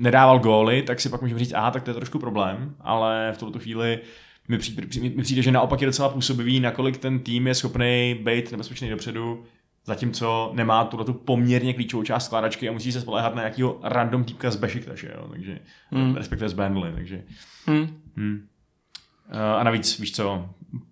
nedával 0.00 0.38
góly, 0.38 0.82
tak 0.82 1.00
si 1.00 1.08
pak 1.08 1.22
můžeme 1.22 1.38
říct, 1.40 1.52
aha, 1.52 1.70
tak 1.70 1.82
to 1.82 1.90
je 1.90 1.94
trošku 1.94 2.18
problém, 2.18 2.74
ale 2.80 3.32
v 3.34 3.38
tuto 3.38 3.58
chvíli 3.58 3.98
mi 4.48 4.58
přijde, 4.58 4.82
mi 5.16 5.22
přijde, 5.22 5.42
že 5.42 5.52
naopak 5.52 5.80
je 5.80 5.86
docela 5.86 6.08
působivý, 6.08 6.60
nakolik 6.60 6.98
ten 6.98 7.18
tým 7.18 7.46
je 7.46 7.54
schopný 7.54 8.18
být 8.24 8.50
nebezpečný 8.52 8.90
dopředu, 8.90 9.44
Zatímco 9.86 10.50
nemá 10.54 10.84
tuhle 10.84 11.06
tu 11.06 11.12
poměrně 11.12 11.74
klíčovou 11.74 12.02
část 12.02 12.24
skládačky 12.24 12.68
a 12.68 12.72
musí 12.72 12.92
se 12.92 13.00
spoléhat 13.00 13.34
na 13.34 13.42
nějakého 13.42 13.78
random 13.82 14.24
týpka 14.24 14.50
z 14.50 14.56
Bešiktaše, 14.56 15.12
jo, 15.16 15.28
takže, 15.30 15.58
Hmm. 15.90 16.14
respektive 16.16 16.48
z 16.48 16.52
Burnley, 16.52 16.92
takže. 16.92 17.22
Hm. 17.70 18.00
Hmm. 18.16 18.46
A 19.58 19.64
navíc, 19.64 19.98
víš 19.98 20.12
co, 20.12 20.48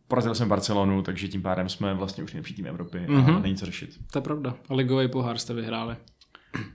porazili 0.09 0.35
jsme 0.35 0.47
Barcelonu, 0.47 1.03
takže 1.03 1.29
tím 1.29 1.43
pádem 1.43 1.69
jsme 1.69 1.95
vlastně 1.95 2.25
už 2.25 2.33
nejlepší 2.33 2.55
tým 2.55 2.67
Evropy 2.67 2.99
a 3.09 3.13
Mhm. 3.13 3.43
není 3.43 3.57
co 3.57 3.67
řešit. 3.67 3.91
To 4.13 4.19
je 4.19 4.23
pravda. 4.23 4.55
Ligový 4.71 5.09
pohár 5.09 5.39
jste 5.39 5.55
vyhráli. 5.55 5.97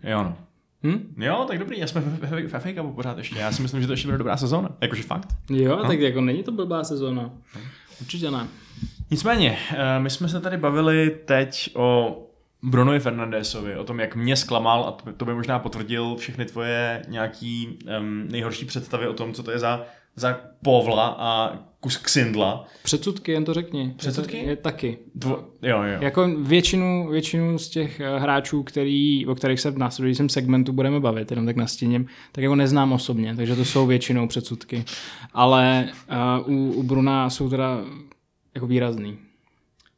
Jo, 0.03 0.23
no. 0.23 0.37
Hm? 0.83 1.13
Jo, 1.17 1.45
tak 1.47 1.59
dobrý, 1.59 1.79
já 1.79 1.87
jsme 1.87 2.01
v, 2.01 2.47
FA 2.47 2.59
Cupu 2.59 2.91
pořád 2.93 3.17
ještě. 3.17 3.39
Já 3.39 3.51
si 3.51 3.61
myslím, 3.61 3.81
že 3.81 3.87
to 3.87 3.93
ještě 3.93 4.07
bude 4.07 4.17
dobrá 4.17 4.37
sezóna. 4.37 4.69
Jakože 4.81 5.03
fakt. 5.03 5.27
Jo, 5.49 5.75
No. 5.75 5.87
tak 5.87 5.99
jako 5.99 6.21
není 6.21 6.43
to 6.43 6.51
blbá 6.51 6.83
sezóna. 6.83 7.29
Určitě 8.01 8.31
ne. 8.31 8.47
Nicméně, 9.11 9.57
eh, 9.71 9.99
my 9.99 10.09
jsme 10.09 10.29
se 10.29 10.39
tady 10.39 10.57
bavili 10.57 11.17
teď 11.25 11.69
o 11.75 12.17
Brunovi 12.63 12.99
Fernandesovi, 12.99 13.75
o 13.77 13.83
tom, 13.83 13.99
jak 13.99 14.15
mě 14.15 14.35
zklamal 14.35 14.83
a 14.83 14.91
to, 14.91 15.13
to 15.13 15.25
by 15.25 15.33
možná 15.33 15.59
potvrdil 15.59 16.15
všechny 16.15 16.45
tvoje 16.45 17.01
nějaký 17.07 17.79
um, 17.99 18.27
nejhorší 18.31 18.65
představy 18.65 19.07
o 19.07 19.13
tom, 19.13 19.33
co 19.33 19.43
to 19.43 19.51
je 19.51 19.59
za, 19.59 19.85
za 20.15 20.39
povla 20.63 21.15
a 21.19 21.57
kus 21.79 21.97
ksindla. 21.97 22.65
Předsudky, 22.83 23.31
jen 23.31 23.45
to 23.45 23.53
řekni. 23.53 23.93
Předsudky? 23.97 24.37
Je, 24.37 24.43
to, 24.43 24.49
je 24.49 24.55
taky. 24.55 24.97
Tvo, 25.19 25.45
jo, 25.61 25.83
jo. 25.83 25.97
Jako 26.01 26.27
většinu, 26.37 27.09
většinu 27.11 27.57
z 27.57 27.69
těch 27.69 27.99
eh, 27.99 28.19
hráčů, 28.19 28.63
který, 28.63 29.27
o 29.27 29.35
kterých 29.35 29.59
se 29.59 29.71
v 29.71 29.77
následujícím 29.77 30.29
segmentu 30.29 30.73
budeme 30.73 30.99
bavit, 30.99 31.31
jenom 31.31 31.45
tak 31.45 31.55
nastíním, 31.55 32.05
tak 32.31 32.43
jako 32.43 32.55
neznám 32.55 32.91
osobně, 32.91 33.35
takže 33.35 33.55
to 33.55 33.65
jsou 33.65 33.87
většinou 33.87 34.27
předsudky. 34.27 34.85
Ale 35.33 35.89
uh, 36.45 36.53
u, 36.53 36.71
u 36.71 36.83
Bruna 36.83 37.29
jsou 37.29 37.49
teda 37.49 37.81
jako 38.55 38.67
výrazný. 38.67 39.17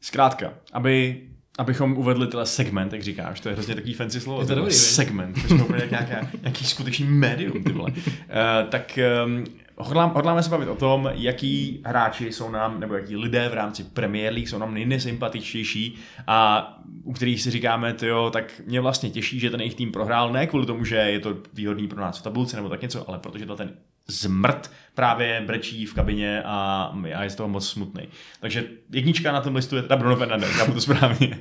Zkrátka, 0.02 0.54
aby, 0.74 1.22
abychom 1.58 1.98
uvedli 1.98 2.28
tenhle 2.28 2.46
segment, 2.46 2.94
jak 2.94 3.04
říkáš, 3.04 3.40
to 3.40 3.50
je 3.50 3.54
hrozně 3.56 3.76
takový 3.76 3.94
fancy 3.94 4.20
slovo. 4.20 4.42
Je 4.42 4.48
to 4.48 4.56
dobrý, 4.56 4.74
segment, 4.74 5.42
to 5.42 5.48
jsme 5.48 5.64
úplně 5.64 5.82
jak 5.82 5.92
nějaká, 5.92 6.30
nějaký 6.42 6.66
skutečný 6.66 7.06
médium, 7.06 7.64
ty 7.64 7.72
vole. 7.72 7.92
Uh, 7.92 8.70
tak 8.70 9.00
um, 9.26 9.44
hodlám, 9.78 10.12
hodláme 10.16 10.44
se 10.44 10.50
bavit 10.50 10.70
o 10.70 10.76
tom, 10.76 11.10
jaký 11.14 11.82
hráči 11.86 12.32
jsou 12.32 12.52
nám, 12.52 12.80
nebo 12.80 12.94
jaký 12.94 13.16
lidé 13.16 13.50
v 13.50 13.54
rámci 13.54 13.84
Premier 13.84 14.34
League 14.34 14.48
jsou 14.50 14.58
nám 14.58 14.74
nejnesympatičtější 14.74 15.96
a 16.28 16.68
u 17.04 17.14
kterých 17.14 17.42
si 17.42 17.52
říkáme, 17.52 17.94
tyjo, 17.94 18.30
tak 18.30 18.62
mě 18.66 18.82
vlastně 18.82 19.10
těší, 19.10 19.40
že 19.40 19.50
ten 19.50 19.60
jejich 19.60 19.76
tým 19.76 19.92
prohrál, 19.92 20.32
ne 20.32 20.48
kvůli 20.48 20.66
tomu, 20.66 20.86
že 20.86 20.96
je 20.96 21.20
to 21.20 21.38
výhodný 21.54 21.88
pro 21.88 22.02
nás 22.02 22.20
v 22.20 22.24
tabulce 22.24 22.56
nebo 22.56 22.70
tak 22.70 22.82
něco, 22.82 23.10
ale 23.10 23.20
protože 23.20 23.46
to 23.46 23.56
ten 23.56 23.74
zmrt 24.08 24.72
právě 24.96 25.44
brečí 25.46 25.86
v 25.86 25.94
kabině 25.94 26.44
a, 26.46 26.92
a 27.16 27.24
je 27.24 27.30
z 27.30 27.36
toho 27.36 27.50
moc 27.50 27.70
smutný. 27.70 28.08
Takže 28.40 28.64
jednička 28.92 29.32
na 29.32 29.42
tom 29.42 29.56
listu 29.56 29.76
je 29.76 29.82
teda 29.82 29.96
Bruno 29.96 30.16
Fernandes, 30.16 30.58
já 30.60 30.66
to 30.66 30.82
správně. 30.82 31.40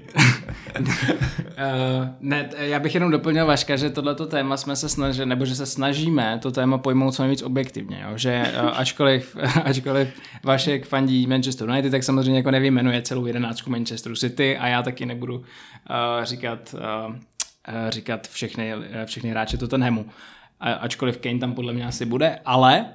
Uh, 0.78 2.08
ne, 2.20 2.50
já 2.56 2.78
bych 2.78 2.94
jenom 2.94 3.10
doplnil 3.10 3.46
Vaška, 3.46 3.76
že 3.76 3.90
tohleto 3.90 4.26
téma 4.26 4.56
jsme 4.56 4.76
se 4.76 4.88
snažili, 4.88 5.26
nebo 5.26 5.46
že 5.46 5.54
se 5.54 5.66
snažíme 5.66 6.38
to 6.42 6.50
téma 6.50 6.78
pojmout 6.78 7.14
co 7.14 7.22
nejvíc 7.22 7.42
objektivně, 7.42 8.04
jo? 8.08 8.18
že 8.18 8.52
uh, 8.62 8.78
ačkoliv, 8.78 9.36
ačkoliv 9.64 10.08
Vašek 10.44 10.86
fandí 10.86 11.26
Manchester 11.26 11.68
United, 11.68 11.90
tak 11.90 12.04
samozřejmě 12.04 12.36
jako 12.38 12.50
nevyjmenuje 12.50 13.02
celou 13.02 13.26
jedenáctku 13.26 13.70
Manchesteru 13.70 14.16
City 14.16 14.58
a 14.58 14.66
já 14.68 14.82
taky 14.82 15.06
nebudu 15.06 15.36
uh, 15.36 15.44
říkat, 16.22 16.74
uh, 17.08 17.14
říkat 17.88 18.28
všechny, 18.28 18.72
všechny 19.04 19.30
hráče 19.30 19.58
Tottenhamu. 19.58 20.06
A- 20.64 20.72
Ačkoliv 20.72 21.18
Kane 21.18 21.38
tam 21.38 21.52
podle 21.52 21.72
mě 21.72 21.86
asi 21.86 22.04
bude, 22.06 22.38
ale 22.44 22.86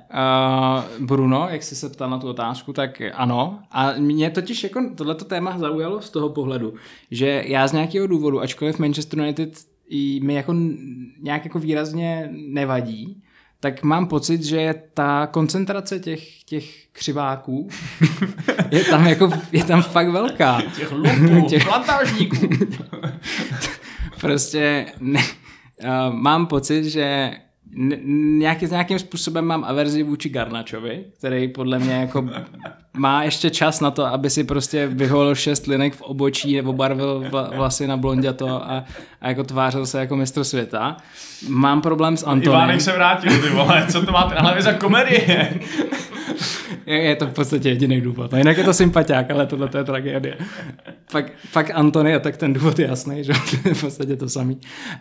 uh, 0.99 1.05
Bruno, 1.05 1.47
jak 1.49 1.63
jsi 1.63 1.75
se 1.75 1.89
ptal 1.89 2.10
na 2.10 2.17
tu 2.19 2.27
otázku, 2.27 2.73
tak 2.73 3.01
ano. 3.13 3.60
A 3.71 3.91
mě 3.97 4.29
totiž 4.29 4.63
jako 4.63 4.82
tohleto 4.95 5.25
téma 5.25 5.58
zaujalo 5.58 6.01
z 6.01 6.10
toho 6.10 6.29
pohledu, 6.29 6.73
že 7.12 7.43
já 7.45 7.67
z 7.67 7.73
nějakého 7.73 8.08
důvodu, 8.08 8.41
ačkoliv 8.41 8.79
Manchester 8.79 9.19
United 9.19 9.53
i 9.89 10.19
mi 10.23 10.34
jako 10.34 10.55
nějak 11.21 11.45
jako 11.45 11.60
výrazně 11.60 12.29
nevadí, 12.32 13.23
tak 13.60 13.84
mám 13.84 14.08
pocit, 14.08 14.43
že 14.43 14.73
ta 14.93 15.27
koncentrace 15.27 15.99
těch, 15.99 16.43
těch 16.43 16.88
křiváků 16.91 17.69
je 18.71 18.84
tam 18.84 19.08
jako, 19.08 19.29
je 19.51 19.63
tam 19.63 19.82
fakt 19.82 20.10
velká. 20.10 20.62
Těch 20.77 20.91
lupů, 20.91 21.45
Těch- 21.49 21.63
plantážníků. 21.67 22.49
prostě 24.21 24.86
ne, 24.99 25.19
uh, 25.19 26.13
mám 26.15 26.47
pocit, 26.47 26.84
že 26.84 27.32
nějaký, 27.73 28.65
nějakým 28.65 28.99
způsobem 28.99 29.45
mám 29.45 29.63
averzi 29.63 30.03
vůči 30.03 30.29
Garnačovi, 30.29 31.05
který 31.17 31.47
podle 31.47 31.79
mě 31.79 31.93
jako 31.93 32.29
má 32.97 33.23
ještě 33.23 33.49
čas 33.49 33.79
na 33.79 33.91
to, 33.91 34.05
aby 34.05 34.29
si 34.29 34.43
prostě 34.43 34.88
vyholil 34.88 35.36
šest 35.36 35.67
linek 35.67 35.95
v 35.95 36.01
obočí 36.01 36.55
nebo 36.55 36.73
barvil 36.73 37.25
vla, 37.29 37.51
vlasy 37.55 37.88
na 37.88 37.97
blonděto 37.97 38.47
a, 38.47 38.86
a 39.21 39.29
jako 39.29 39.43
tvářil 39.43 39.86
se 39.86 39.99
jako 39.99 40.15
mistr 40.15 40.43
světa. 40.43 40.97
Mám 41.47 41.82
problém 41.82 42.17
s 42.17 42.23
Antonem. 42.23 42.60
Ivánek 42.60 42.82
se 42.82 42.91
vrátil, 42.91 43.41
ty 43.41 43.49
vole, 43.49 43.86
co 43.91 44.06
to 44.06 44.12
máte 44.12 44.36
na 44.36 44.41
hlavě 44.41 44.62
za 44.62 44.73
komedie? 44.73 45.60
Je, 46.86 46.97
je 46.97 47.15
to 47.15 47.28
v 47.28 47.34
podstatě 47.34 47.69
jediný 47.69 48.02
důvod. 48.02 48.32
No, 48.32 48.38
jinak 48.38 48.58
je 48.58 48.63
to 48.63 48.73
sympatiák, 48.73 49.32
ale 49.32 49.45
tohle 49.45 49.67
to 49.67 49.78
je 49.78 49.84
tragédie. 49.84 50.38
Pak, 51.12 51.32
pak 51.54 51.71
Antony, 51.73 52.19
tak 52.19 52.38
ten 52.38 52.54
důvod 52.54 52.80
je 52.80 52.88
jasný, 52.88 53.23
že 53.23 53.34
to 53.63 53.69
je 53.69 53.75
v 53.75 53.82
podstatě 53.82 54.15
to 54.15 54.30
samý. 54.30 54.58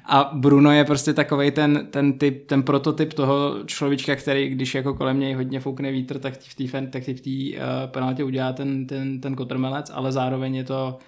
A 0.07 0.31
Bruno 0.35 0.73
je 0.73 0.85
prostě 0.85 1.13
takový 1.13 1.51
ten, 1.51 1.87
ten, 1.91 2.19
typ, 2.19 2.47
ten 2.47 2.63
prototyp 2.63 3.13
toho 3.13 3.55
človíčka, 3.67 4.17
který, 4.17 4.49
když 4.49 4.75
jako 4.75 4.95
kolem 4.95 5.21
něj 5.21 5.35
hodně 5.35 5.61
foukne 5.61 5.93
vítr, 5.93 6.19
tak 6.19 6.37
té 6.37 6.67
v 6.67 7.21
té 7.21 7.59
uh, 7.59 7.91
penaltě 7.91 8.25
udělá 8.25 8.53
ten, 8.53 8.87
ten, 8.87 9.21
ten 9.21 9.35
kotrmelec, 9.35 9.91
ale 9.95 10.13
zároveň 10.13 10.55
je 10.55 10.65
to 10.65 10.99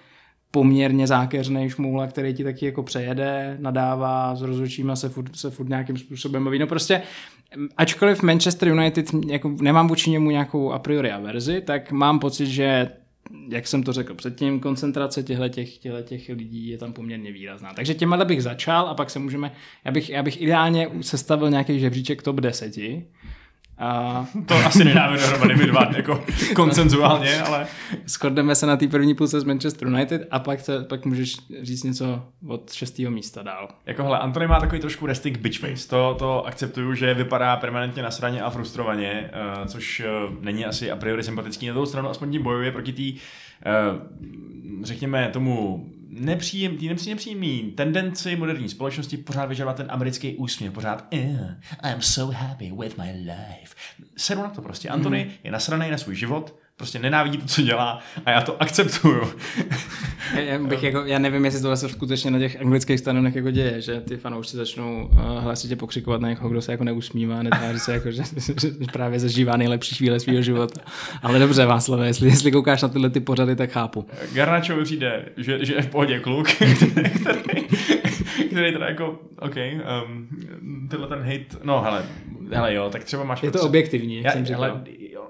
poměrně 0.51 1.07
zákeřný 1.07 1.69
šmůla, 1.69 2.07
který 2.07 2.33
ti 2.33 2.43
taky 2.43 2.65
jako 2.65 2.83
přejede, 2.83 3.57
nadává, 3.59 4.35
s 4.35 4.41
rozhodčíma 4.41 4.95
se 4.95 5.09
furt, 5.09 5.35
se 5.35 5.51
furt 5.51 5.69
nějakým 5.69 5.97
způsobem 5.97 6.43
baví. 6.43 6.59
No 6.59 6.67
prostě, 6.67 7.01
ačkoliv 7.77 8.23
Manchester 8.23 8.67
United 8.67 9.05
jako 9.27 9.55
nemám 9.61 9.87
vůči 9.87 10.09
němu 10.09 10.31
nějakou 10.31 10.71
a 10.71 10.79
priori 10.79 11.11
averzi, 11.11 11.61
tak 11.61 11.91
mám 11.91 12.19
pocit, 12.19 12.47
že 12.47 12.89
jak 13.49 13.67
jsem 13.67 13.83
to 13.83 13.93
řekl 13.93 14.13
předtím, 14.13 14.59
koncentrace 14.59 15.23
těchto 15.23 15.49
těch, 15.49 15.77
těch 16.03 16.29
lidí 16.29 16.67
je 16.67 16.77
tam 16.77 16.93
poměrně 16.93 17.31
výrazná. 17.31 17.73
Takže 17.73 17.93
těmhle 17.93 18.25
bych 18.25 18.43
začal 18.43 18.87
a 18.87 18.93
pak 18.93 19.09
se 19.09 19.19
můžeme, 19.19 19.51
já 19.85 19.91
bych, 19.91 20.09
já 20.09 20.23
bych 20.23 20.41
ideálně 20.41 20.89
sestavil 21.01 21.49
nějaký 21.49 21.79
žebříček 21.79 22.23
top 22.23 22.39
10. 22.39 22.75
A 23.81 24.25
To 24.45 24.55
asi 24.55 24.83
nedáme 24.83 25.17
dohromady 25.17 25.55
my 25.55 25.65
dva, 25.65 25.89
jako 25.95 26.23
koncenzuálně, 26.55 27.41
ale 27.41 27.67
shodneme 28.07 28.55
se 28.55 28.65
na 28.65 28.77
té 28.77 28.87
první 28.87 29.15
půlce 29.15 29.39
z 29.39 29.43
Manchester 29.43 29.87
United 29.87 30.27
a 30.31 30.39
pak, 30.39 30.59
se, 30.59 30.83
pak 30.83 31.05
můžeš 31.05 31.37
říct 31.61 31.83
něco 31.83 32.25
od 32.47 32.73
šestého 32.73 33.11
místa 33.11 33.43
dál. 33.43 33.69
jako 33.85 34.03
hele, 34.03 34.19
Antony 34.19 34.47
má 34.47 34.59
takový 34.59 34.81
trošku 34.81 35.05
resting 35.05 35.37
bitch 35.37 35.59
face. 35.59 35.89
To, 35.89 36.15
to 36.19 36.45
akceptuju, 36.45 36.93
že 36.93 37.13
vypadá 37.13 37.57
permanentně 37.57 38.03
nasraně 38.03 38.41
a 38.41 38.49
frustrovaně, 38.49 39.31
uh, 39.59 39.65
což 39.65 40.01
uh, 40.29 40.43
není 40.43 40.65
asi 40.65 40.91
a 40.91 40.95
priori 40.95 41.23
sympatický. 41.23 41.67
Na 41.67 41.73
druhou 41.73 41.85
stranu 41.85 42.09
aspoň 42.09 42.31
tím 42.31 42.43
bojuje 42.43 42.71
proti 42.71 42.93
té, 42.93 43.21
uh, 43.93 44.83
řekněme 44.83 45.29
tomu, 45.33 45.85
nepříjem, 46.11 46.77
nepříjemný 47.07 47.73
tendenci 47.75 48.35
moderní 48.35 48.69
společnosti 48.69 49.17
pořád 49.17 49.45
vyžadovat 49.45 49.77
ten 49.77 49.87
americký 49.89 50.35
úsměv, 50.35 50.73
pořád 50.73 51.07
eh, 51.13 51.57
I'm 51.83 52.01
so 52.01 52.37
happy 52.37 52.71
with 52.79 52.97
my 52.97 53.11
life. 53.11 53.75
Sedu 54.17 54.41
na 54.41 54.49
to 54.49 54.61
prostě. 54.61 54.89
Antony 54.89 55.25
mm. 55.25 55.31
je 55.43 55.51
nasraný 55.51 55.91
na 55.91 55.97
svůj 55.97 56.15
život, 56.15 56.55
prostě 56.81 56.99
nenávidí 56.99 57.37
to, 57.37 57.45
co 57.47 57.61
dělá 57.61 57.99
a 58.25 58.31
já 58.31 58.41
to 58.41 58.61
akceptuju. 58.61 59.21
Já, 60.35 60.59
bych 60.59 60.83
jako, 60.83 61.03
já 61.05 61.19
nevím, 61.19 61.45
jestli 61.45 61.61
tohle 61.61 61.77
se 61.77 61.89
skutečně 61.89 62.31
na 62.31 62.39
těch 62.39 62.61
anglických 62.61 62.99
stadionech 62.99 63.35
jako 63.35 63.51
děje, 63.51 63.81
že 63.81 64.01
ty 64.01 64.17
fanoušci 64.17 64.57
začnou 64.57 65.09
uh, 65.11 65.43
hlasitě 65.43 65.75
pokřikovat 65.75 66.21
na 66.21 66.29
někoho, 66.29 66.49
kdo 66.49 66.61
se 66.61 66.71
jako 66.71 66.83
neusmívá, 66.83 67.43
netváří 67.43 67.79
se 67.79 67.93
jako, 67.93 68.11
že, 68.11 68.23
že 68.61 68.71
právě 68.93 69.19
zažívá 69.19 69.57
nejlepší 69.57 69.95
chvíle 69.95 70.19
svého 70.19 70.41
života. 70.41 70.81
Ale 71.21 71.39
dobře, 71.39 71.65
Václav, 71.65 71.99
jestli, 72.01 72.27
jestli 72.29 72.51
koukáš 72.51 72.81
na 72.81 72.87
tyhle 72.87 73.09
ty 73.09 73.19
pořady, 73.19 73.55
tak 73.55 73.71
chápu. 73.71 74.05
Garnačovi 74.33 74.83
přijde, 74.83 75.25
že, 75.37 75.65
že 75.65 75.73
je 75.73 75.81
v 75.81 75.87
pohodě 75.87 76.19
kluk, 76.19 76.47
který, 76.51 77.63
který, 78.51 78.73
teda 78.73 78.85
jako, 78.89 79.19
OK, 79.39 79.55
um, 80.05 80.27
tenhle 80.89 81.07
ten 81.07 81.19
hate, 81.19 81.57
no 81.63 81.81
hele, 81.81 82.05
hele 82.53 82.73
jo, 82.73 82.89
tak 82.89 83.03
třeba 83.03 83.23
máš... 83.23 83.43
Je 83.43 83.49
to 83.49 83.51
prostě- 83.51 83.67
objektivní, 83.67 84.15
jak 84.15 84.25
Já, 84.25 84.31
jsem 84.31 84.45
říkal. 84.45 84.63
ale 84.63 84.81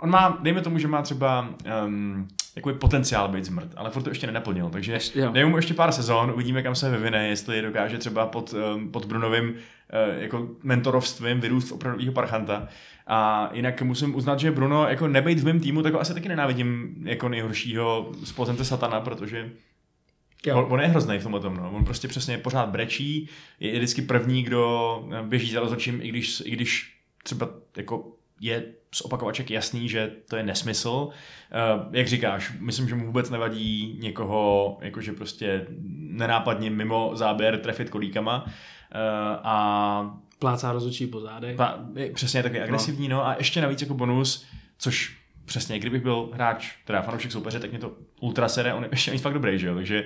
on 0.02 0.10
má, 0.10 0.40
dejme 0.42 0.62
tomu, 0.62 0.80
že 0.80 0.88
má 0.88 1.02
třeba 1.02 1.50
um, 1.86 2.28
jakoby 2.56 2.76
potenciál 2.76 3.28
být 3.28 3.46
zmrt, 3.46 3.70
ale 3.76 3.90
furt 3.90 4.04
to 4.04 4.10
ještě 4.10 4.28
nenaplnil, 4.28 4.70
takže 4.70 4.94
Ještě- 4.94 5.30
dejme 5.34 5.50
mu 5.50 5.56
ještě 5.56 5.74
pár 5.74 5.92
sezon, 5.92 6.32
uvidíme, 6.36 6.64
kam 6.64 6.76
se 6.76 6.92
vyvine, 6.92 7.28
jestli 7.28 7.62
dokáže 7.62 7.98
třeba 7.98 8.26
pod, 8.26 8.54
um, 8.76 8.92
pod 8.92 9.06
Brunovým 9.06 9.50
uh, 9.50 10.22
jako 10.22 10.48
mentorovstvím 10.64 11.40
vyrůst 11.40 11.70
v 11.70 11.72
opravdovýho 11.72 12.14
parchanta. 12.14 12.68
A 13.08 13.50
jinak 13.54 13.82
musím 13.82 14.16
uznat, 14.16 14.40
že 14.40 14.52
Bruno 14.52 14.88
jako 14.88 15.08
nebejt 15.08 15.40
v 15.40 15.46
mém 15.46 15.60
týmu, 15.60 15.82
tak 15.82 15.94
ho 15.94 16.00
asi 16.00 16.14
taky 16.14 16.30
nenávidím 16.30 16.96
jako 17.06 17.30
nejhoršího 17.30 18.12
z 18.24 18.32
pozemce 18.32 18.66
satana, 18.66 19.02
protože 19.02 19.50
Jo. 20.46 20.58
On, 20.58 20.74
on 20.74 20.80
je 20.82 20.88
hrozný 20.88 21.20
v 21.20 21.24
tomhle 21.24 21.40
tom, 21.42 21.58
no. 21.58 21.72
On 21.72 21.86
prostě 21.86 22.08
přesně 22.08 22.38
pořád 22.38 22.70
brečí, 22.70 23.30
je 23.60 23.78
vždycky 23.78 24.02
první, 24.02 24.44
kdo 24.44 25.04
běží 25.24 25.52
za 25.52 25.60
rozhodčím, 25.60 26.00
i 26.02 26.10
když, 26.10 26.42
i 26.46 26.52
když 26.52 26.98
třeba 27.24 27.50
jako 27.78 28.12
je 28.42 28.64
z 28.96 29.02
opakovaček 29.02 29.52
jasný, 29.52 29.90
že 29.90 30.12
to 30.30 30.36
je 30.36 30.44
nesmysl. 30.44 30.90
Uh, 30.90 31.12
jak 31.92 32.08
říkáš, 32.08 32.54
myslím, 32.60 32.90
že 32.90 32.96
mu 32.96 33.06
vůbec 33.06 33.30
nevadí 33.30 33.98
někoho 34.02 34.78
jakože 34.82 35.14
prostě 35.14 35.68
nenápadně 35.96 36.70
mimo 36.70 37.12
záběr 37.14 37.58
trefit 37.58 37.90
kolíkama. 37.90 38.44
Uh, 38.44 38.52
a 39.44 40.18
Plácá 40.40 40.72
rozhodčí 40.72 41.08
po 41.08 41.20
zádech. 41.20 41.58
je 41.96 42.12
přesně 42.12 42.44
takový 42.44 42.62
agresivní, 42.62 43.08
no. 43.08 43.28
a 43.28 43.36
ještě 43.38 43.62
navíc 43.62 43.82
jako 43.82 43.94
bonus, 43.94 44.46
což 44.78 45.18
přesně, 45.46 45.80
kdybych 45.80 46.02
byl 46.02 46.30
hráč, 46.34 46.72
teda 46.86 47.02
fanoušek 47.02 47.32
soupeře, 47.32 47.60
tak 47.60 47.70
mě 47.70 47.80
to 47.80 47.92
ultra 48.20 48.50
sere, 48.50 48.74
on 48.74 48.84
je 48.84 48.90
ještě 48.92 49.18
fakt 49.18 49.34
dobrý, 49.34 49.60
že 49.60 49.68
jo, 49.68 49.76
takže 49.76 50.06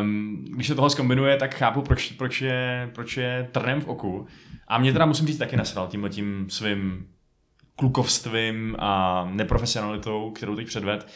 um, 0.00 0.44
když 0.54 0.66
se 0.66 0.74
toho 0.74 0.90
zkombinuje, 0.90 1.36
tak 1.36 1.54
chápu, 1.54 1.82
proč, 1.82 2.12
proč, 2.12 2.40
je, 2.40 2.90
proč 2.94 3.16
je 3.16 3.48
trnem 3.52 3.80
v 3.80 3.88
oku. 3.88 4.26
A 4.68 4.78
mě 4.78 4.92
teda 4.92 5.06
musím 5.06 5.26
říct 5.26 5.38
taky 5.38 5.56
nasral 5.56 5.88
tímhle 5.88 6.10
tím 6.10 6.46
svým 6.48 7.06
klukovstvím 7.80 8.76
a 8.78 9.24
neprofesionalitou, 9.32 10.30
kterou 10.30 10.56
teď 10.56 10.66
předved. 10.66 11.06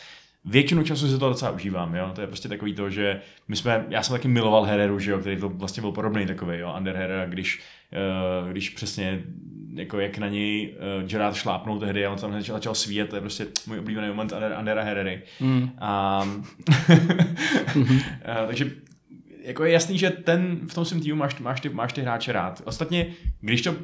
Většinu 0.44 0.82
času 0.82 1.08
si 1.08 1.18
to 1.18 1.28
docela 1.28 1.50
užívám, 1.50 1.94
jo. 1.94 2.10
To 2.14 2.20
je 2.20 2.26
prostě 2.26 2.48
takový 2.48 2.74
to, 2.74 2.90
že 2.90 3.20
my 3.48 3.56
jsme, 3.56 3.84
já 3.88 4.02
jsem 4.02 4.16
taky 4.16 4.28
miloval 4.28 4.64
Hereru, 4.64 4.98
že 4.98 5.10
jo, 5.10 5.18
který 5.18 5.36
to 5.36 5.48
vlastně 5.48 5.80
byl 5.80 5.92
podobný 5.92 6.26
takový, 6.26 6.58
jo, 6.58 6.74
Under 6.78 6.96
Herrera, 6.96 7.26
když, 7.26 7.60
uh, 8.42 8.50
když 8.50 8.70
přesně 8.70 9.22
jako 9.74 10.00
jak 10.00 10.18
na 10.18 10.28
něj 10.28 10.76
uh, 10.98 11.08
Gerard 11.08 11.36
šlápnul 11.36 11.80
tehdy 11.80 12.06
a 12.06 12.10
on 12.10 12.18
tam 12.18 12.32
začal, 12.32 12.56
začal 12.56 12.74
svíjet, 12.74 13.06
to 13.06 13.16
je 13.16 13.20
prostě 13.20 13.46
můj 13.66 13.78
oblíbený 13.78 14.08
moment 14.08 14.32
Under, 14.32 14.56
Undera 14.58 14.82
Herrery. 14.82 15.22
Mm. 15.40 15.70
A, 15.78 16.22
uh, 17.76 18.46
takže 18.46 18.70
jako 19.42 19.64
je 19.64 19.72
jasný, 19.72 19.98
že 19.98 20.10
ten 20.10 20.60
v 20.68 20.74
tom 20.74 20.84
svém 20.84 21.00
týmu 21.00 21.18
máš, 21.18 21.38
máš, 21.38 21.60
ty, 21.60 21.68
máš 21.68 21.92
ty 21.92 22.02
hráče 22.02 22.32
rád. 22.32 22.62
Ostatně, 22.64 23.06
když 23.40 23.62
to 23.62 23.74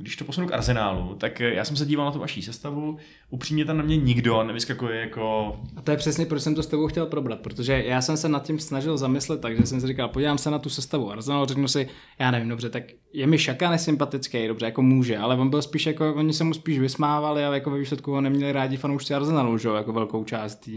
když 0.00 0.16
to 0.16 0.24
posunu 0.24 0.46
k 0.46 0.52
Arsenálu, 0.52 1.14
tak 1.14 1.40
já 1.40 1.64
jsem 1.64 1.76
se 1.76 1.86
díval 1.86 2.06
na 2.06 2.12
tu 2.12 2.18
vaší 2.18 2.42
sestavu, 2.42 2.96
upřímně 3.30 3.64
tam 3.64 3.76
na 3.76 3.84
mě 3.84 3.96
nikdo 3.96 4.42
nevyskakuje 4.42 5.00
jako... 5.00 5.56
A 5.76 5.82
to 5.82 5.90
je 5.90 5.96
přesně, 5.96 6.26
proč 6.26 6.42
jsem 6.42 6.54
to 6.54 6.62
s 6.62 6.66
tebou 6.66 6.86
chtěl 6.86 7.06
probrat, 7.06 7.40
protože 7.40 7.82
já 7.86 8.02
jsem 8.02 8.16
se 8.16 8.28
nad 8.28 8.42
tím 8.42 8.58
snažil 8.58 8.98
zamyslet 8.98 9.40
tak, 9.40 9.56
že 9.56 9.66
jsem 9.66 9.80
si 9.80 9.86
říkal, 9.86 10.08
podívám 10.08 10.38
se 10.38 10.50
na 10.50 10.58
tu 10.58 10.68
sestavu 10.68 11.10
Arsenalu, 11.10 11.46
řeknu 11.46 11.68
si, 11.68 11.88
já 12.18 12.30
nevím, 12.30 12.48
dobře, 12.48 12.70
tak 12.70 12.82
je 13.12 13.26
mi 13.26 13.38
Šaka 13.38 13.70
nesympatický, 13.70 14.48
dobře, 14.48 14.66
jako 14.66 14.82
může, 14.82 15.18
ale 15.18 15.36
on 15.36 15.50
byl 15.50 15.62
spíš 15.62 15.86
jako, 15.86 16.14
oni 16.14 16.32
se 16.32 16.44
mu 16.44 16.54
spíš 16.54 16.78
vysmávali, 16.78 17.44
ale 17.44 17.56
jako 17.56 17.70
ve 17.70 17.78
výsledku 17.78 18.12
ho 18.12 18.20
neměli 18.20 18.52
rádi 18.52 18.76
fanoušci 18.76 19.14
Arsenalu, 19.14 19.58
že 19.58 19.68
jo, 19.68 19.74
jako 19.74 19.92
velkou 19.92 20.24
část 20.24 20.68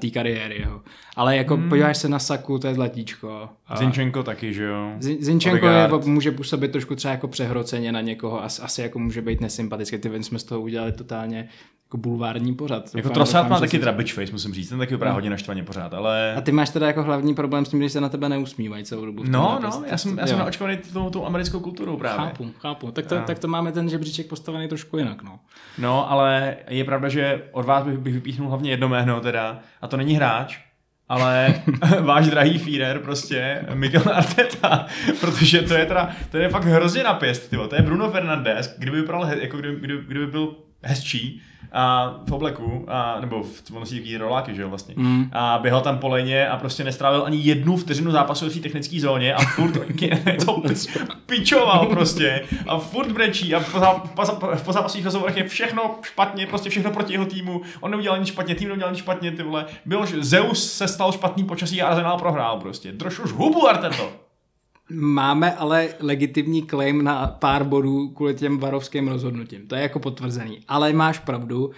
té 0.00 0.10
kariéry 0.10 0.58
jeho. 0.58 0.82
Ale 1.16 1.36
jako 1.36 1.56
hmm. 1.56 1.68
podíváš 1.68 1.98
se 1.98 2.08
na 2.08 2.18
Saku, 2.18 2.58
to 2.58 2.66
je 2.66 2.74
zlatíčko. 2.74 3.48
A 3.66 3.76
Zinchenko 3.76 4.22
taky, 4.22 4.54
že 4.54 4.64
jo? 4.64 4.92
Zin- 4.98 5.16
Zinchenko 5.20 5.66
je, 5.66 5.88
může 6.04 6.30
působit 6.30 6.72
trošku 6.72 6.94
třeba 6.94 7.12
jako 7.12 7.28
přehroceně 7.28 7.92
na 7.92 8.00
někoho, 8.00 8.25
asi, 8.32 8.62
asi 8.62 8.82
jako 8.82 8.98
může 8.98 9.22
být 9.22 9.40
nesympatický, 9.40 9.98
ty 9.98 10.22
jsme 10.22 10.38
z 10.38 10.44
toho 10.44 10.60
udělali 10.60 10.92
totálně 10.92 11.48
jako 11.86 11.96
bulvární 11.96 12.54
pořad. 12.54 12.94
Jako 12.94 13.10
Trossard 13.10 13.48
má 13.48 13.60
taky 13.60 13.78
teda 13.78 13.92
bitch 13.92 14.12
face, 14.14 14.32
musím 14.32 14.54
říct, 14.54 14.68
ten 14.68 14.78
taky 14.78 14.94
vypadá 14.94 15.12
hodně 15.12 15.30
naštvaně 15.30 15.62
pořád, 15.62 15.94
ale... 15.94 16.34
A 16.34 16.40
ty 16.40 16.52
máš 16.52 16.70
teda 16.70 16.86
jako 16.86 17.02
hlavní 17.02 17.34
problém 17.34 17.64
s 17.64 17.68
tím, 17.68 17.78
když 17.78 17.92
se 17.92 18.00
na 18.00 18.08
tebe 18.08 18.28
neusmívají 18.28 18.84
celou 18.84 19.04
dobu. 19.04 19.22
No, 19.26 19.58
no, 19.62 19.84
já 19.90 19.98
jsem, 19.98 20.18
já 20.18 20.26
jsem 20.26 20.38
naočkovaný 20.38 20.78
tou, 20.92 21.10
tou 21.10 21.26
americkou 21.26 21.60
kulturou 21.60 21.96
právě. 21.96 22.26
Chápu, 22.26 22.50
chápu. 22.58 22.90
Tak 22.90 23.06
to, 23.06 23.18
A- 23.18 23.20
tak 23.20 23.38
to 23.38 23.48
máme 23.48 23.72
ten 23.72 23.88
žebříček 23.88 24.26
postavený 24.26 24.68
trošku 24.68 24.98
jinak, 24.98 25.22
no. 25.22 25.38
No, 25.78 26.10
ale 26.10 26.56
je 26.68 26.84
pravda, 26.84 27.08
že 27.08 27.42
od 27.52 27.66
vás 27.66 27.84
bych, 27.84 27.98
bych 27.98 28.14
vypíchnul 28.14 28.48
hlavně 28.48 28.70
jedno 28.70 28.88
jméno 28.88 29.20
teda, 29.20 29.60
a 29.80 29.88
to 29.88 29.96
není 29.96 30.14
hráč, 30.14 30.58
ale 31.08 31.54
váš 32.00 32.26
drahý 32.26 32.58
Führer 32.58 32.98
prostě, 32.98 33.64
Mikel 33.74 34.02
Arteta, 34.14 34.86
protože 35.20 35.62
to 35.62 35.74
je 35.74 35.86
teda, 35.86 36.10
to 36.30 36.38
je 36.38 36.48
fakt 36.48 36.64
hrozně 36.64 37.02
na 37.02 37.14
pěst, 37.14 37.50
tyvo. 37.50 37.68
to 37.68 37.76
je 37.76 37.82
Bruno 37.82 38.10
Fernandes, 38.10 38.74
kdyby 38.78 39.00
vypadal, 39.00 39.30
jako 39.40 39.56
kdyby, 39.56 39.80
kdyby, 39.80 40.02
kdyby 40.06 40.26
byl 40.26 40.54
hezčí, 40.86 41.42
a 41.72 42.14
v 42.28 42.32
obleku, 42.32 42.84
a, 42.88 43.20
nebo 43.20 43.42
v, 43.42 43.62
on 43.72 43.80
nosí 43.80 43.94
takový 43.94 44.16
roláky, 44.16 44.54
že 44.54 44.62
jo, 44.62 44.68
vlastně. 44.68 44.94
Mm. 44.96 45.30
A 45.32 45.58
běhal 45.58 45.80
tam 45.80 45.98
po 45.98 46.08
lejně 46.08 46.48
a 46.48 46.56
prostě 46.56 46.84
nestrávil 46.84 47.22
ani 47.26 47.38
jednu 47.38 47.76
vteřinu 47.76 48.10
zápasu 48.10 48.50
v 48.50 48.54
té 48.54 48.60
technické 48.60 49.00
zóně 49.00 49.34
a 49.34 49.42
furt 49.42 49.72
to 50.44 50.62
pičoval 51.26 51.86
prostě 51.86 52.42
a 52.66 52.78
furt 52.78 53.12
brečí 53.12 53.54
a 53.54 53.60
po, 53.60 53.78
zá- 53.78 54.00
po, 54.00 54.22
zá- 54.22 54.56
po 54.64 54.72
zápasových 54.72 55.04
rozhovorech 55.04 55.36
je 55.36 55.48
všechno 55.48 55.98
špatně, 56.02 56.46
prostě 56.46 56.70
všechno 56.70 56.90
proti 56.90 57.12
jeho 57.12 57.26
týmu. 57.26 57.62
On 57.80 57.90
neudělal 57.90 58.18
nic 58.18 58.28
špatně, 58.28 58.54
tým 58.54 58.68
neudělal 58.68 58.92
nic 58.92 59.00
špatně, 59.00 59.30
ty 59.30 59.42
vole. 59.42 59.66
Bylo, 59.84 60.06
že 60.06 60.24
Zeus 60.24 60.72
se 60.72 60.88
stal 60.88 61.12
špatný 61.12 61.44
počasí 61.44 61.82
a 61.82 61.88
Arsenal 61.88 62.18
prohrál 62.18 62.60
prostě. 62.60 62.92
Drož 62.92 63.18
už 63.18 63.30
hubu, 63.32 63.68
Arteto. 63.68 64.25
Máme 64.90 65.54
ale 65.54 65.88
legitimní 66.00 66.62
claim 66.62 67.04
na 67.04 67.26
pár 67.26 67.64
bodů 67.64 68.08
kvůli 68.08 68.34
těm 68.34 68.58
varovským 68.58 69.08
rozhodnutím. 69.08 69.66
To 69.66 69.74
je 69.74 69.82
jako 69.82 69.98
potvrzený. 69.98 70.60
Ale 70.68 70.92
máš 70.92 71.18
pravdu, 71.18 71.70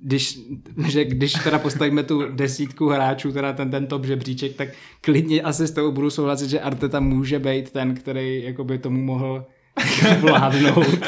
když, 0.00 0.38
že 0.88 1.04
když 1.04 1.32
teda 1.32 1.58
postavíme 1.58 2.02
tu 2.02 2.22
desítku 2.32 2.88
hráčů, 2.88 3.32
teda 3.32 3.52
ten, 3.52 3.70
ten 3.70 3.86
top 3.86 4.04
žebříček, 4.04 4.56
tak 4.56 4.68
klidně 5.00 5.42
asi 5.42 5.66
s 5.66 5.70
tebou 5.70 5.92
budu 5.92 6.10
souhlasit, 6.10 6.50
že 6.50 6.60
Arteta 6.60 7.00
může 7.00 7.38
být 7.38 7.70
ten, 7.70 7.94
který 7.94 8.42
jako 8.42 8.64
by 8.64 8.78
tomu 8.78 9.02
mohl 9.02 9.46
vládnout. 10.20 10.98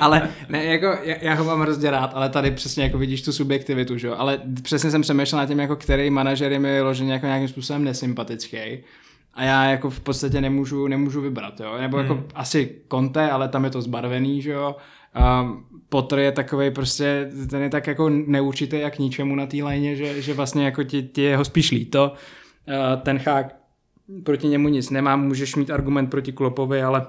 ale 0.00 0.28
ne, 0.48 0.64
jako, 0.64 0.86
já, 0.86 1.16
já, 1.20 1.34
ho 1.34 1.44
mám 1.44 1.60
hrozně 1.60 1.90
rád, 1.90 2.10
ale 2.14 2.28
tady 2.28 2.50
přesně 2.50 2.82
jako 2.82 2.98
vidíš 2.98 3.22
tu 3.22 3.32
subjektivitu, 3.32 3.98
že 3.98 4.06
jo? 4.06 4.14
Ale 4.18 4.40
přesně 4.62 4.90
jsem 4.90 5.02
přemýšlel 5.02 5.40
nad 5.40 5.46
tím, 5.46 5.58
jako 5.58 5.76
který 5.76 6.10
manažer 6.10 6.52
je 6.52 6.58
mi 6.58 6.72
vyloženě 6.72 7.12
jako 7.12 7.26
nějakým 7.26 7.48
způsobem 7.48 7.84
nesympatický. 7.84 8.58
A 9.34 9.44
já 9.44 9.64
jako 9.64 9.90
v 9.90 10.00
podstatě 10.00 10.40
nemůžu, 10.40 10.86
nemůžu 10.86 11.20
vybrat, 11.20 11.60
jo. 11.60 11.78
Nebo 11.78 11.98
jako 11.98 12.24
asi 12.34 12.76
Conte, 12.90 13.30
ale 13.30 13.48
tam 13.48 13.64
je 13.64 13.70
to 13.70 13.82
zbarvený, 13.82 14.42
že 14.42 14.50
jo. 14.50 14.76
Um, 15.42 15.64
Potter 15.88 16.18
je 16.18 16.32
takový 16.32 16.70
prostě, 16.70 17.30
ten 17.50 17.62
je 17.62 17.70
tak 17.70 17.86
jako 17.86 18.08
neurčitý 18.08 18.80
jak 18.80 18.98
ničemu 18.98 19.34
na 19.34 19.46
té 19.46 19.56
lajně, 19.56 19.96
že, 19.96 20.22
že 20.22 20.34
vlastně 20.34 20.64
jako 20.64 20.82
ti, 20.82 21.02
ti 21.02 21.22
je 21.22 21.36
ho 21.36 21.44
spíš 21.44 21.70
líto. 21.70 22.12
Uh, 22.68 23.02
ten 23.02 23.18
chák 23.18 23.56
proti 24.24 24.48
němu 24.48 24.68
nic 24.68 24.90
nemá, 24.90 25.16
můžeš 25.16 25.56
mít 25.56 25.70
argument 25.70 26.06
proti 26.06 26.32
Klopovi, 26.32 26.82
ale 26.82 27.06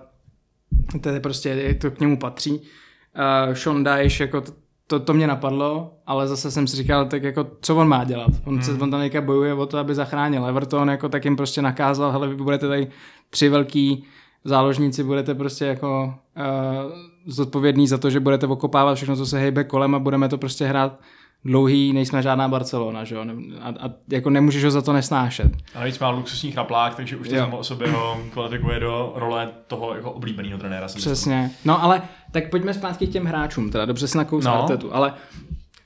to 1.02 1.10
je 1.10 1.20
prostě, 1.20 1.78
to 1.82 1.92
k 1.92 2.00
němu 2.00 2.18
patří. 2.18 2.52
Uh, 2.52 3.54
Sean 3.54 3.84
Dyche, 3.84 4.24
jako 4.24 4.44
to, 4.92 5.00
to 5.00 5.14
mě 5.14 5.28
napadlo, 5.28 5.94
ale 6.08 6.28
zase 6.28 6.52
jsem 6.52 6.68
si 6.68 6.76
říkal, 6.76 7.06
tak 7.06 7.24
jako, 7.24 7.48
co 7.62 7.76
on 7.76 7.88
má 7.88 8.04
dělat? 8.04 8.30
On, 8.46 8.54
hmm. 8.54 8.64
se, 8.64 8.72
on 8.72 8.92
tam 8.92 9.00
teďka 9.00 9.22
bojuje 9.22 9.54
o 9.54 9.66
to, 9.66 9.78
aby 9.78 9.96
zachránil 9.96 10.46
Everton, 10.46 10.90
jako 10.90 11.10
tak 11.10 11.26
jim 11.26 11.36
prostě 11.36 11.62
nakázal, 11.62 12.12
hele, 12.12 12.28
vy 12.28 12.36
budete 12.36 12.68
tady 12.68 12.88
tři 13.30 13.50
velký 13.50 14.04
záložníci, 14.44 15.04
budete 15.04 15.36
prostě 15.36 15.66
jako 15.66 16.14
uh, 16.38 16.92
zodpovědný 17.26 17.88
za 17.88 17.98
to, 17.98 18.10
že 18.10 18.20
budete 18.20 18.48
okopávat 18.48 18.98
všechno, 18.98 19.16
co 19.16 19.26
se 19.26 19.40
hejbe 19.40 19.64
kolem 19.64 19.96
a 19.96 20.00
budeme 20.00 20.30
to 20.30 20.38
prostě 20.38 20.66
hrát 20.66 21.00
dlouhý, 21.46 21.94
nejsme 21.94 22.22
žádná 22.22 22.48
Barcelona, 22.48 23.04
že 23.04 23.16
jo? 23.16 23.26
A, 23.62 23.68
a 23.70 23.90
jako 24.12 24.30
nemůžeš 24.30 24.64
ho 24.64 24.72
za 24.72 24.82
to 24.82 24.94
nesnášet. 24.94 25.52
A 25.76 25.80
navíc 25.80 26.00
má 26.00 26.10
luxusní 26.10 26.52
chraplák, 26.52 26.96
takže 26.96 27.18
už 27.18 27.28
to 27.30 27.36
Jo. 27.36 27.42
samo 27.42 27.58
o 27.58 27.64
sobě 27.64 27.92
ho 27.92 28.18
kvalifikuje 28.34 28.80
do 28.80 29.12
role 29.16 29.50
toho 29.68 29.96
jako 29.96 30.12
oblíbeného 30.12 30.60
trenéra. 30.60 30.88
si 30.88 30.98
myslím. 30.98 31.14
Přesně. 31.14 31.52
No 31.66 31.84
ale 31.84 32.02
tak 32.32 32.50
pojďme 32.50 32.74
zpátky 32.74 33.08
k 33.08 33.12
těm 33.12 33.26
hráčům, 33.26 33.72
teda 33.72 33.86
dobře 33.86 34.08
si 34.08 34.18
nakous 34.18 34.46
No. 34.46 34.62
Artetu, 34.62 34.96
ale 34.96 35.14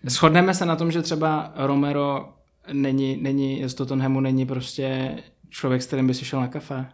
shodneme 0.05 0.53
se 0.53 0.65
na 0.65 0.75
tom, 0.75 0.91
že 0.91 1.01
třeba 1.01 1.51
Romero 1.55 2.29
není, 2.73 3.17
není 3.21 3.63
z 3.69 3.73
Tottenhamu 3.73 4.19
není 4.19 4.45
prostě 4.45 5.09
člověk, 5.49 5.81
s 5.81 5.87
kterým 5.87 6.07
by 6.07 6.13
si 6.13 6.25
šel 6.25 6.39
na 6.41 6.47
kafe. 6.47 6.85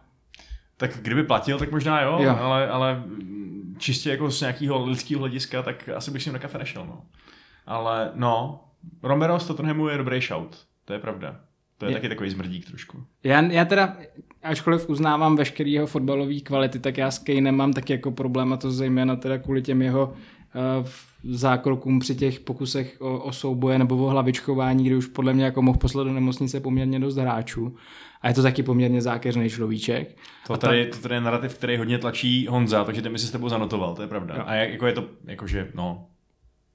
Tak 0.76 0.90
kdyby 1.02 1.22
platil, 1.24 1.58
tak 1.58 1.70
možná 1.72 2.00
jo, 2.00 2.18
Jo. 2.22 2.36
Ale, 2.40 2.68
ale 2.68 3.02
čistě 3.78 4.10
jako 4.10 4.30
z 4.30 4.40
nějakého 4.40 4.84
lidského 4.86 5.20
hlediska, 5.20 5.62
tak 5.62 5.88
asi 5.96 6.10
bych 6.10 6.22
si 6.22 6.28
jim 6.28 6.32
na 6.32 6.38
kafe 6.38 6.58
nešel, 6.58 6.84
no. 6.86 7.00
Ale 7.66 8.10
no, 8.14 8.64
Romero 9.02 9.38
z 9.38 9.46
Tottenhamu 9.46 9.88
je 9.88 9.98
dobrý 9.98 10.20
shout, 10.20 10.56
to 10.84 10.92
je 10.92 10.98
pravda. 10.98 11.40
To 11.78 11.86
je, 11.86 11.90
Je- 11.90 11.94
taky 11.96 12.08
takový 12.08 12.30
zmrdík 12.30 12.66
trošku. 12.66 13.04
Já, 13.24 13.40
já 13.42 13.64
teda, 13.64 13.96
ačkoliv 14.42 14.88
uznávám 14.88 15.36
veškerý 15.36 15.72
jeho 15.72 15.86
fotbalové 15.86 16.40
kvality, 16.40 16.78
tak 16.78 16.98
já 16.98 17.10
s 17.10 17.18
Kanem 17.18 17.56
mám 17.56 17.72
taky 17.72 17.92
jako 17.92 18.10
problém 18.10 18.52
a 18.52 18.56
to 18.56 18.70
zejména 18.70 19.16
teda 19.16 19.38
kvůli 19.38 19.62
těm 19.62 19.82
jeho 19.82 20.06
uh, 20.12 20.86
zákrokům 21.24 21.98
při 21.98 22.14
těch 22.14 22.40
pokusech 22.40 22.96
o, 23.00 23.18
o 23.18 23.32
souboje 23.32 23.78
nebo 23.78 23.96
o 23.96 24.08
hlavičkování, 24.08 24.84
kdy 24.84 24.96
už 24.96 25.06
podle 25.06 25.32
mě 25.34 25.44
jako 25.44 25.62
mohl 25.62 25.78
poslat 25.78 26.04
do 26.04 26.12
nemocnice 26.12 26.60
poměrně 26.60 27.00
dost 27.00 27.16
hráčů. 27.16 27.76
A 28.22 28.28
je 28.28 28.34
to 28.34 28.42
taky 28.42 28.62
poměrně 28.62 29.02
zákeřný 29.02 29.50
človíček. 29.50 30.16
To 30.46 30.56
tady, 30.56 30.86
to 30.86 30.98
tady 30.98 31.14
je 31.14 31.20
narrativ, 31.20 31.54
který 31.54 31.76
hodně 31.76 31.98
tlačí 31.98 32.46
Honza, 32.46 32.84
takže 32.84 33.02
ten 33.02 33.12
mi 33.12 33.18
si 33.18 33.26
s 33.26 33.30
tebou 33.30 33.48
zanotoval, 33.48 33.94
to 33.94 34.02
je 34.02 34.08
pravda. 34.08 34.34
Jo. 34.36 34.42
A 34.46 34.54
jak, 34.54 34.70
jako 34.70 34.86
je 34.86 34.92
to, 34.92 35.04
jakože, 35.24 35.70
no. 35.74 36.06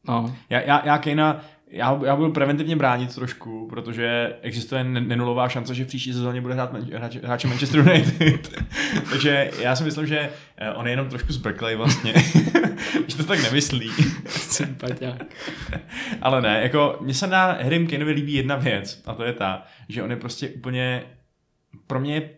No, 0.08 0.36
Já, 0.50 0.62
já, 0.62 0.86
já 0.86 0.98
Kejna, 0.98 1.42
já, 1.70 2.00
já 2.06 2.16
budu 2.16 2.32
preventivně 2.32 2.76
bránit 2.76 3.16
trošku, 3.16 3.68
protože 3.70 4.36
existuje 4.42 4.84
ne- 4.84 5.02
nenulová 5.02 5.50
šance, 5.50 5.76
že 5.76 5.84
v 5.84 5.88
příští 5.88 6.14
sezóně 6.14 6.42
bude 6.42 6.54
hrát 6.54 6.74
hráč, 6.94 7.16
hráče 7.16 7.48
Manchester 7.48 7.80
United. 7.80 8.64
takže 9.10 9.52
já 9.62 9.76
si 9.76 9.84
myslím, 9.84 10.08
že 10.08 10.30
eh, 10.58 10.72
on 10.72 10.86
je 10.88 10.94
jenom 10.94 11.10
trošku 11.10 11.34
zbrklej 11.34 11.76
vlastně, 11.76 12.14
že 13.08 13.18
to 13.18 13.24
tak 13.24 13.44
nemyslí. 13.44 13.92
Ale 16.22 16.42
ne, 16.42 16.60
jako 16.62 16.98
mně 17.02 17.14
se 17.14 17.28
na 17.28 17.46
Harrym 17.46 17.88
Kaneovi 17.88 18.12
líbí 18.12 18.34
jedna 18.34 18.56
věc 18.56 19.04
a 19.06 19.14
to 19.14 19.24
je 19.24 19.34
ta, 19.34 19.64
že 19.90 20.04
on 20.04 20.12
je 20.12 20.18
prostě 20.18 20.50
úplně, 20.50 21.04
pro 21.88 22.00
mě 22.00 22.16
je 22.16 22.30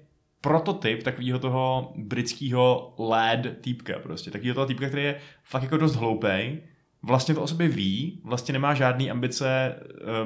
prototyp 0.41 1.03
takového 1.03 1.39
toho 1.39 1.93
britského 1.95 2.93
lad 2.99 3.39
týpka 3.61 3.93
prostě, 4.03 4.31
takového 4.31 4.53
toho 4.55 4.67
týpka, 4.67 4.87
který 4.87 5.03
je 5.03 5.15
fakt 5.43 5.63
jako 5.63 5.77
dost 5.77 5.95
hloupej, 5.95 6.61
vlastně 7.03 7.35
to 7.35 7.41
o 7.41 7.47
sobě 7.47 7.67
ví, 7.67 8.21
vlastně 8.23 8.53
nemá 8.53 8.73
žádný 8.73 9.11
ambice 9.11 9.75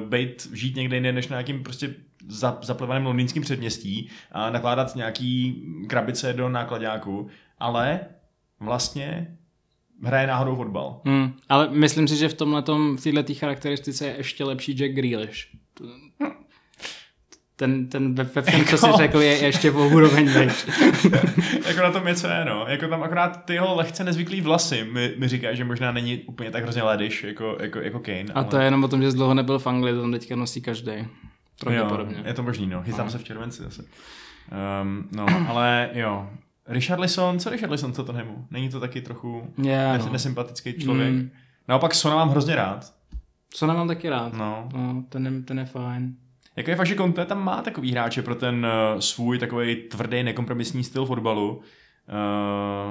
uh, 0.00 0.08
být, 0.08 0.48
žít 0.52 0.76
někde 0.76 0.96
jinde, 0.96 1.12
než 1.12 1.28
na 1.28 1.34
nějakým 1.34 1.62
prostě 1.62 1.94
za, 2.28 2.58
zaplivaném 2.62 3.06
londýnským 3.06 3.42
předměstí 3.42 4.10
a 4.32 4.50
nakládat 4.50 4.96
nějaký 4.96 5.62
krabice 5.88 6.32
do 6.32 6.48
nákladňáku, 6.48 7.28
ale 7.58 8.00
vlastně 8.60 9.36
hraje 10.02 10.26
náhodou 10.26 10.56
fotbal. 10.56 11.00
Hmm, 11.04 11.32
ale 11.48 11.68
myslím 11.70 12.08
si, 12.08 12.16
že 12.16 12.28
v 12.28 12.34
tomhle 12.34 12.62
v 12.96 13.02
této 13.02 13.34
charakteristice 13.34 14.06
je 14.06 14.16
ještě 14.16 14.44
lepší 14.44 14.72
Jack 14.72 14.92
Grealish. 14.92 15.56
Ten, 17.56 17.88
ten 17.88 18.14
ve, 18.14 18.24
ve 18.24 18.42
všem, 18.42 18.64
co 18.64 18.78
jsi 18.78 18.86
Jako- 18.86 18.98
řekl, 18.98 19.20
je 19.20 19.44
ještě 19.44 19.70
o 19.70 19.88
úroveň 19.88 20.28
vejš. 20.32 20.66
jako 21.66 21.80
na 21.82 21.90
tom 21.92 22.04
něco 22.06 22.26
je, 22.26 22.44
no. 22.44 22.64
Jako 22.68 22.88
tam 22.88 23.02
akorát 23.02 23.44
ty 23.44 23.54
jeho 23.54 23.74
lehce 23.76 24.04
nezvyklý 24.04 24.40
vlasy 24.40 24.84
mi, 24.92 25.14
mi 25.18 25.28
říkají, 25.28 25.56
že 25.56 25.64
možná 25.64 25.92
není 25.92 26.18
úplně 26.18 26.50
tak 26.50 26.62
hrozně 26.62 26.82
lediš 26.82 27.24
jako, 27.24 27.56
jako, 27.60 27.78
jako 27.78 27.98
Kane. 28.00 28.24
A 28.34 28.44
to 28.44 28.56
je 28.56 28.64
jenom 28.64 28.84
o 28.84 28.88
tom, 28.88 29.02
že 29.02 29.10
jsi 29.10 29.16
dlouho 29.16 29.34
nebyl 29.34 29.58
v 29.58 29.66
Anglii, 29.66 29.94
to 29.94 30.00
tam 30.00 30.12
teďka 30.12 30.36
nosí 30.36 30.60
každý. 30.60 30.92
Pravděpodobně. 31.60 32.14
Jo, 32.18 32.22
je 32.26 32.34
to 32.34 32.42
možný, 32.42 32.66
no. 32.66 32.82
Chystám 32.82 33.10
se 33.10 33.18
v 33.18 33.24
červenci 33.24 33.62
zase. 33.62 33.82
Um, 34.82 35.08
no, 35.12 35.26
ale 35.48 35.90
jo. 35.92 36.28
Richard 36.68 37.00
Lisson, 37.00 37.38
co 37.38 37.50
Richard 37.50 37.70
Lisson, 37.70 37.92
co 37.92 38.04
to 38.04 38.12
nemu? 38.12 38.46
Není 38.50 38.68
to 38.68 38.80
taky 38.80 39.00
trochu 39.00 39.50
Je, 39.62 39.76
nes- 39.98 40.06
no. 40.06 40.12
nesympatický 40.12 40.72
člověk? 40.72 41.12
Mm. 41.12 41.30
Naopak 41.68 41.94
Sona 41.94 42.16
mám 42.16 42.30
hrozně 42.30 42.54
rád. 42.56 42.92
Co 43.50 43.66
nemám 43.66 43.88
taky 43.88 44.08
rád. 44.08 44.32
No. 44.32 44.68
No, 44.74 45.04
ten, 45.08 45.26
je, 45.26 45.42
ten 45.42 45.58
je 45.58 45.64
fajn. 45.64 46.14
Jako 46.56 46.70
je 46.70 46.76
fakt, 46.76 46.86
že 46.86 46.96
Conte 46.96 47.24
tam 47.24 47.44
má 47.44 47.62
takový 47.62 47.92
hráče 47.92 48.22
pro 48.22 48.34
ten 48.34 48.66
uh, 48.66 49.00
svůj 49.00 49.38
takový 49.38 49.76
tvrdý, 49.76 50.22
nekompromisní 50.22 50.84
styl 50.84 51.06
fotbalu. 51.06 51.56
Uh, 51.56 51.62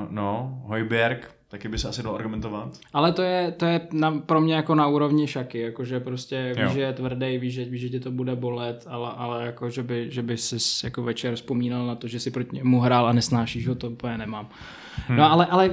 no, 0.10 0.62
Hojberg, 0.66 1.36
taky 1.48 1.68
by 1.68 1.80
se 1.80 1.90
asi 1.90 2.04
dalo 2.04 2.16
argumentovat. 2.16 2.80
Ale 2.94 3.12
to 3.12 3.22
je, 3.22 3.52
to 3.52 3.66
je 3.66 3.82
na, 3.92 4.12
pro 4.12 4.42
mě 4.42 4.56
jako 4.56 4.76
na 4.76 4.88
úrovni 4.88 5.28
šaky, 5.28 5.60
jakože 5.60 6.00
prostě 6.00 6.56
víš, 6.58 6.72
že 6.72 6.82
je 6.82 6.94
tvrdý, 6.94 7.38
víš, 7.38 7.54
že, 7.54 7.66
víš, 7.66 7.82
že 7.82 7.90
tě 7.90 8.00
to 8.00 8.12
bude 8.12 8.36
bolet, 8.36 8.86
ale, 8.90 9.10
ale 9.16 9.46
jako, 9.46 9.70
že 9.70 9.84
by, 9.84 10.12
že 10.12 10.22
by 10.22 10.38
si 10.38 10.86
jako 10.86 11.04
večer 11.04 11.36
vzpomínal 11.36 11.88
na 11.88 11.96
to, 11.96 12.08
že 12.08 12.20
si 12.20 12.32
proti 12.32 12.56
němu 12.56 12.80
hrál 12.80 13.08
a 13.08 13.14
nesnášíš 13.14 13.68
ho, 13.68 13.76
to 13.76 13.90
úplně 13.90 14.18
nemám. 14.18 14.50
Hmm. 15.08 15.18
No 15.18 15.32
ale, 15.32 15.46
ale 15.46 15.70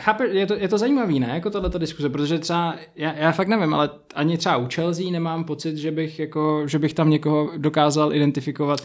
chápe, 0.00 0.26
je 0.26 0.46
to, 0.46 0.54
je 0.54 0.68
to 0.68 0.78
zajímavý, 0.78 1.20
ne, 1.20 1.28
jako 1.34 1.50
tato 1.50 1.78
diskuse, 1.78 2.08
protože 2.08 2.38
třeba, 2.38 2.74
já, 2.96 3.12
já 3.12 3.32
fakt 3.32 3.48
nevím, 3.48 3.74
ale 3.74 3.90
ani 4.14 4.38
třeba 4.38 4.56
u 4.56 4.68
Chelsea 4.74 5.10
nemám 5.10 5.44
pocit, 5.44 5.76
že 5.76 5.90
bych, 5.90 6.18
jako, 6.18 6.62
že 6.66 6.78
bych 6.78 6.94
tam 6.94 7.10
někoho 7.10 7.50
dokázal 7.56 8.14
identifikovat, 8.14 8.80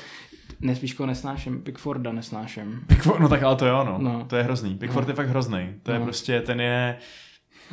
ne, 0.61 0.73
víš, 0.73 0.93
koho 0.93 1.07
nesnáším, 1.07 1.61
Pickforda 1.61 2.11
nesnáším. 2.11 2.79
Pickford, 2.87 3.19
no 3.19 3.29
tak 3.29 3.43
ale 3.43 3.55
to 3.55 3.65
jo, 3.65 3.83
no. 3.83 3.97
No. 3.99 4.25
To 4.29 4.35
je 4.35 4.43
hrozný. 4.43 4.75
Pickford 4.77 5.07
No. 5.07 5.11
je 5.11 5.15
fakt 5.15 5.27
hrozný. 5.29 5.69
To 5.83 5.91
je 5.91 5.99
No. 5.99 6.05
prostě, 6.05 6.41
ten 6.41 6.61
je 6.61 6.97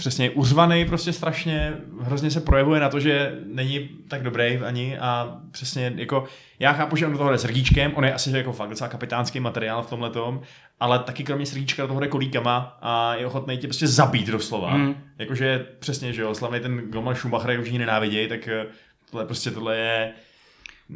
přesně 0.01 0.31
uřvaný 0.31 0.85
prostě 0.85 1.13
strašně, 1.13 1.73
hrozně 2.01 2.31
se 2.31 2.41
projevuje 2.41 2.81
na 2.81 2.89
to, 2.89 3.01
že 3.01 3.39
není 3.47 3.89
tak 4.09 4.23
dobrý 4.23 4.59
ani 4.59 4.99
a 4.99 5.39
přesně 5.51 5.93
jako, 5.97 6.25
já 6.59 6.73
chápu, 6.73 6.97
že 6.97 7.07
on 7.07 7.13
do 7.13 7.19
toho 7.19 7.31
jde 7.31 7.39
srdíčkem, 7.39 7.93
on 7.95 8.05
je 8.05 8.15
asi 8.15 8.37
jako 8.37 8.53
fakt 8.53 8.69
docela 8.69 8.89
kapitánský 8.89 9.41
materiál 9.41 9.83
v 9.83 9.91
tomhle 9.91 10.11
tom, 10.11 10.41
ale 10.81 10.99
taky 10.99 11.25
kromě 11.25 11.47
srdíčka 11.47 11.83
do 11.83 11.89
toho 11.89 12.01
jde 12.01 12.09
kolíkama 12.09 12.79
a 12.83 13.15
je 13.15 13.27
ochotný 13.27 13.59
tě 13.59 13.67
prostě 13.67 13.87
zabít 13.87 14.27
doslova. 14.27 14.77
Mm. 14.77 14.95
Jakože 15.19 15.67
přesně, 15.79 16.13
že 16.13 16.23
jo, 16.23 16.35
slavný 16.35 16.61
ten 16.61 16.79
Goman 16.79 17.15
Schumacher, 17.15 17.61
už 17.61 17.69
ji 17.69 17.79
nenávidějí, 17.79 18.29
tak 18.29 18.49
eh, 18.49 18.67
tohle 19.11 19.27
prostě 19.27 19.51
tohle 19.51 19.77
je, 19.77 20.13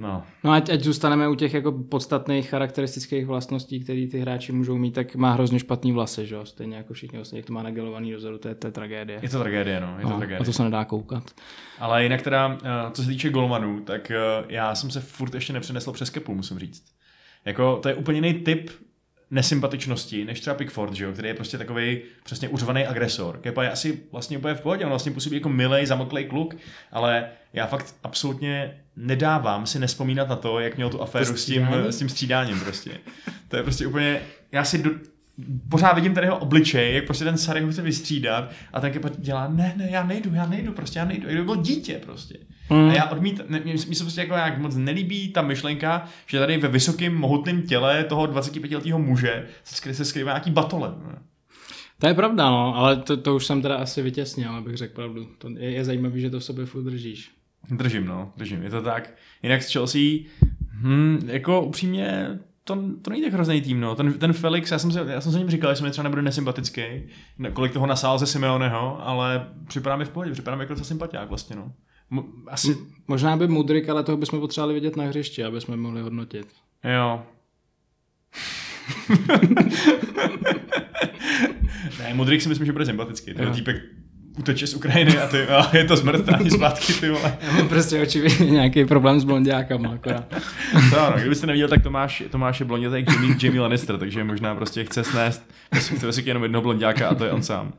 no, 0.01 0.23
No 0.45 0.53
ať, 0.53 0.71
ať 0.71 0.81
zůstaneme 0.81 1.29
u 1.29 1.35
těch 1.35 1.55
jako 1.55 1.73
podstatných 1.73 2.49
charakteristických 2.49 3.27
vlastností, 3.27 3.81
které 3.81 4.07
ty 4.07 4.21
hráči 4.21 4.53
můžou 4.53 4.77
mít, 4.77 4.95
tak 4.95 5.17
má 5.17 5.33
hrozně 5.33 5.59
špatný 5.59 5.93
vlasy, 5.93 6.27
že 6.27 6.35
jo? 6.35 6.47
Stejně 6.47 6.77
jako 6.77 6.95
všichni 6.95 7.19
ostatní, 7.19 7.39
jak 7.39 7.47
to 7.47 7.53
má 7.53 7.63
nagelovaný 7.63 8.13
dozadu, 8.13 8.39
to 8.39 8.49
je, 8.49 8.55
to 8.55 8.67
je 8.67 8.73
tragédie. 8.73 9.19
je 9.23 9.29
to 9.29 9.39
tragédie, 9.39 9.81
no, 9.81 9.95
je 9.99 10.03
to 10.03 10.11
no, 10.11 10.17
tragédie. 10.17 10.39
a 10.41 10.45
to 10.45 10.53
se 10.53 10.65
nedá 10.65 10.85
koukat. 10.85 11.31
Ale 11.79 12.03
jinak 12.03 12.23
teda, 12.23 12.59
eh, 12.65 12.91
co 12.93 13.03
se 13.03 13.09
týče 13.09 13.31
golmanů, 13.31 13.81
tak 13.81 14.11
eh, 14.11 14.17
já 14.49 14.75
jsem 14.75 14.91
se 14.91 15.01
furt 15.01 15.35
ještě 15.35 15.53
nepřenesl 15.53 15.93
přes 15.93 16.11
kepu, 16.11 16.35
musím 16.35 16.59
říct. 16.59 16.85
Jako, 17.45 17.79
to 17.83 17.89
je 17.89 17.95
úplně 17.95 18.17
jiný 18.19 18.35
typ 18.35 18.71
nesympatičnosti, 19.31 20.25
než 20.25 20.41
třeba 20.41 20.57
Pickford, 20.57 20.93
že 20.93 21.05
jo, 21.05 21.13
který 21.13 21.29
je 21.29 21.35
prostě 21.35 21.59
takový 21.59 22.03
přesně 22.25 22.49
uřvaný 22.49 22.87
agresor. 22.87 23.39
Kepa 23.39 23.63
je 23.63 23.71
asi 23.71 24.01
vlastně 24.13 24.39
úplně 24.39 24.55
v 24.55 24.61
pohodě, 24.61 24.85
on 24.85 24.91
vlastně 24.91 25.13
působí 25.13 25.37
jako 25.37 25.49
milej, 25.49 25.87
zamoklej 25.87 26.25
kluk, 26.25 26.57
ale 26.93 27.29
já 27.53 27.67
fakt 27.67 27.95
absolutně 28.03 28.81
nedávám 28.97 29.67
si 29.67 29.79
nespomínat 29.79 30.29
na 30.29 30.37
to, 30.37 30.61
jak 30.61 30.77
měl 30.77 30.91
tu 30.91 31.03
aféru 31.03 31.37
s 31.37 31.45
tím, 31.45 31.69
s 31.89 31.99
tím 31.99 32.09
střídáním 32.09 32.61
prostě. 32.61 32.91
To 33.49 33.57
je 33.57 33.63
prostě 33.63 33.87
úplně, 33.87 34.21
já 34.53 34.65
si 34.65 34.79
do, 34.79 34.91
pořád 35.69 35.93
vidím 35.93 36.15
ten 36.15 36.25
jeho 36.25 36.39
obličej, 36.39 36.95
jak 36.95 37.05
prostě 37.05 37.25
ten 37.25 37.39
Sary 37.39 37.61
ho 37.61 37.71
chce 37.71 37.83
vystřídat 37.83 38.51
a 38.73 38.81
ten 38.81 38.93
Kepa 38.93 39.09
dělá, 39.19 39.49
ne, 39.49 39.75
ne, 39.77 39.89
já 39.91 40.07
nejdu, 40.07 40.35
já 40.35 40.47
nejdu, 40.47 40.73
prostě 40.73 40.99
já 40.99 41.05
nejdu, 41.05 41.29
jak 41.29 41.45
byl 41.45 41.57
dítě 41.57 42.01
prostě. 42.05 42.39
Mm. 42.71 42.89
A 42.89 42.93
já 42.93 43.05
odmít, 43.05 43.41
ne, 43.49 43.61
mě, 43.65 43.73
mě 43.73 43.97
se 43.97 44.05
prostě 44.05 44.21
jako 44.21 44.35
nějak 44.35 44.59
moc 44.59 44.77
nelíbí 44.77 45.29
ta 45.29 45.43
myšlenka, 45.43 46.05
že 46.27 46.39
tady 46.39 46.59
ve 46.59 46.69
vysokém, 46.69 47.15
mohutném 47.15 47.63
těle 47.63 48.05
toho 48.05 48.27
25-letého 48.27 48.99
muže 48.99 49.47
se, 49.65 49.75
skry, 49.75 49.95
se 49.95 50.05
skrývá 50.05 50.33
nějaký 50.33 50.51
batole. 50.51 50.95
ne? 51.07 51.19
To 51.99 52.07
je 52.07 52.15
pravda, 52.15 52.51
no, 52.51 52.77
ale 52.77 52.97
to, 52.97 53.17
to 53.17 53.37
už 53.37 53.47
jsem 53.47 53.63
teda 53.63 53.77
asi 53.77 54.03
vytěsnil, 54.03 54.51
abych 54.51 54.77
řekl 54.77 54.95
pravdu. 54.95 55.29
To 55.39 55.49
je, 55.59 55.71
je 55.71 55.85
zajímavý, 55.85 56.21
že 56.21 56.31
to 56.31 56.41
v 56.41 56.45
sobě 56.45 56.67
furt 56.67 56.83
držíš. 56.83 57.31
Držím, 57.71 58.07
no, 58.07 58.33
držím, 58.37 58.63
je 58.63 58.71
to 58.71 58.83
tak. 58.83 59.15
Jinak 59.43 59.63
z 59.63 59.73
Chelsea, 59.73 60.01
hm, 60.71 61.19
jako 61.27 61.63
upřímně, 61.63 62.39
to, 62.65 62.75
to 63.03 63.11
není 63.11 63.23
tak 63.23 63.33
hrozný 63.33 63.63
tým, 63.63 63.81
no. 63.81 63.95
Ten, 63.95 64.13
ten 64.13 64.33
Felix, 64.33 64.71
já 64.71 64.79
jsem, 64.79 64.93
se, 64.93 65.05
já 65.09 65.21
jsem 65.21 65.33
se 65.33 65.39
ním 65.39 65.51
říkal, 65.51 65.75
že 65.75 65.85
mi 65.85 65.91
třeba 65.91 66.03
nebude 66.03 66.23
nesympatický, 66.23 66.83
ne- 67.39 67.51
kolik 67.51 67.73
toho 67.73 67.87
nasál 67.87 68.19
ze 68.19 68.27
Simeoneho, 68.27 69.09
ale 69.09 69.49
připadá 69.69 69.97
mi 69.97 70.05
v 70.05 70.11
pohodě, 70.11 70.33
připadá 70.33 70.57
mi 70.57 70.63
jako 70.63 70.73
docela 70.73 70.87
sympatiák 70.87 71.29
vlastně, 71.29 71.57
no. 71.57 71.73
Asi, 72.49 72.77
Možná 73.09 73.37
by 73.37 73.49
Mudrik, 73.49 73.89
ale 73.89 74.03
toho 74.03 74.19
bychom 74.19 74.41
potřebovali 74.41 74.75
vidět 74.75 74.97
na 74.97 75.05
hřišti, 75.05 75.45
aby 75.45 75.61
jsme 75.61 75.77
mohli 75.77 76.03
hodnotit. 76.03 76.47
Jo. 76.85 77.23
ne, 81.99 82.15
Modrik 82.15 82.43
si 82.43 82.49
myslím, 82.49 82.67
že 82.67 82.73
bude 82.73 82.87
sympatický. 82.87 83.35
Ten 83.35 83.53
týpek 83.53 83.77
uteče 84.39 84.67
z 84.67 84.75
Ukrajiny 84.75 85.19
a, 85.19 85.27
ty, 85.27 85.43
a 85.43 85.77
je 85.77 85.85
to 85.85 85.97
smrt 85.97 86.29
ani 86.29 86.51
zpátky, 86.51 86.93
ty 86.93 87.11
vole. 87.11 87.39
Já 87.41 87.53
mám 87.53 87.69
prostě 87.69 88.03
očividně 88.03 88.47
nějaký 88.51 88.85
problém 88.85 89.21
s 89.21 89.25
blondiákama 89.25 89.91
akorát. 89.95 90.25
To 90.91 91.01
ano, 91.01 91.17
kdybyste 91.21 91.47
neviděl, 91.47 91.69
tak 91.69 91.83
Tomáš, 91.83 92.23
Tomáš 92.31 92.61
je 92.61 92.67
blondětý 92.67 92.95
jak 92.97 93.13
Jamie, 93.13 93.37
Jamie 93.43 93.61
Lannister, 93.61 93.99
takže 93.99 94.25
možná 94.25 94.55
prostě 94.55 94.85
chce 94.85 95.05
snést, 95.05 95.51
chce 95.75 96.13
si 96.13 96.23
jenom 96.29 96.43
jednoho 96.43 96.63
blondiáka 96.63 97.09
a 97.09 97.15
to 97.15 97.25
je 97.25 97.31
on 97.33 97.43
sám. 97.43 97.73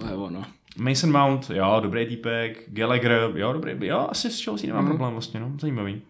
To 0.00 0.06
je 0.06 0.12
ono. 0.14 0.42
Mason 0.78 1.12
Mount, 1.12 1.50
jo, 1.54 1.78
dobrý 1.82 2.06
týpek, 2.06 2.62
Gallagher, 2.68 3.30
jo, 3.34 3.52
dobrý, 3.52 3.72
jo, 3.80 4.06
asi 4.10 4.30
s 4.30 4.44
Chelsea 4.44 4.66
nemám 4.66 4.84
Mhm. 4.84 4.92
problém 4.92 5.12
vlastně, 5.12 5.40
no, 5.40 5.52
zajímavý. 5.60 5.94
Uh, 5.94 6.00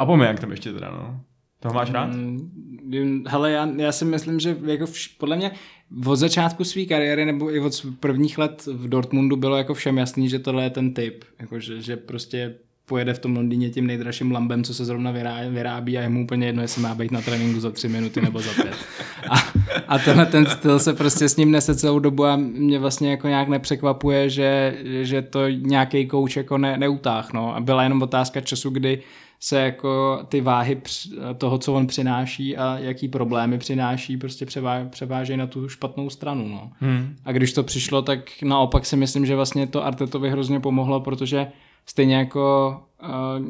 a 0.00 0.04
Bomeyang 0.04 0.40
tam 0.40 0.50
ještě 0.50 0.72
teda, 0.72 0.90
no. 0.90 1.20
Toho 1.60 1.74
máš 1.74 1.90
rád? 1.90 2.06
Mm, 2.14 3.24
Hele, 3.28 3.50
já, 3.50 3.68
já 3.76 3.92
si 3.92 4.04
myslím, 4.04 4.40
že 4.40 4.56
jako 4.66 4.86
vš, 4.86 5.08
podle 5.08 5.36
mě 5.36 5.50
od 6.06 6.16
začátku 6.16 6.64
své 6.64 6.84
kariéry 6.84 7.24
nebo 7.24 7.54
i 7.54 7.60
od 7.60 7.86
prvních 8.00 8.38
let 8.38 8.66
v 8.66 8.88
Dortmundu 8.88 9.36
bylo 9.36 9.56
jako 9.56 9.74
všem 9.74 9.98
jasný, 9.98 10.28
že 10.28 10.38
tohle 10.38 10.64
je 10.64 10.70
ten 10.70 10.94
typ. 10.94 11.24
Jako, 11.40 11.60
že, 11.60 11.80
že 11.82 11.96
prostě 11.96 12.54
pojede 12.86 13.14
v 13.14 13.18
tom 13.18 13.36
Londýně 13.36 13.70
tím 13.70 13.86
nejdražším 13.86 14.32
lambem, 14.32 14.64
co 14.64 14.74
se 14.74 14.84
zrovna 14.84 15.12
vyrá- 15.12 15.50
vyrábí 15.50 15.98
a 15.98 16.02
je 16.02 16.08
mu 16.08 16.24
úplně 16.24 16.46
jedno, 16.46 16.62
jestli 16.62 16.82
má 16.82 16.94
být 16.94 17.10
na 17.10 17.20
tréninku 17.20 17.60
za 17.60 17.70
tři 17.70 17.88
minuty 17.88 18.20
nebo 18.20 18.40
za 18.40 18.50
pět. 18.62 18.76
A, 19.30 19.34
a 19.88 19.98
tenhle 19.98 20.26
ten 20.26 20.46
styl 20.46 20.78
se 20.78 20.92
prostě 20.92 21.28
s 21.28 21.36
ním 21.36 21.50
nese 21.50 21.74
celou 21.74 21.98
dobu 21.98 22.24
a 22.24 22.36
mě 22.36 22.78
vlastně 22.78 23.10
jako 23.10 23.28
nějak 23.28 23.48
nepřekvapuje, 23.48 24.30
že, 24.30 24.78
že 25.02 25.22
to 25.22 25.48
nějaký 25.48 26.06
kouč 26.06 26.36
jako 26.36 26.58
ne, 26.58 26.76
neutáh. 26.78 27.32
No. 27.32 27.56
A 27.56 27.60
byla 27.60 27.82
jenom 27.82 28.02
otázka 28.02 28.40
času, 28.40 28.70
kdy 28.70 29.02
se 29.44 29.60
jako 29.60 30.18
ty 30.28 30.40
váhy 30.40 30.80
toho, 31.38 31.58
co 31.58 31.74
on 31.74 31.86
přináší 31.86 32.56
a 32.56 32.78
jaký 32.78 33.08
problémy 33.08 33.58
přináší, 33.58 34.16
prostě 34.16 34.46
převá, 34.46 34.84
převážejí 34.84 35.36
na 35.36 35.46
tu 35.46 35.68
špatnou 35.68 36.10
stranu. 36.10 36.48
No. 36.48 36.70
Hmm. 36.78 37.16
A 37.24 37.32
když 37.32 37.52
to 37.52 37.62
přišlo, 37.62 38.02
tak 38.02 38.42
naopak 38.42 38.86
si 38.86 38.96
myslím, 38.96 39.26
že 39.26 39.36
vlastně 39.36 39.66
to 39.66 39.84
Artetovi 39.84 40.30
hrozně 40.30 40.60
pomohlo, 40.60 41.00
protože 41.00 41.46
stejně 41.86 42.16
jako 42.16 42.76
uh, 43.02 43.46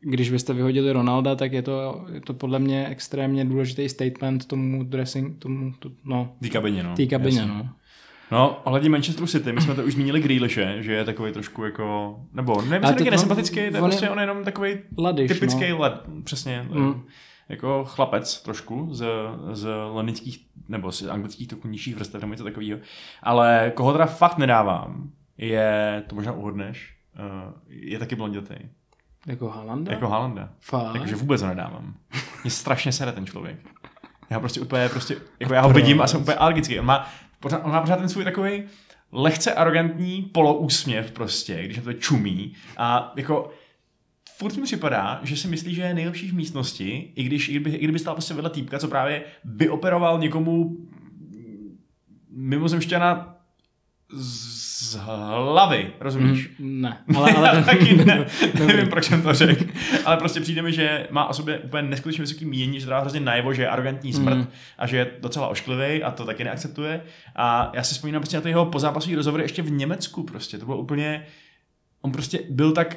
když 0.00 0.30
byste 0.30 0.52
vyhodili 0.52 0.92
Ronalda, 0.92 1.34
tak 1.34 1.52
je 1.52 1.62
to, 1.62 2.04
je 2.12 2.20
to 2.20 2.34
podle 2.34 2.58
mě 2.58 2.86
extrémně 2.86 3.44
důležitý 3.44 3.88
statement 3.88 4.44
tomu 4.44 4.84
dressing, 4.84 5.38
tomu, 5.38 5.72
tu, 5.78 5.92
no, 6.04 6.32
Té 6.40 6.48
kabině, 6.48 6.82
no. 6.82 6.96
té 6.96 7.06
kabině, 7.06 7.38
jasně. 7.38 7.54
no. 7.54 7.68
No, 8.30 8.60
ohledně 8.64 8.90
Manchesteru 8.90 9.26
City, 9.26 9.52
my 9.52 9.60
jsme 9.60 9.74
to 9.74 9.82
už 9.84 9.92
zmínili 9.92 10.20
Grealishe, 10.20 10.82
že 10.82 10.92
je 10.92 11.04
takový 11.04 11.32
trošku 11.32 11.64
jako, 11.64 12.16
nebo 12.32 12.62
nevím, 12.62 12.82
jestli 12.82 12.96
taky 12.98 13.10
nesympatický, 13.10 13.56
to 13.56 13.76
je 13.76 13.82
prostě 13.82 14.10
on 14.10 14.18
je 14.18 14.22
jenom 14.22 14.44
takový 14.44 14.78
Ladiš, 14.98 15.28
typický 15.32 15.70
no. 15.70 15.78
led, 15.78 15.94
přesně, 16.24 16.66
Mm. 16.70 17.02
jako 17.48 17.84
chlapec 17.84 18.42
trošku 18.42 18.88
z, 18.90 19.06
z 19.52 19.68
lenických, 19.92 20.46
nebo 20.68 20.92
z 20.92 21.02
anglických 21.08 21.48
trochu 21.48 21.68
nižších 21.68 21.94
vrstev 21.96 22.20
nebo 22.20 22.32
něco 22.32 22.44
takového. 22.44 22.78
Ale 23.22 23.72
koho 23.74 23.92
teda 23.92 24.06
fakt 24.06 24.38
nedávám, 24.38 25.10
je, 25.38 26.02
to 26.06 26.14
možná 26.14 26.32
uhodneš, 26.32 26.94
uh, 27.18 27.52
je 27.68 27.98
taky 27.98 28.16
blondětý. 28.16 28.54
Jako 29.26 29.48
Haalanda? 29.48 29.92
Jako 29.92 30.08
Haalanda. 30.08 30.48
Fakt? 30.60 30.94
Jakože 30.94 31.16
vůbec 31.16 31.42
ho 31.42 31.48
nedávám. 31.48 31.94
Mě 32.44 32.50
strašně 32.50 32.92
sere 32.92 33.12
ten 33.12 33.26
člověk. 33.26 33.56
Já 34.30 34.40
prostě 34.40 34.60
úplně, 34.60 34.88
prostě, 34.88 35.16
jako 35.40 35.54
já 35.54 35.60
ho 35.60 35.70
vidím 35.72 36.00
a 36.00 36.06
jsem 36.06 36.20
úplně 36.20 36.36
alergický. 36.36 36.80
On 36.80 36.86
má, 36.86 37.08
pořád, 37.44 37.64
on 37.64 37.70
má 37.70 37.80
pořád 37.80 37.96
ten 37.96 38.08
svůj 38.08 38.24
takový 38.24 38.62
lehce 39.12 39.54
arrogantní 39.54 40.22
poloúsměv 40.22 41.12
prostě, 41.12 41.64
když 41.64 41.78
to 41.78 41.92
čumí. 41.92 42.52
A 42.76 43.12
jako 43.16 43.50
furt 44.36 44.56
mi 44.56 44.62
připadá, 44.62 45.20
že 45.22 45.36
si 45.36 45.48
myslí, 45.48 45.74
že 45.74 45.82
je 45.82 45.94
nejlepší 45.94 46.28
v 46.28 46.34
místnosti, 46.34 47.12
i 47.14 47.22
když, 47.22 47.48
i 47.48 47.52
kdyby, 47.52 47.70
i 47.70 47.84
kdyby 47.84 47.98
stál 47.98 48.14
prostě 48.14 48.34
vedle 48.34 48.50
týpka, 48.50 48.78
co 48.78 48.88
právě 48.88 49.24
vyoperoval 49.44 50.18
někomu 50.18 50.76
mimozemšťana 52.30 53.33
z 54.16 54.94
hlavy, 54.94 55.92
rozumíš? 56.00 56.50
Mm, 56.58 56.80
ne, 56.80 56.98
ale, 57.16 57.32
ale 57.32 57.48
Já 57.48 57.62
taky 57.62 57.96
ne, 58.04 58.26
nevím, 58.66 58.88
proč 58.88 59.04
jsem 59.04 59.22
to 59.22 59.34
řekl, 59.34 59.64
ale 60.04 60.16
prostě 60.16 60.40
přijde 60.40 60.62
mi, 60.62 60.72
že 60.72 61.06
má 61.10 61.26
o 61.26 61.32
sobě 61.32 61.58
úplně 61.58 61.82
neskutečně 61.82 62.22
vysoký 62.22 62.44
mínění, 62.44 62.80
že 62.80 62.86
dá 62.86 63.00
hrozně 63.00 63.20
najevo, 63.20 63.54
že 63.54 63.62
je 63.62 63.68
arrogantní 63.68 64.12
smrt 64.12 64.34
Mm. 64.38 64.46
a 64.78 64.86
že 64.86 64.96
je 64.96 65.10
docela 65.20 65.48
ošklivý 65.48 66.02
a 66.02 66.10
to 66.10 66.24
taky 66.24 66.44
neakceptuje. 66.44 67.02
A 67.36 67.70
já 67.74 67.82
si 67.82 67.94
vzpomínám 67.94 68.22
prostě 68.22 68.36
na 68.36 68.40
ty 68.40 68.48
jeho 68.48 68.66
pozápasové 68.66 69.16
rozhovory 69.16 69.44
ještě 69.44 69.62
v 69.62 69.70
Německu 69.70 70.22
prostě, 70.22 70.58
to 70.58 70.64
bylo 70.66 70.78
úplně, 70.78 71.26
on 72.02 72.12
prostě 72.12 72.40
byl 72.50 72.72
tak 72.72 72.96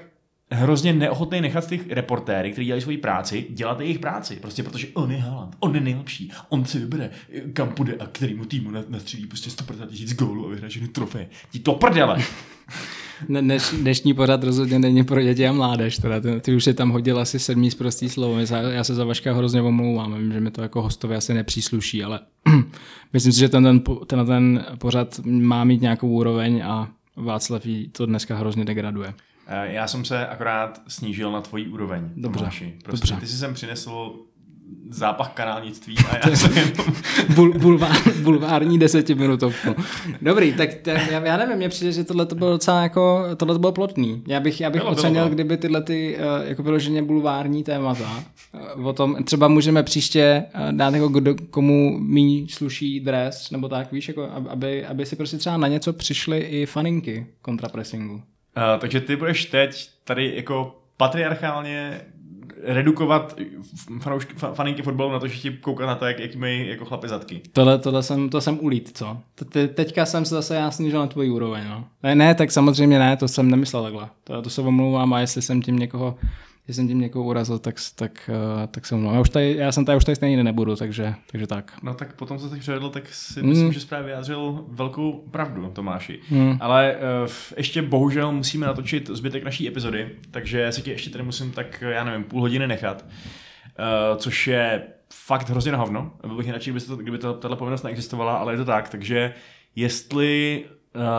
hrozně 0.51 0.93
neochotný 0.93 1.41
nechat 1.41 1.67
ty 1.67 1.79
reportéry, 1.89 2.51
kteří 2.51 2.65
dělají 2.65 2.81
svoji 2.81 2.97
práci, 2.97 3.45
dělat 3.49 3.79
jejich 3.79 3.99
práci. 3.99 4.35
Prostě 4.35 4.63
protože 4.63 4.87
on 4.93 5.11
je 5.11 5.17
Haaland, 5.17 5.55
on 5.59 5.75
je 5.75 5.81
nejlepší, 5.81 6.31
on 6.49 6.65
si 6.65 6.79
vybere, 6.79 7.09
kam 7.53 7.69
půjde 7.69 7.93
a 7.93 8.05
kterýmu 8.05 8.45
týmu 8.45 8.71
na- 8.71 8.83
nastřílí 8.89 9.25
prostě 9.25 9.49
150 9.49 9.89
tisíc 9.89 10.13
gólů 10.13 10.45
a 10.45 10.49
vyhraje 10.49 10.69
všechny 10.69 10.87
trofeje. 10.87 11.29
Ti 11.51 11.59
to 11.59 11.73
prdele! 11.73 12.17
Ne, 13.27 13.41
dneš, 13.41 13.63
dnešní 13.81 14.13
pořad 14.13 14.43
rozhodně 14.43 14.79
není 14.79 15.03
pro 15.03 15.21
děti 15.21 15.47
a 15.47 15.51
mládež. 15.51 15.97
Teda. 15.97 16.19
Ty, 16.19 16.41
ty 16.41 16.55
už 16.55 16.63
si 16.63 16.73
tam 16.73 16.89
hodil 16.89 17.19
asi 17.19 17.39
sedmý 17.39 17.71
zprostý 17.71 18.09
slovo. 18.09 18.39
Já, 18.71 18.83
se 18.83 18.95
za 18.95 19.05
Vaška 19.05 19.33
hrozně 19.33 19.61
omlouvám. 19.61 20.17
Vím, 20.17 20.33
že 20.33 20.39
mi 20.39 20.51
to 20.51 20.61
jako 20.61 20.81
hostovi 20.81 21.15
asi 21.15 21.33
nepřísluší, 21.33 22.03
ale 22.03 22.19
myslím 23.13 23.33
si, 23.33 23.39
že 23.39 23.49
ten, 23.49 23.63
ten, 23.63 23.79
ten, 24.07 24.25
ten 24.25 24.65
pořad 24.77 25.19
má 25.25 25.63
mít 25.63 25.81
nějakou 25.81 26.07
úroveň 26.07 26.63
a 26.65 26.89
Václav 27.15 27.61
to 27.91 28.05
dneska 28.05 28.35
hrozně 28.35 28.65
degraduje. 28.65 29.13
Eh, 29.47 29.73
Já 29.73 29.87
jsem 29.87 30.05
se 30.05 30.27
akorát 30.27 30.81
snížil 30.87 31.31
na 31.31 31.41
tvojí 31.41 31.67
úroveň. 31.67 32.09
Dobře, 32.15 32.39
Tomáši. 32.39 32.73
Prostě 32.83 33.07
dobře. 33.07 33.21
Ty 33.25 33.27
jsi 33.31 33.37
sem 33.37 33.53
přinesl 33.53 34.13
zápach 34.89 35.31
kanálnictví 35.33 35.95
a 36.11 36.27
já 36.29 36.35
jsem. 36.35 36.71
Bul, 37.35 37.53
bulvár, 37.59 37.97
bulvární 38.23 38.79
desetiminutovku. 38.79 39.75
Dobrý, 40.21 40.53
tak 40.53 40.73
t- 40.73 40.91
já, 41.11 41.25
já 41.25 41.37
nevím, 41.37 41.57
mně 41.57 41.69
přijde, 41.69 41.91
že 41.91 42.03
tohle 42.03 42.25
to 42.25 42.35
bylo 42.35 42.49
docela 42.51 42.81
jako, 42.83 43.23
tohle 43.37 43.55
to 43.55 43.59
bylo 43.59 43.71
plotný. 43.71 44.23
Já 44.27 44.39
bych, 44.39 44.61
já 44.61 44.69
bych 44.69 44.81
Bylo, 44.81 44.91
bylo 44.95 44.99
ocenil, 45.01 45.23
to. 45.23 45.29
kdyby 45.29 45.57
tyhle 45.57 45.81
ty 45.83 46.17
uh, 46.17 46.47
jako 46.49 46.63
vyloženě 46.63 47.01
bulvární 47.03 47.63
témata, 47.63 48.23
uh, 48.77 48.87
o 48.87 48.93
tom, 48.93 49.23
třeba 49.23 49.47
můžeme 49.47 49.83
příště 49.83 50.43
dát 50.71 50.93
jako 50.93 51.07
kdo, 51.07 51.35
komu 51.49 51.99
míň 51.99 52.47
sluší 52.49 52.99
dres, 52.99 53.51
nebo 53.51 53.69
tak, 53.69 53.91
víš, 53.91 54.07
jako, 54.07 54.21
ab- 54.21 54.47
aby, 54.49 54.85
aby 54.85 55.05
si 55.05 55.15
prostě 55.15 55.37
třeba 55.37 55.57
na 55.57 55.67
něco 55.67 55.93
přišly 55.93 56.37
i 56.39 56.65
faninky 56.65 57.27
kontrapressingu. 57.41 58.21
Uh, 58.57 58.79
takže 58.79 59.01
ty 59.01 59.15
budeš 59.15 59.45
teď 59.45 59.89
tady 60.03 60.35
jako 60.35 60.75
patriarchálně 60.97 62.01
redukovat 62.63 63.35
fanoušky, 64.01 64.33
fa- 64.33 64.53
faninky 64.53 64.81
fotbalu 64.81 65.11
na 65.11 65.19
to, 65.19 65.27
že 65.27 65.39
ti 65.39 65.51
koukat 65.51 65.87
na 65.87 65.95
to, 65.95 66.05
jak, 66.05 66.19
jak 66.19 66.35
mají 66.35 66.67
jako 66.67 66.85
chlapy 66.85 67.07
zadky. 67.07 67.41
Tohle, 67.53 67.77
tohle 67.79 68.03
jsem, 68.03 68.29
to 68.29 68.41
jsem 68.41 68.57
ulít, 68.61 68.97
co? 68.97 69.17
Te- 69.49 69.67
Teďka 69.67 70.05
jsem 70.05 70.25
se 70.25 70.35
zase 70.35 70.55
já 70.55 70.71
snížil 70.71 70.99
na 70.99 71.07
tvoji 71.07 71.29
úroveň, 71.29 71.63
no. 71.69 71.85
Ne, 72.03 72.15
ne, 72.15 72.35
tak 72.35 72.51
samozřejmě 72.51 72.99
ne, 72.99 73.17
to 73.17 73.27
jsem 73.27 73.51
nemyslel 73.51 73.83
takhle. 73.83 74.09
To, 74.23 74.41
to 74.41 74.49
se 74.49 74.61
omlouvám 74.61 75.13
a 75.13 75.19
jestli 75.19 75.41
jsem 75.41 75.61
tím 75.61 75.79
někoho, 75.79 76.15
jestli 76.67 76.73
jsem 76.73 76.87
tím 76.87 76.99
někoho 77.01 77.25
urazil, 77.25 77.59
tak, 77.59 77.75
tak, 77.95 78.29
uh, 78.59 78.65
tak 78.67 78.85
se 78.85 78.95
omlouvám. 78.95 79.15
Já, 79.15 79.21
už 79.21 79.29
tady, 79.29 79.55
já 79.55 79.71
jsem 79.71 79.85
tady 79.85 79.97
už 79.97 80.05
tady 80.05 80.15
stejně 80.15 80.43
nebudu, 80.43 80.75
takže, 80.75 81.13
takže 81.31 81.47
tak. 81.47 81.71
No 81.83 81.93
tak 81.93 82.15
potom, 82.15 82.37
co 82.37 82.49
jsi 82.49 82.59
předvedl, 82.59 82.89
tak 82.89 83.07
si 83.13 83.41
Mm. 83.43 83.49
myslím, 83.49 83.73
že 83.73 83.79
jsi 83.79 83.87
právě 83.87 84.05
vyjádřil 84.05 84.65
velkou 84.67 85.13
pravdu, 85.31 85.71
Tomáši. 85.73 86.19
Mm. 86.29 86.57
Ale 86.61 86.95
uh, 87.23 87.31
ještě 87.57 87.81
bohužel 87.81 88.31
musíme 88.31 88.67
natočit 88.67 89.07
zbytek 89.13 89.43
naší 89.43 89.67
epizody, 89.67 90.09
takže 90.31 90.71
si 90.71 90.81
tě 90.81 90.91
ještě 90.91 91.09
tady 91.09 91.23
musím 91.23 91.51
tak, 91.51 91.83
já 91.89 92.03
nevím, 92.03 92.23
půl 92.23 92.41
hodiny 92.41 92.67
nechat. 92.67 93.05
Uh, 93.79 94.17
což 94.17 94.47
je 94.47 94.81
fakt 95.13 95.49
hrozně 95.49 95.71
na 95.71 95.77
hovno. 95.77 96.11
Byl 96.27 96.37
bych 96.37 96.49
radši, 96.49 96.71
kdyby, 96.71 96.85
to, 96.85 96.95
kdyby 96.95 97.17
to, 97.17 97.33
tato 97.33 97.55
povinnost 97.55 97.83
neexistovala, 97.83 98.37
ale 98.37 98.53
je 98.53 98.57
to 98.57 98.65
tak. 98.65 98.89
Takže 98.89 99.33
jestli 99.75 100.65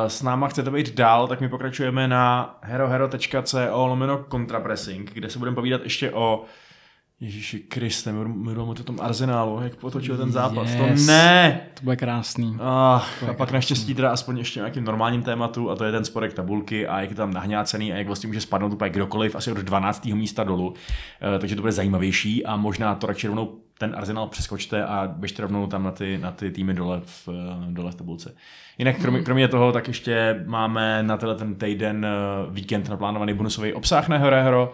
s 0.07 0.23
náma 0.23 0.49
chcete 0.49 0.71
být 0.71 0.95
dál, 0.95 1.29
tak 1.29 1.41
my 1.41 1.49
pokračujeme 1.49 2.09
na 2.09 2.59
herohero.co 2.63 3.87
lomeno 3.87 4.19
kontrapressing, 4.19 5.13
kde 5.13 5.31
se 5.31 5.39
budeme 5.39 5.55
povídat 5.55 5.81
ještě 5.83 6.13
o 6.13 6.45
Ježíši 7.21 7.59
Kriste, 7.59 8.13
budeme 8.13 8.63
o 8.63 8.75
tom 8.75 9.01
Arsenálu, 9.01 9.63
jak 9.63 9.77
potočil 9.77 10.17
ten 10.17 10.33
zápas. 10.33 10.71
Yes. 10.71 11.07
To 11.07 11.07
ne! 11.07 11.61
To 11.75 11.85
bude 11.85 11.97
krásný. 11.97 12.57
Ah, 12.61 13.03
je 13.23 13.29
a 13.29 13.35
pak 13.35 13.53
naštěstí 13.53 13.95
teda 13.95 14.11
aspoň 14.11 14.39
ještě 14.39 14.61
nějakým 14.61 14.85
normálním 14.85 15.23
tématu 15.23 15.71
a 15.71 15.77
to 15.77 15.85
je 15.85 15.93
ten 15.93 16.05
sporek 16.05 16.35
tabulky 16.35 16.87
a 16.87 17.01
jak 17.01 17.11
je 17.11 17.17
tam 17.17 17.33
nahňácený 17.33 17.93
a 17.93 17.97
jak 17.97 18.07
vlastně 18.07 18.27
může 18.27 18.41
spadnout 18.41 18.73
úplně 18.73 18.91
kdokoliv 18.91 19.35
asi 19.35 19.53
od 19.53 19.59
12. 19.59 20.05
místa 20.05 20.45
dolů. 20.45 20.69
Uh, 20.69 20.75
takže 21.41 21.55
to 21.57 21.61
bude 21.61 21.73
zajímavější 21.73 22.47
a 22.47 22.57
možná 22.57 22.95
to 22.95 23.07
radši 23.07 23.27
rovnou 23.27 23.59
ten 23.79 23.95
Arsenal 23.97 24.29
přeskočte 24.29 24.85
a 24.85 25.15
běžte 25.17 25.43
rovnou 25.43 25.67
tam 25.67 25.83
na 25.83 25.91
ty, 25.91 26.19
na 26.19 26.31
ty 26.31 26.51
týmy 26.51 26.75
dole 26.75 27.01
v, 27.05 27.29
eh, 27.29 27.73
dole 27.73 27.93
v 27.93 27.95
tabulce. 27.95 28.35
Jinak 28.79 29.01
kromě, 29.01 29.23
kromě 29.23 29.49
toho, 29.49 29.73
tak 29.73 29.89
ještě 29.89 30.45
máme 30.47 31.03
na 31.03 31.17
tenhle 31.17 31.37
ten 31.37 31.55
týden 31.55 32.07
eh, 32.07 32.11
víkend 32.51 32.89
naplánovaný 32.89 33.35
bonusový 33.35 33.73
obsah 33.73 34.09
na 34.09 34.17
Hero 34.17 34.37
Hero 34.37 34.73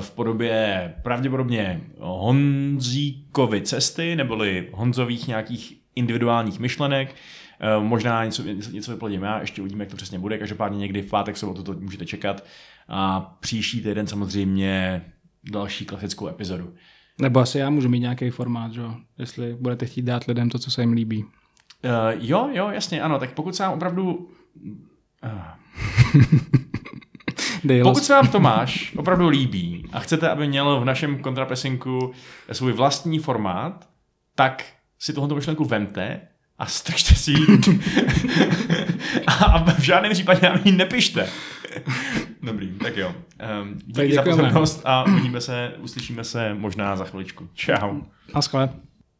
v 0.00 0.10
podobě 0.10 0.94
pravděpodobně 1.02 1.80
Honzíkovy 1.98 3.60
cesty, 3.60 4.16
neboli 4.16 4.68
Honzových 4.72 5.28
nějakých 5.28 5.76
individuálních 5.94 6.58
myšlenek, 6.58 7.14
Eh, 7.60 7.80
možná 7.80 8.24
něco, 8.24 8.42
něco, 8.72 8.92
vyplodím 8.92 9.22
já, 9.22 9.40
ještě 9.40 9.62
uvidíme, 9.62 9.82
jak 9.84 9.90
to 9.90 9.96
přesně 9.96 10.18
bude, 10.18 10.38
každopádně 10.38 10.78
někdy 10.78 11.02
v 11.02 11.10
pátek, 11.10 11.36
sobotu 11.36 11.62
to 11.62 11.72
můžete 11.72 12.06
čekat 12.06 12.44
a 12.88 13.20
příští 13.40 13.82
týden 13.82 14.06
samozřejmě 14.06 15.04
další 15.50 15.84
klasickou 15.84 16.28
epizodu. 16.28 16.74
Nebo 17.20 17.40
asi 17.40 17.58
já 17.58 17.70
můžu 17.70 17.88
mít 17.88 18.00
nějaký 18.00 18.30
formát, 18.30 18.72
že? 18.72 18.82
Jestli 19.18 19.54
budete 19.60 19.86
chtít 19.86 20.02
dát 20.02 20.24
lidem 20.24 20.50
to, 20.50 20.58
co 20.58 20.70
se 20.70 20.82
jim 20.82 20.92
líbí. 20.92 21.24
Uh, 21.24 21.30
jo, 22.18 22.48
jo, 22.52 22.68
jasně, 22.68 23.02
ano, 23.02 23.18
tak 23.18 23.32
pokud 23.32 23.56
se 23.56 23.62
vám 23.62 23.72
opravdu... 23.72 24.28
Uh, 25.24 25.30
pokud 27.82 28.04
se 28.04 28.12
vám 28.12 28.28
Tomáš 28.28 28.92
opravdu 28.96 29.28
líbí 29.28 29.84
a 29.92 30.00
chcete, 30.00 30.28
aby 30.28 30.48
měl 30.48 30.80
v 30.80 30.84
našem 30.84 31.18
kontrapresinku 31.18 32.12
svůj 32.52 32.72
vlastní 32.72 33.18
formát, 33.18 33.88
tak 34.34 34.64
si 34.98 35.12
tohoto 35.12 35.34
myšlenku 35.34 35.64
vemte 35.64 36.20
a 36.58 36.66
strčte 36.66 37.14
si 37.14 37.30
ji 37.30 37.46
a 39.26 39.64
v 39.72 39.80
žádném 39.80 40.12
případě 40.12 40.48
nám 40.48 40.60
ji 40.64 40.72
nepište. 40.72 41.28
Dobrý, 42.42 42.68
tak 42.68 42.96
jo. 42.96 43.14
Um, 43.62 43.78
díky 43.86 44.14
za 44.14 44.22
děkujeme. 44.22 44.42
pozornost 44.42 44.82
a 44.84 45.04
uvidíme 45.04 45.40
se, 45.40 45.72
uslyšíme 45.78 46.24
se 46.24 46.54
možná 46.54 46.96
za 46.96 47.04
chviličku. 47.04 47.48
Čau. 47.54 48.00
Naschle. 48.34 48.68